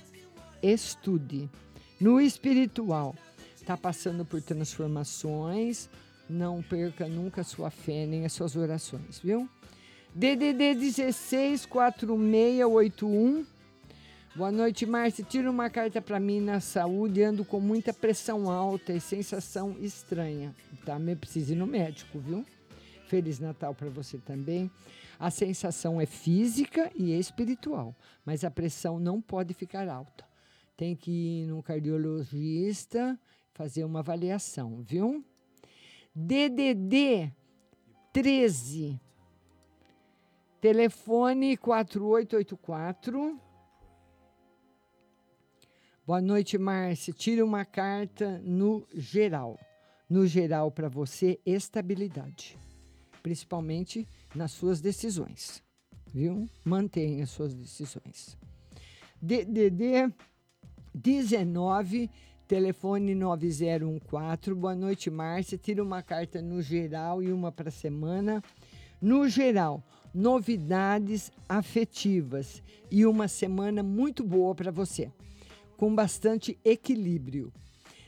Estude. 0.62 1.50
No 2.00 2.20
espiritual, 2.20 3.16
está 3.56 3.78
passando 3.78 4.26
por 4.26 4.42
transformações. 4.42 5.90
Não 6.30 6.62
perca 6.62 7.08
nunca 7.08 7.44
sua 7.44 7.70
fé 7.70 8.06
nem 8.06 8.26
as 8.26 8.34
suas 8.34 8.56
orações, 8.56 9.20
viu? 9.20 9.50
DDD 10.14 10.76
16 10.76 11.66
4681. 11.66 13.46
Boa 14.36 14.52
noite, 14.52 14.86
Márcia. 14.86 15.26
Tira 15.26 15.50
uma 15.50 15.72
carta 15.72 16.00
para 16.00 16.20
mim 16.20 16.40
na 16.40 16.60
saúde. 16.60 17.24
Ando 17.24 17.44
com 17.44 17.60
muita 17.60 17.92
pressão 17.92 18.50
alta 18.50 18.94
e 18.94 19.02
sensação 19.02 19.76
estranha. 19.82 20.56
Tá? 20.86 21.00
Me 21.00 21.16
precisa 21.16 21.54
ir 21.54 21.56
no 21.56 21.66
médico, 21.66 22.20
viu? 22.20 22.46
Feliz 23.08 23.40
Natal 23.40 23.74
para 23.74 23.90
você 23.90 24.20
também. 24.20 24.70
A 25.20 25.32
sensação 25.32 26.00
é 26.00 26.06
física 26.06 26.92
e 26.96 27.12
espiritual, 27.18 27.96
mas 28.24 28.44
a 28.44 28.52
pressão 28.52 29.00
não 29.00 29.20
pode 29.20 29.54
ficar 29.56 29.90
alta. 29.90 30.24
Tem 30.78 30.96
que 30.96 31.12
ir 31.12 31.48
no 31.48 31.64
cardiologista 31.64 33.20
fazer 33.54 33.84
uma 33.84 34.00
avaliação, 34.00 34.84
viu? 34.84 35.26
DDD 36.16 37.34
13 38.14 39.02
Telefone 40.62 41.58
4884. 41.58 43.49
Boa 46.10 46.22
noite, 46.22 46.58
Márcia. 46.58 47.14
Tira 47.14 47.46
uma 47.46 47.64
carta 47.64 48.42
no 48.44 48.84
geral. 48.96 49.60
No 50.10 50.26
geral, 50.26 50.72
para 50.72 50.90
você, 50.90 51.40
estabilidade. 51.46 52.58
Principalmente 53.22 54.08
nas 54.34 54.52
suas 54.52 54.82
decisões. 54.82 55.62
Viu? 56.12 56.50
Mantenha 56.66 57.24
as 57.24 57.30
suas 57.30 57.54
decisões. 57.54 58.36
DDD 59.22 60.12
19, 60.96 62.10
telefone 62.48 63.14
9014. 63.14 64.60
Boa 64.60 64.74
noite, 64.74 65.12
Márcia. 65.12 65.60
Tira 65.60 65.84
uma 65.84 66.02
carta 66.02 66.42
no 66.42 66.60
geral 66.60 67.22
e 67.22 67.32
uma 67.32 67.52
para 67.52 67.70
semana. 67.70 68.44
No 69.00 69.30
geral, 69.30 69.84
novidades 70.12 71.32
afetivas 71.48 72.64
e 72.90 73.06
uma 73.06 73.28
semana 73.28 73.84
muito 73.84 74.24
boa 74.24 74.56
para 74.56 74.72
você, 74.72 75.12
com 75.80 75.96
bastante 75.96 76.60
equilíbrio. 76.66 77.54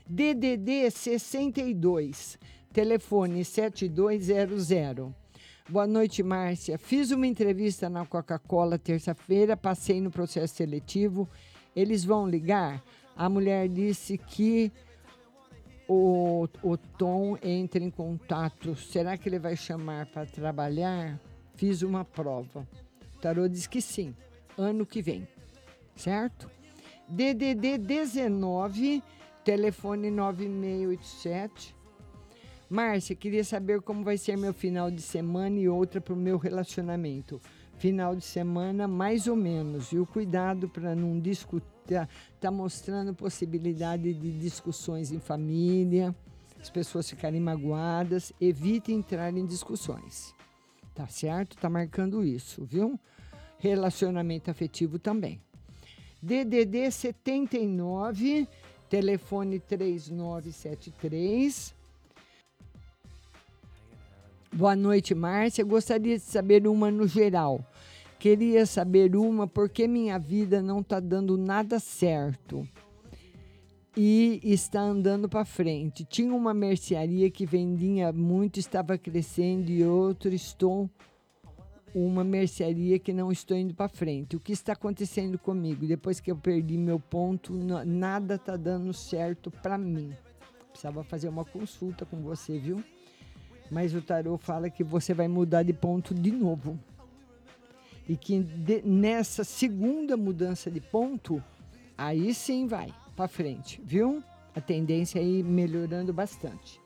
DDD 0.05 0.91
62, 0.91 2.37
telefone 2.73 3.45
7200. 3.45 5.09
Boa 5.69 5.87
noite, 5.87 6.21
Márcia. 6.21 6.77
Fiz 6.77 7.11
uma 7.11 7.25
entrevista 7.25 7.89
na 7.89 8.05
Coca-Cola 8.05 8.77
terça-feira, 8.77 9.55
passei 9.55 10.01
no 10.01 10.11
processo 10.11 10.53
seletivo. 10.53 11.29
Eles 11.73 12.03
vão 12.03 12.27
ligar? 12.27 12.83
A 13.15 13.29
mulher 13.29 13.69
disse 13.69 14.17
que 14.17 14.69
o, 15.87 16.49
o 16.61 16.75
Tom 16.75 17.37
entra 17.41 17.81
em 17.81 17.89
contato. 17.89 18.75
Será 18.75 19.17
que 19.17 19.29
ele 19.29 19.39
vai 19.39 19.55
chamar 19.55 20.07
para 20.07 20.25
trabalhar? 20.25 21.17
Fiz 21.55 21.83
uma 21.83 22.03
prova. 22.03 22.67
O 23.15 23.19
tarô 23.21 23.47
diz 23.47 23.65
que 23.65 23.81
sim, 23.81 24.13
ano 24.57 24.85
que 24.85 25.01
vem. 25.01 25.25
Certo? 25.95 26.49
DDD 27.11 27.77
19, 27.77 29.03
telefone 29.43 30.09
9687. 30.09 31.75
Márcia, 32.69 33.13
queria 33.17 33.43
saber 33.43 33.81
como 33.81 34.01
vai 34.01 34.17
ser 34.17 34.37
meu 34.37 34.53
final 34.53 34.89
de 34.89 35.01
semana 35.01 35.59
e 35.59 35.67
outra 35.67 35.99
para 35.99 36.13
o 36.13 36.17
meu 36.17 36.37
relacionamento. 36.37 37.41
Final 37.77 38.15
de 38.15 38.23
semana, 38.23 38.87
mais 38.87 39.27
ou 39.27 39.35
menos. 39.35 39.91
E 39.91 39.99
o 39.99 40.05
cuidado 40.05 40.69
para 40.69 40.95
não 40.95 41.19
discutir. 41.19 41.67
Está 42.33 42.49
mostrando 42.49 43.13
possibilidade 43.13 44.13
de 44.13 44.31
discussões 44.39 45.11
em 45.11 45.19
família, 45.19 46.15
as 46.61 46.69
pessoas 46.69 47.09
ficarem 47.09 47.41
magoadas. 47.41 48.31
Evite 48.39 48.93
entrar 48.93 49.35
em 49.35 49.45
discussões. 49.45 50.33
Tá 50.95 51.07
certo? 51.07 51.57
Tá 51.57 51.69
marcando 51.69 52.23
isso, 52.23 52.63
viu? 52.63 52.97
Relacionamento 53.59 54.49
afetivo 54.49 54.97
também. 54.97 55.41
DDD 56.21 56.91
79, 56.91 58.47
telefone 58.87 59.59
3973. 59.59 61.73
Boa 64.53 64.75
noite, 64.75 65.15
Márcia. 65.15 65.63
Gostaria 65.63 66.17
de 66.17 66.23
saber 66.23 66.67
uma 66.67 66.91
no 66.91 67.07
geral. 67.07 67.65
Queria 68.19 68.65
saber 68.67 69.15
uma 69.15 69.47
porque 69.47 69.87
minha 69.87 70.19
vida 70.19 70.61
não 70.61 70.81
está 70.81 70.99
dando 70.99 71.37
nada 71.37 71.79
certo 71.79 72.69
e 73.97 74.39
está 74.43 74.79
andando 74.79 75.27
para 75.27 75.43
frente. 75.43 76.05
Tinha 76.05 76.35
uma 76.35 76.53
mercearia 76.53 77.31
que 77.31 77.47
vendia 77.47 78.13
muito, 78.13 78.59
estava 78.59 78.95
crescendo 78.95 79.71
e 79.71 79.83
outra 79.83 80.35
estou 80.35 80.87
uma 81.93 82.23
mercearia 82.23 82.97
que 82.97 83.13
não 83.13 83.31
estou 83.31 83.55
indo 83.55 83.73
para 83.73 83.89
frente. 83.89 84.35
O 84.35 84.39
que 84.39 84.53
está 84.53 84.73
acontecendo 84.73 85.37
comigo? 85.37 85.85
Depois 85.85 86.19
que 86.19 86.31
eu 86.31 86.35
perdi 86.35 86.77
meu 86.77 86.99
ponto, 86.99 87.53
nada 87.85 88.35
está 88.35 88.55
dando 88.55 88.93
certo 88.93 89.51
para 89.51 89.77
mim. 89.77 90.13
Precisava 90.69 91.03
fazer 91.03 91.27
uma 91.27 91.43
consulta 91.43 92.05
com 92.05 92.21
você, 92.21 92.57
viu? 92.57 92.83
Mas 93.69 93.93
o 93.93 94.01
tarô 94.01 94.37
fala 94.37 94.69
que 94.69 94.83
você 94.83 95.13
vai 95.13 95.27
mudar 95.27 95.63
de 95.63 95.73
ponto 95.73 96.13
de 96.13 96.31
novo. 96.31 96.79
E 98.07 98.17
que 98.17 98.39
de, 98.39 98.81
nessa 98.81 99.43
segunda 99.43 100.17
mudança 100.17 100.71
de 100.71 100.81
ponto, 100.81 101.41
aí 101.97 102.33
sim 102.33 102.67
vai 102.67 102.93
para 103.15 103.27
frente, 103.27 103.81
viu? 103.85 104.23
A 104.55 104.59
tendência 104.59 105.21
aí 105.21 105.43
melhorando 105.43 106.11
bastante. 106.11 106.80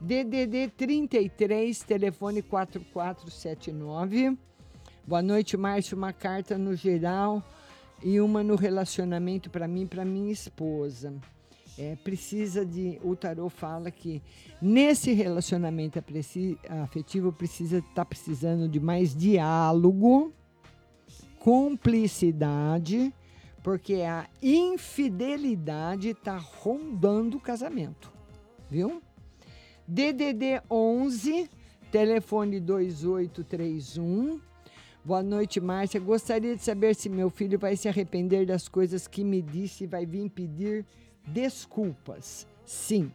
DDD 0.00 0.68
33, 0.76 1.82
telefone 1.82 2.42
4479. 2.42 4.36
Boa 5.06 5.22
noite, 5.22 5.56
Márcio. 5.56 5.96
Uma 5.96 6.12
carta 6.12 6.58
no 6.58 6.74
geral 6.74 7.42
e 8.02 8.20
uma 8.20 8.42
no 8.42 8.56
relacionamento 8.56 9.48
para 9.48 9.66
mim 9.66 9.82
e 9.82 9.86
para 9.86 10.04
minha 10.04 10.30
esposa 10.30 11.14
é, 11.78 11.96
precisa 11.96 12.64
de. 12.64 12.98
O 13.02 13.16
tarô 13.16 13.48
fala 13.48 13.90
que 13.90 14.22
nesse 14.60 15.12
relacionamento 15.12 15.98
afetivo 16.82 17.32
precisa 17.32 17.78
estar 17.78 17.94
tá 17.94 18.04
precisando 18.04 18.68
de 18.68 18.78
mais 18.80 19.14
diálogo, 19.14 20.32
cumplicidade, 21.38 23.14
porque 23.62 24.02
a 24.02 24.28
infidelidade 24.42 26.10
está 26.10 26.36
rondando 26.36 27.38
o 27.38 27.40
casamento, 27.40 28.12
viu? 28.70 29.02
DDD 29.88 30.60
11, 30.68 31.48
telefone 31.92 32.58
2831. 32.58 34.40
Boa 35.04 35.22
noite, 35.22 35.60
Márcia. 35.60 36.00
Gostaria 36.00 36.56
de 36.56 36.64
saber 36.64 36.96
se 36.96 37.08
meu 37.08 37.30
filho 37.30 37.56
vai 37.56 37.76
se 37.76 37.88
arrepender 37.88 38.44
das 38.44 38.68
coisas 38.68 39.06
que 39.06 39.22
me 39.22 39.40
disse 39.40 39.84
e 39.84 39.86
vai 39.86 40.04
vir 40.04 40.28
pedir 40.28 40.84
desculpas. 41.24 42.48
Sim. 42.64 43.12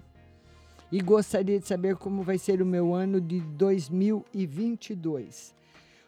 E 0.89 1.01
gostaria 1.01 1.59
de 1.59 1.67
saber 1.67 1.97
como 1.97 2.23
vai 2.23 2.37
ser 2.37 2.61
o 2.61 2.65
meu 2.65 2.93
ano 2.93 3.19
de 3.19 3.41
2022. 3.41 5.53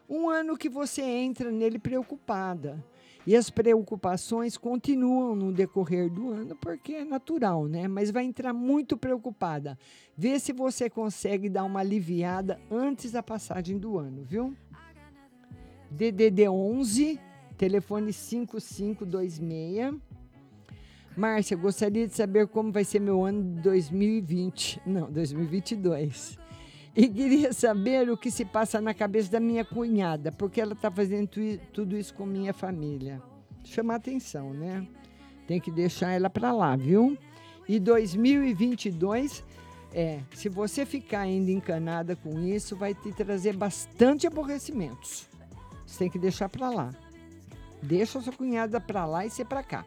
Um 0.09 0.29
ano 0.29 0.57
que 0.57 0.69
você 0.69 1.01
entra 1.01 1.51
nele 1.51 1.77
preocupada. 1.77 2.81
E 3.25 3.35
as 3.37 3.49
preocupações 3.49 4.57
continuam 4.57 5.35
no 5.35 5.53
decorrer 5.53 6.09
do 6.09 6.29
ano, 6.29 6.55
porque 6.57 6.93
é 6.93 7.05
natural, 7.05 7.67
né? 7.67 7.87
Mas 7.87 8.11
vai 8.11 8.25
entrar 8.25 8.51
muito 8.51 8.97
preocupada. 8.97 9.77
Vê 10.17 10.37
se 10.39 10.51
você 10.51 10.89
consegue 10.89 11.47
dar 11.47 11.63
uma 11.63 11.79
aliviada 11.79 12.59
antes 12.69 13.11
da 13.11 13.23
passagem 13.23 13.77
do 13.77 13.97
ano, 13.97 14.23
viu? 14.23 14.53
DDD 15.89 16.49
11, 16.49 17.19
telefone 17.57 18.11
5526. 18.11 19.95
Márcia, 21.15 21.55
gostaria 21.55 22.07
de 22.07 22.15
saber 22.15 22.47
como 22.47 22.71
vai 22.71 22.83
ser 22.83 22.99
meu 22.99 23.23
ano 23.23 23.43
de 23.55 23.61
2020. 23.61 24.81
Não, 24.85 25.11
2022. 25.11 26.42
E 26.95 27.07
queria 27.07 27.51
saber 27.53 28.09
o 28.09 28.15
que 28.17 28.29
se 28.29 28.45
passa 28.45 28.79
na 28.79 28.93
cabeça 28.93 29.31
da 29.31 29.39
minha 29.39 29.65
cunhada, 29.65 30.31
porque 30.31 30.61
ela 30.61 30.73
está 30.73 30.91
fazendo 30.91 31.27
tu- 31.27 31.59
tudo 31.73 31.97
isso 31.97 32.13
com 32.13 32.25
minha 32.25 32.53
família. 32.53 33.21
Chamar 33.63 33.95
atenção, 33.95 34.53
né? 34.53 34.85
Tem 35.47 35.59
que 35.59 35.71
deixar 35.71 36.11
ela 36.11 36.29
para 36.29 36.51
lá, 36.51 36.75
viu? 36.75 37.17
E 37.67 37.79
2022, 37.79 39.43
é, 39.91 40.19
se 40.35 40.49
você 40.49 40.85
ficar 40.85 41.21
ainda 41.21 41.49
encanada 41.51 42.15
com 42.15 42.39
isso, 42.39 42.75
vai 42.75 42.93
te 42.93 43.11
trazer 43.11 43.55
bastante 43.55 44.27
aborrecimentos. 44.27 45.27
Você 45.85 45.99
tem 45.99 46.09
que 46.09 46.19
deixar 46.19 46.47
para 46.49 46.69
lá. 46.69 46.93
Deixa 47.81 48.19
a 48.19 48.21
sua 48.21 48.33
cunhada 48.33 48.79
para 48.79 49.05
lá 49.05 49.25
e 49.25 49.29
você 49.29 49.43
para 49.43 49.63
cá. 49.63 49.85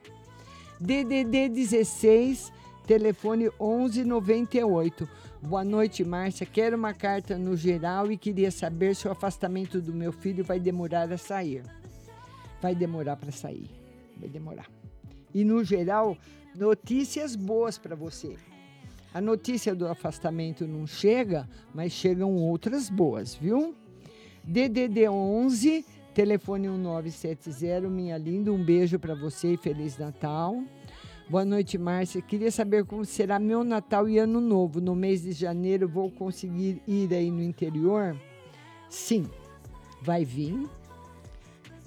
DDD 0.81 1.49
16, 1.49 2.53
telefone 2.87 3.51
1198. 3.61 5.09
Boa 5.43 5.65
noite, 5.65 6.05
Márcia. 6.05 6.47
Quero 6.47 6.77
uma 6.77 6.95
carta 6.95 7.37
no 7.37 7.57
geral 7.57 8.11
e 8.11 8.17
queria 8.17 8.51
saber 8.51 8.95
se 8.95 9.09
o 9.09 9.11
afastamento 9.11 9.81
do 9.81 9.93
meu 9.93 10.13
filho 10.13 10.45
vai 10.45 10.61
demorar 10.61 11.13
a 11.13 11.19
sair. 11.19 11.63
Vai 12.63 12.75
demorar 12.75 13.17
para 13.17 13.33
sair. 13.33 13.69
Vai 14.17 14.29
demorar. 14.29 14.71
E 15.35 15.45
no 15.45 15.65
geral, 15.65 16.17
notícias 16.55 17.35
boas 17.35 17.77
para 17.77 17.97
você. 17.97 18.37
A 19.13 19.21
notícia 19.21 19.75
do 19.75 19.89
afastamento 19.89 20.67
não 20.67 20.87
chega, 20.87 21.49
mas 21.75 21.93
chegam 21.93 22.37
outras 22.37 22.89
boas, 22.89 23.35
viu? 23.35 23.75
DDD 24.45 25.09
11, 25.09 25.85
telefone 26.15 26.69
1970, 26.69 27.89
minha 27.89 28.17
linda, 28.17 28.53
um 28.53 28.63
beijo 28.63 28.99
para 28.99 29.15
você 29.15 29.55
e 29.55 29.57
feliz 29.57 29.99
Natal. 29.99 30.63
Boa 31.29 31.45
noite, 31.45 31.77
Márcia. 31.77 32.23
Queria 32.23 32.53
saber 32.53 32.85
como 32.85 33.05
será 33.05 33.41
meu 33.41 33.65
Natal 33.65 34.09
e 34.09 34.17
Ano 34.17 34.41
Novo. 34.41 34.81
No 34.81 34.95
mês 34.95 35.23
de 35.23 35.33
janeiro 35.33 35.89
vou 35.89 36.09
conseguir 36.09 36.81
ir 36.87 37.13
aí 37.13 37.33
no 37.33 37.43
interior? 37.43 38.17
Sim, 38.89 39.29
vai 40.01 40.25
vir. 40.25 40.69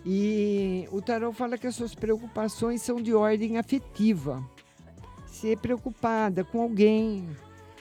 E 0.06 0.86
o 0.92 1.02
tarot 1.02 1.34
fala 1.38 1.58
que 1.58 1.68
as 1.68 1.76
suas 1.76 1.96
preocupações 1.96 2.82
são 2.82 3.02
de 3.02 3.14
ordem 3.14 3.58
afetiva. 3.58 4.44
Ser 5.26 5.58
preocupada 5.60 6.44
com 6.44 6.62
alguém 6.62 7.26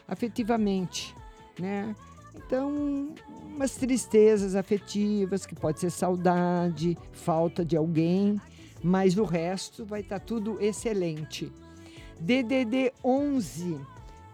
afetivamente, 0.07 1.13
né? 1.59 1.93
Então, 2.37 3.09
umas 3.49 3.75
tristezas 3.75 4.55
afetivas, 4.55 5.45
que 5.45 5.57
pode 5.57 5.81
ser 5.81 5.91
saudade, 5.91 6.97
falta 7.11 7.65
de 7.65 7.77
alguém, 7.77 8.41
mas 8.83 9.19
o 9.19 9.25
resto 9.25 9.85
vai 9.85 10.01
estar 10.01 10.21
tudo 10.21 10.59
excelente. 10.61 11.53
DDD 12.21 12.93
11, 13.05 13.81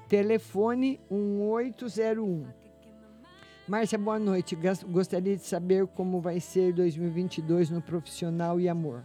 telefone 0.08 1.00
1801. 1.10 2.46
Márcia, 3.66 3.98
boa 3.98 4.18
noite. 4.18 4.56
Gostaria 4.88 5.36
de 5.36 5.42
saber 5.42 5.86
como 5.86 6.20
vai 6.20 6.38
ser 6.38 6.72
2022 6.72 7.70
no 7.70 7.80
profissional 7.80 8.60
e 8.60 8.68
amor. 8.68 9.02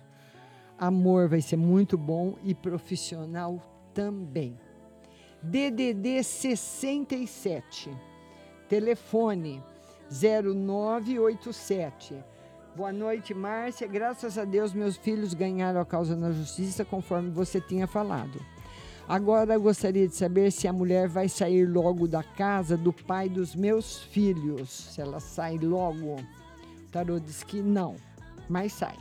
Amor 0.78 1.30
vai 1.30 1.42
ser 1.42 1.58
muito 1.58 1.98
bom 1.98 2.36
e 2.44 2.54
profissional 2.54 3.90
também. 3.94 4.60
DDD 5.42 6.22
67, 6.22 7.90
telefone 8.68 9.64
0987. 10.12 12.16
Boa 12.76 12.94
noite, 12.94 13.34
Márcia. 13.34 13.88
Graças 13.88 14.38
a 14.38 14.46
Deus, 14.46 14.74
meus 14.74 14.96
filhos 14.96 15.34
ganharam 15.34 15.82
a 15.82 15.86
causa 15.86 16.16
na 16.16 16.32
justiça, 16.32 16.86
conforme 16.86 17.30
você 17.30 17.60
tinha 17.60 17.88
falado. 17.88 18.40
Agora 19.08 19.56
eu 19.56 19.62
gostaria 19.62 20.08
de 20.08 20.16
saber 20.16 20.52
se 20.52 20.68
a 20.68 20.72
mulher 20.72 21.08
vai 21.08 21.28
sair 21.28 21.66
logo 21.66 22.08
da 22.08 22.22
casa 22.22 22.78
do 22.78 22.94
pai 22.94 23.28
dos 23.28 23.56
meus 23.56 24.04
filhos. 24.04 24.70
Se 24.70 25.02
ela 25.02 25.20
sai 25.20 25.58
logo. 25.58 26.16
O 26.16 26.92
tarô 26.92 27.20
diz 27.20 27.44
que 27.44 27.60
não, 27.60 27.96
mas 28.48 28.74
sai. 28.74 28.96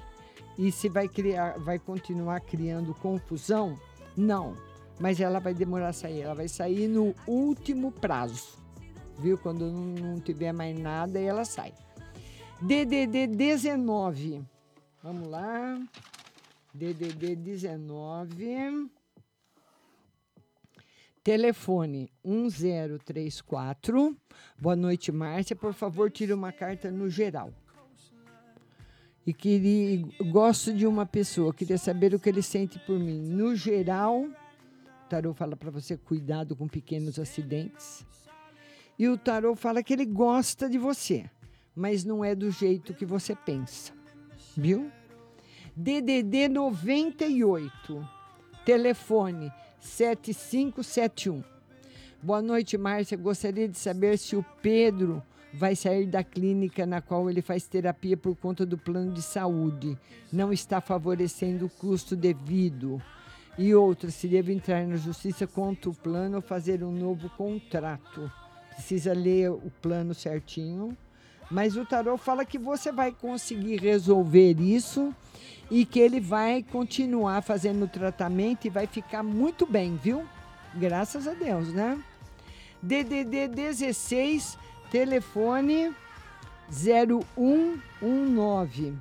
E 0.56 0.72
se 0.72 0.88
vai 0.88 1.06
criar, 1.06 1.58
vai 1.58 1.78
continuar 1.78 2.40
criando 2.40 2.94
confusão? 2.94 3.78
Não. 4.16 4.56
Mas 4.98 5.20
ela 5.20 5.38
vai 5.38 5.52
demorar 5.52 5.90
a 5.90 5.92
sair. 5.92 6.22
Ela 6.22 6.34
vai 6.34 6.48
sair 6.48 6.88
no 6.88 7.14
último 7.26 7.92
prazo. 7.92 8.58
Viu? 9.18 9.36
Quando 9.36 9.70
não, 9.70 10.14
não 10.14 10.20
tiver 10.20 10.52
mais 10.52 10.76
nada, 10.76 11.20
ela 11.20 11.44
sai. 11.44 11.74
DDD 12.60 13.28
19. 13.28 14.44
Vamos 15.00 15.28
lá. 15.28 15.80
DDD 16.74 17.36
19. 17.36 18.90
Telefone 21.22 22.10
1034. 22.24 24.16
Boa 24.58 24.74
noite, 24.74 25.12
Márcia. 25.12 25.54
Por 25.54 25.72
favor, 25.72 26.10
tire 26.10 26.32
uma 26.32 26.50
carta 26.50 26.90
no 26.90 27.08
geral. 27.08 27.54
E 29.24 29.32
queria, 29.32 30.04
gosto 30.32 30.72
de 30.72 30.84
uma 30.84 31.06
pessoa, 31.06 31.54
queria 31.54 31.78
saber 31.78 32.12
o 32.12 32.18
que 32.18 32.28
ele 32.28 32.42
sente 32.42 32.76
por 32.80 32.98
mim. 32.98 33.20
No 33.20 33.54
geral, 33.54 34.22
o 34.22 35.08
tarô 35.08 35.32
fala 35.32 35.54
para 35.54 35.70
você 35.70 35.96
cuidado 35.96 36.56
com 36.56 36.66
pequenos 36.66 37.20
acidentes. 37.20 38.04
E 38.98 39.06
o 39.06 39.16
tarô 39.16 39.54
fala 39.54 39.80
que 39.80 39.92
ele 39.92 40.06
gosta 40.06 40.68
de 40.68 40.76
você, 40.78 41.30
mas 41.78 42.04
não 42.04 42.24
é 42.24 42.34
do 42.34 42.50
jeito 42.50 42.92
que 42.92 43.06
você 43.06 43.36
pensa. 43.36 43.92
Viu? 44.56 44.90
DDD 45.76 46.48
98. 46.48 48.08
Telefone 48.64 49.52
7571. 49.78 51.44
Boa 52.20 52.42
noite, 52.42 52.76
Márcia. 52.76 53.16
Gostaria 53.16 53.68
de 53.68 53.78
saber 53.78 54.18
se 54.18 54.34
o 54.34 54.44
Pedro 54.60 55.22
vai 55.54 55.76
sair 55.76 56.06
da 56.06 56.24
clínica 56.24 56.84
na 56.84 57.00
qual 57.00 57.30
ele 57.30 57.40
faz 57.40 57.68
terapia 57.68 58.16
por 58.16 58.34
conta 58.34 58.66
do 58.66 58.76
plano 58.76 59.12
de 59.12 59.22
saúde. 59.22 59.96
Não 60.32 60.52
está 60.52 60.80
favorecendo 60.80 61.66
o 61.66 61.70
custo 61.70 62.16
devido. 62.16 63.00
E 63.56 63.72
outra, 63.72 64.10
se 64.10 64.26
deve 64.26 64.52
entrar 64.52 64.84
na 64.84 64.96
justiça 64.96 65.46
contra 65.46 65.88
o 65.90 65.94
plano 65.94 66.36
ou 66.36 66.42
fazer 66.42 66.82
um 66.82 66.90
novo 66.90 67.30
contrato. 67.30 68.30
Precisa 68.74 69.12
ler 69.12 69.52
o 69.52 69.70
plano 69.80 70.12
certinho. 70.12 70.96
Mas 71.50 71.76
o 71.76 71.84
tarô 71.84 72.16
fala 72.16 72.44
que 72.44 72.58
você 72.58 72.92
vai 72.92 73.10
conseguir 73.10 73.76
resolver 73.76 74.60
isso 74.60 75.14
e 75.70 75.84
que 75.84 75.98
ele 75.98 76.20
vai 76.20 76.62
continuar 76.62 77.42
fazendo 77.42 77.84
o 77.84 77.88
tratamento 77.88 78.66
e 78.66 78.70
vai 78.70 78.86
ficar 78.86 79.22
muito 79.22 79.66
bem, 79.66 79.96
viu? 79.96 80.24
Graças 80.74 81.26
a 81.26 81.32
Deus, 81.32 81.72
né? 81.72 81.98
DDD 82.82 83.48
16, 83.48 84.58
telefone 84.90 85.94
0119. 86.70 88.94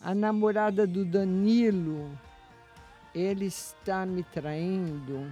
A 0.00 0.14
namorada 0.14 0.84
do 0.84 1.04
Danilo, 1.04 2.10
ele 3.14 3.46
está 3.46 4.04
me 4.04 4.24
traindo. 4.24 5.30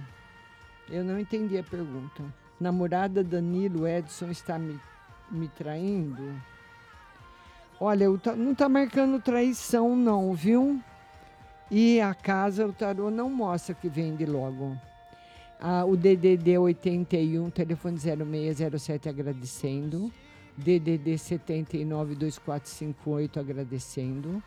Eu 0.89 1.03
não 1.03 1.19
entendi 1.19 1.57
a 1.57 1.63
pergunta. 1.63 2.23
Namorada 2.59 3.21
Danilo 3.21 3.85
Edson 3.85 4.29
está 4.29 4.57
me, 4.57 4.79
me 5.29 5.49
traindo? 5.49 6.41
Olha, 7.81 8.05
tá- 8.17 8.35
não 8.35 8.53
está 8.53 8.69
marcando 8.69 9.21
traição, 9.21 9.93
não, 9.93 10.33
viu? 10.33 10.79
E 11.69 11.99
a 11.99 12.13
casa, 12.13 12.65
o 12.65 12.71
tarô 12.71 13.11
não 13.11 13.29
mostra 13.29 13.75
que 13.75 13.89
vende 13.89 14.25
logo. 14.25 14.77
Ah, 15.59 15.85
o 15.85 15.95
DDD 15.95 16.57
81, 16.57 17.49
telefone 17.49 17.97
0607 17.97 19.09
agradecendo. 19.09 20.11
DDD 20.57 21.17
79 21.17 22.15
2458 22.15 23.39
agradecendo. 23.39 24.43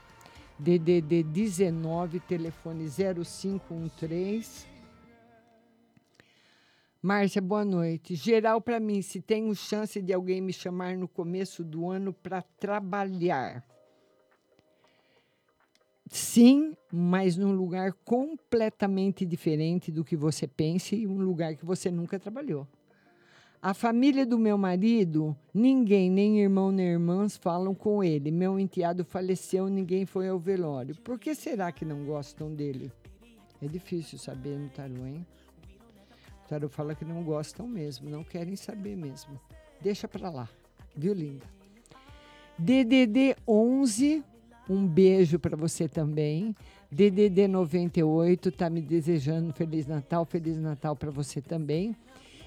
DDD 0.58 1.22
19, 1.22 2.20
telefone 2.20 2.88
0513. 2.88 4.66
Márcia, 7.00 7.40
boa 7.40 7.64
noite. 7.64 8.16
Geral 8.16 8.60
para 8.60 8.80
mim, 8.80 9.00
se 9.02 9.20
tenho 9.20 9.54
chance 9.54 10.02
de 10.02 10.12
alguém 10.12 10.40
me 10.40 10.52
chamar 10.52 10.96
no 10.96 11.06
começo 11.06 11.62
do 11.62 11.88
ano 11.88 12.12
para 12.12 12.42
trabalhar. 12.42 13.64
Sim, 16.10 16.74
mas 16.92 17.36
num 17.36 17.52
lugar 17.52 17.92
completamente 18.04 19.26
diferente 19.26 19.92
do 19.92 20.04
que 20.04 20.16
você 20.16 20.46
pense 20.46 20.96
e 20.96 21.06
um 21.06 21.18
lugar 21.18 21.54
que 21.54 21.64
você 21.64 21.90
nunca 21.90 22.18
trabalhou. 22.18 22.66
A 23.60 23.74
família 23.74 24.24
do 24.24 24.38
meu 24.38 24.56
marido, 24.56 25.36
ninguém, 25.52 26.08
nem 26.08 26.40
irmão 26.40 26.70
nem 26.70 26.86
irmãs, 26.86 27.36
falam 27.36 27.74
com 27.74 28.04
ele. 28.04 28.30
Meu 28.30 28.58
enteado 28.58 29.04
faleceu, 29.04 29.68
ninguém 29.68 30.06
foi 30.06 30.28
ao 30.28 30.38
velório. 30.38 30.94
Por 31.02 31.18
que 31.18 31.34
será 31.34 31.72
que 31.72 31.84
não 31.84 32.04
gostam 32.04 32.54
dele? 32.54 32.92
É 33.60 33.66
difícil 33.66 34.16
saber 34.16 34.56
no 34.56 34.68
tarô, 34.68 35.04
hein? 35.04 35.26
O 36.44 36.48
tarô 36.48 36.68
fala 36.68 36.94
que 36.94 37.04
não 37.04 37.24
gostam 37.24 37.66
mesmo, 37.66 38.08
não 38.08 38.22
querem 38.22 38.54
saber 38.54 38.96
mesmo. 38.96 39.38
Deixa 39.80 40.06
pra 40.06 40.30
lá, 40.30 40.48
viu, 40.96 41.12
linda? 41.12 41.44
DDD 42.56 43.36
11, 43.46 44.24
um 44.68 44.86
beijo 44.86 45.38
para 45.38 45.56
você 45.56 45.88
também. 45.88 46.54
DDD 46.90 47.48
98 47.48 48.52
tá 48.52 48.70
me 48.70 48.80
desejando 48.80 49.52
feliz 49.52 49.86
Natal, 49.86 50.24
feliz 50.24 50.56
Natal 50.56 50.96
para 50.96 51.10
você 51.10 51.40
também. 51.40 51.96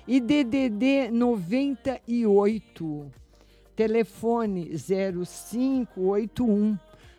E 0.07 0.19
DDD 0.19 1.11
98, 1.11 3.11
telefone 3.76 4.72
0581. 4.77 6.77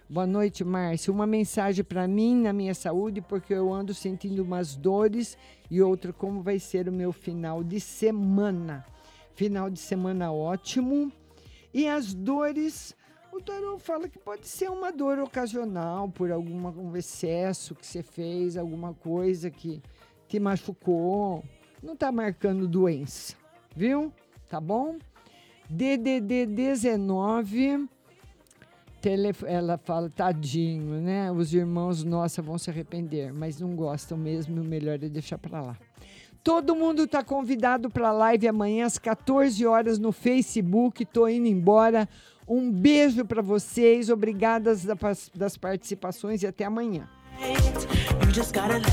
Boa 0.08 0.26
noite, 0.26 0.62
Márcia. 0.62 1.12
Uma 1.12 1.26
mensagem 1.26 1.84
para 1.84 2.06
mim 2.06 2.42
na 2.42 2.52
minha 2.52 2.74
saúde, 2.74 3.22
porque 3.22 3.54
eu 3.54 3.72
ando 3.72 3.94
sentindo 3.94 4.42
umas 4.42 4.76
dores 4.76 5.38
e 5.70 5.80
outra 5.80 6.12
como 6.12 6.42
vai 6.42 6.58
ser 6.58 6.88
o 6.88 6.92
meu 6.92 7.12
final 7.12 7.64
de 7.64 7.80
semana. 7.80 8.84
Final 9.34 9.70
de 9.70 9.78
semana 9.78 10.30
ótimo. 10.30 11.10
E 11.72 11.88
as 11.88 12.12
dores, 12.12 12.94
o 13.32 13.40
tarô 13.40 13.78
fala 13.78 14.08
que 14.08 14.18
pode 14.18 14.46
ser 14.46 14.70
uma 14.70 14.92
dor 14.92 15.18
ocasional 15.18 16.08
por 16.08 16.30
algum 16.30 16.68
um 16.68 16.96
excesso 16.96 17.74
que 17.74 17.86
você 17.86 18.02
fez, 18.02 18.56
alguma 18.56 18.92
coisa 18.94 19.50
que 19.50 19.82
te 20.28 20.38
machucou. 20.38 21.42
Não 21.82 21.94
está 21.94 22.12
marcando 22.12 22.68
doença, 22.68 23.34
viu? 23.74 24.12
Tá 24.48 24.60
bom? 24.60 24.98
DDD 25.68 26.46
19, 26.46 27.88
telef- 29.00 29.44
ela 29.46 29.78
fala, 29.78 30.10
tadinho, 30.10 31.00
né? 31.00 31.32
Os 31.32 31.54
irmãos, 31.54 32.04
nossa, 32.04 32.42
vão 32.42 32.58
se 32.58 32.68
arrepender, 32.68 33.32
mas 33.32 33.58
não 33.58 33.74
gostam 33.74 34.18
mesmo, 34.18 34.60
o 34.60 34.64
melhor 34.64 34.94
é 35.02 35.08
deixar 35.08 35.38
para 35.38 35.60
lá. 35.62 35.78
Todo 36.44 36.74
mundo 36.74 37.04
está 37.04 37.22
convidado 37.22 37.88
para 37.88 38.08
a 38.08 38.12
live 38.12 38.48
amanhã 38.48 38.84
às 38.84 38.98
14 38.98 39.64
horas 39.64 39.96
no 39.98 40.10
Facebook. 40.10 41.04
Tô 41.04 41.28
indo 41.28 41.46
embora. 41.46 42.08
Um 42.54 42.70
beijo 42.70 43.24
para 43.24 43.40
vocês. 43.40 44.10
Obrigadas 44.10 44.84
da- 44.84 44.96
das 45.34 45.56
participações 45.56 46.42
e 46.42 46.46
até 46.46 46.66
amanhã. 46.66 47.08
You 47.40 48.30
just 48.30 48.52
gotta 48.54 48.74
let 48.78 48.92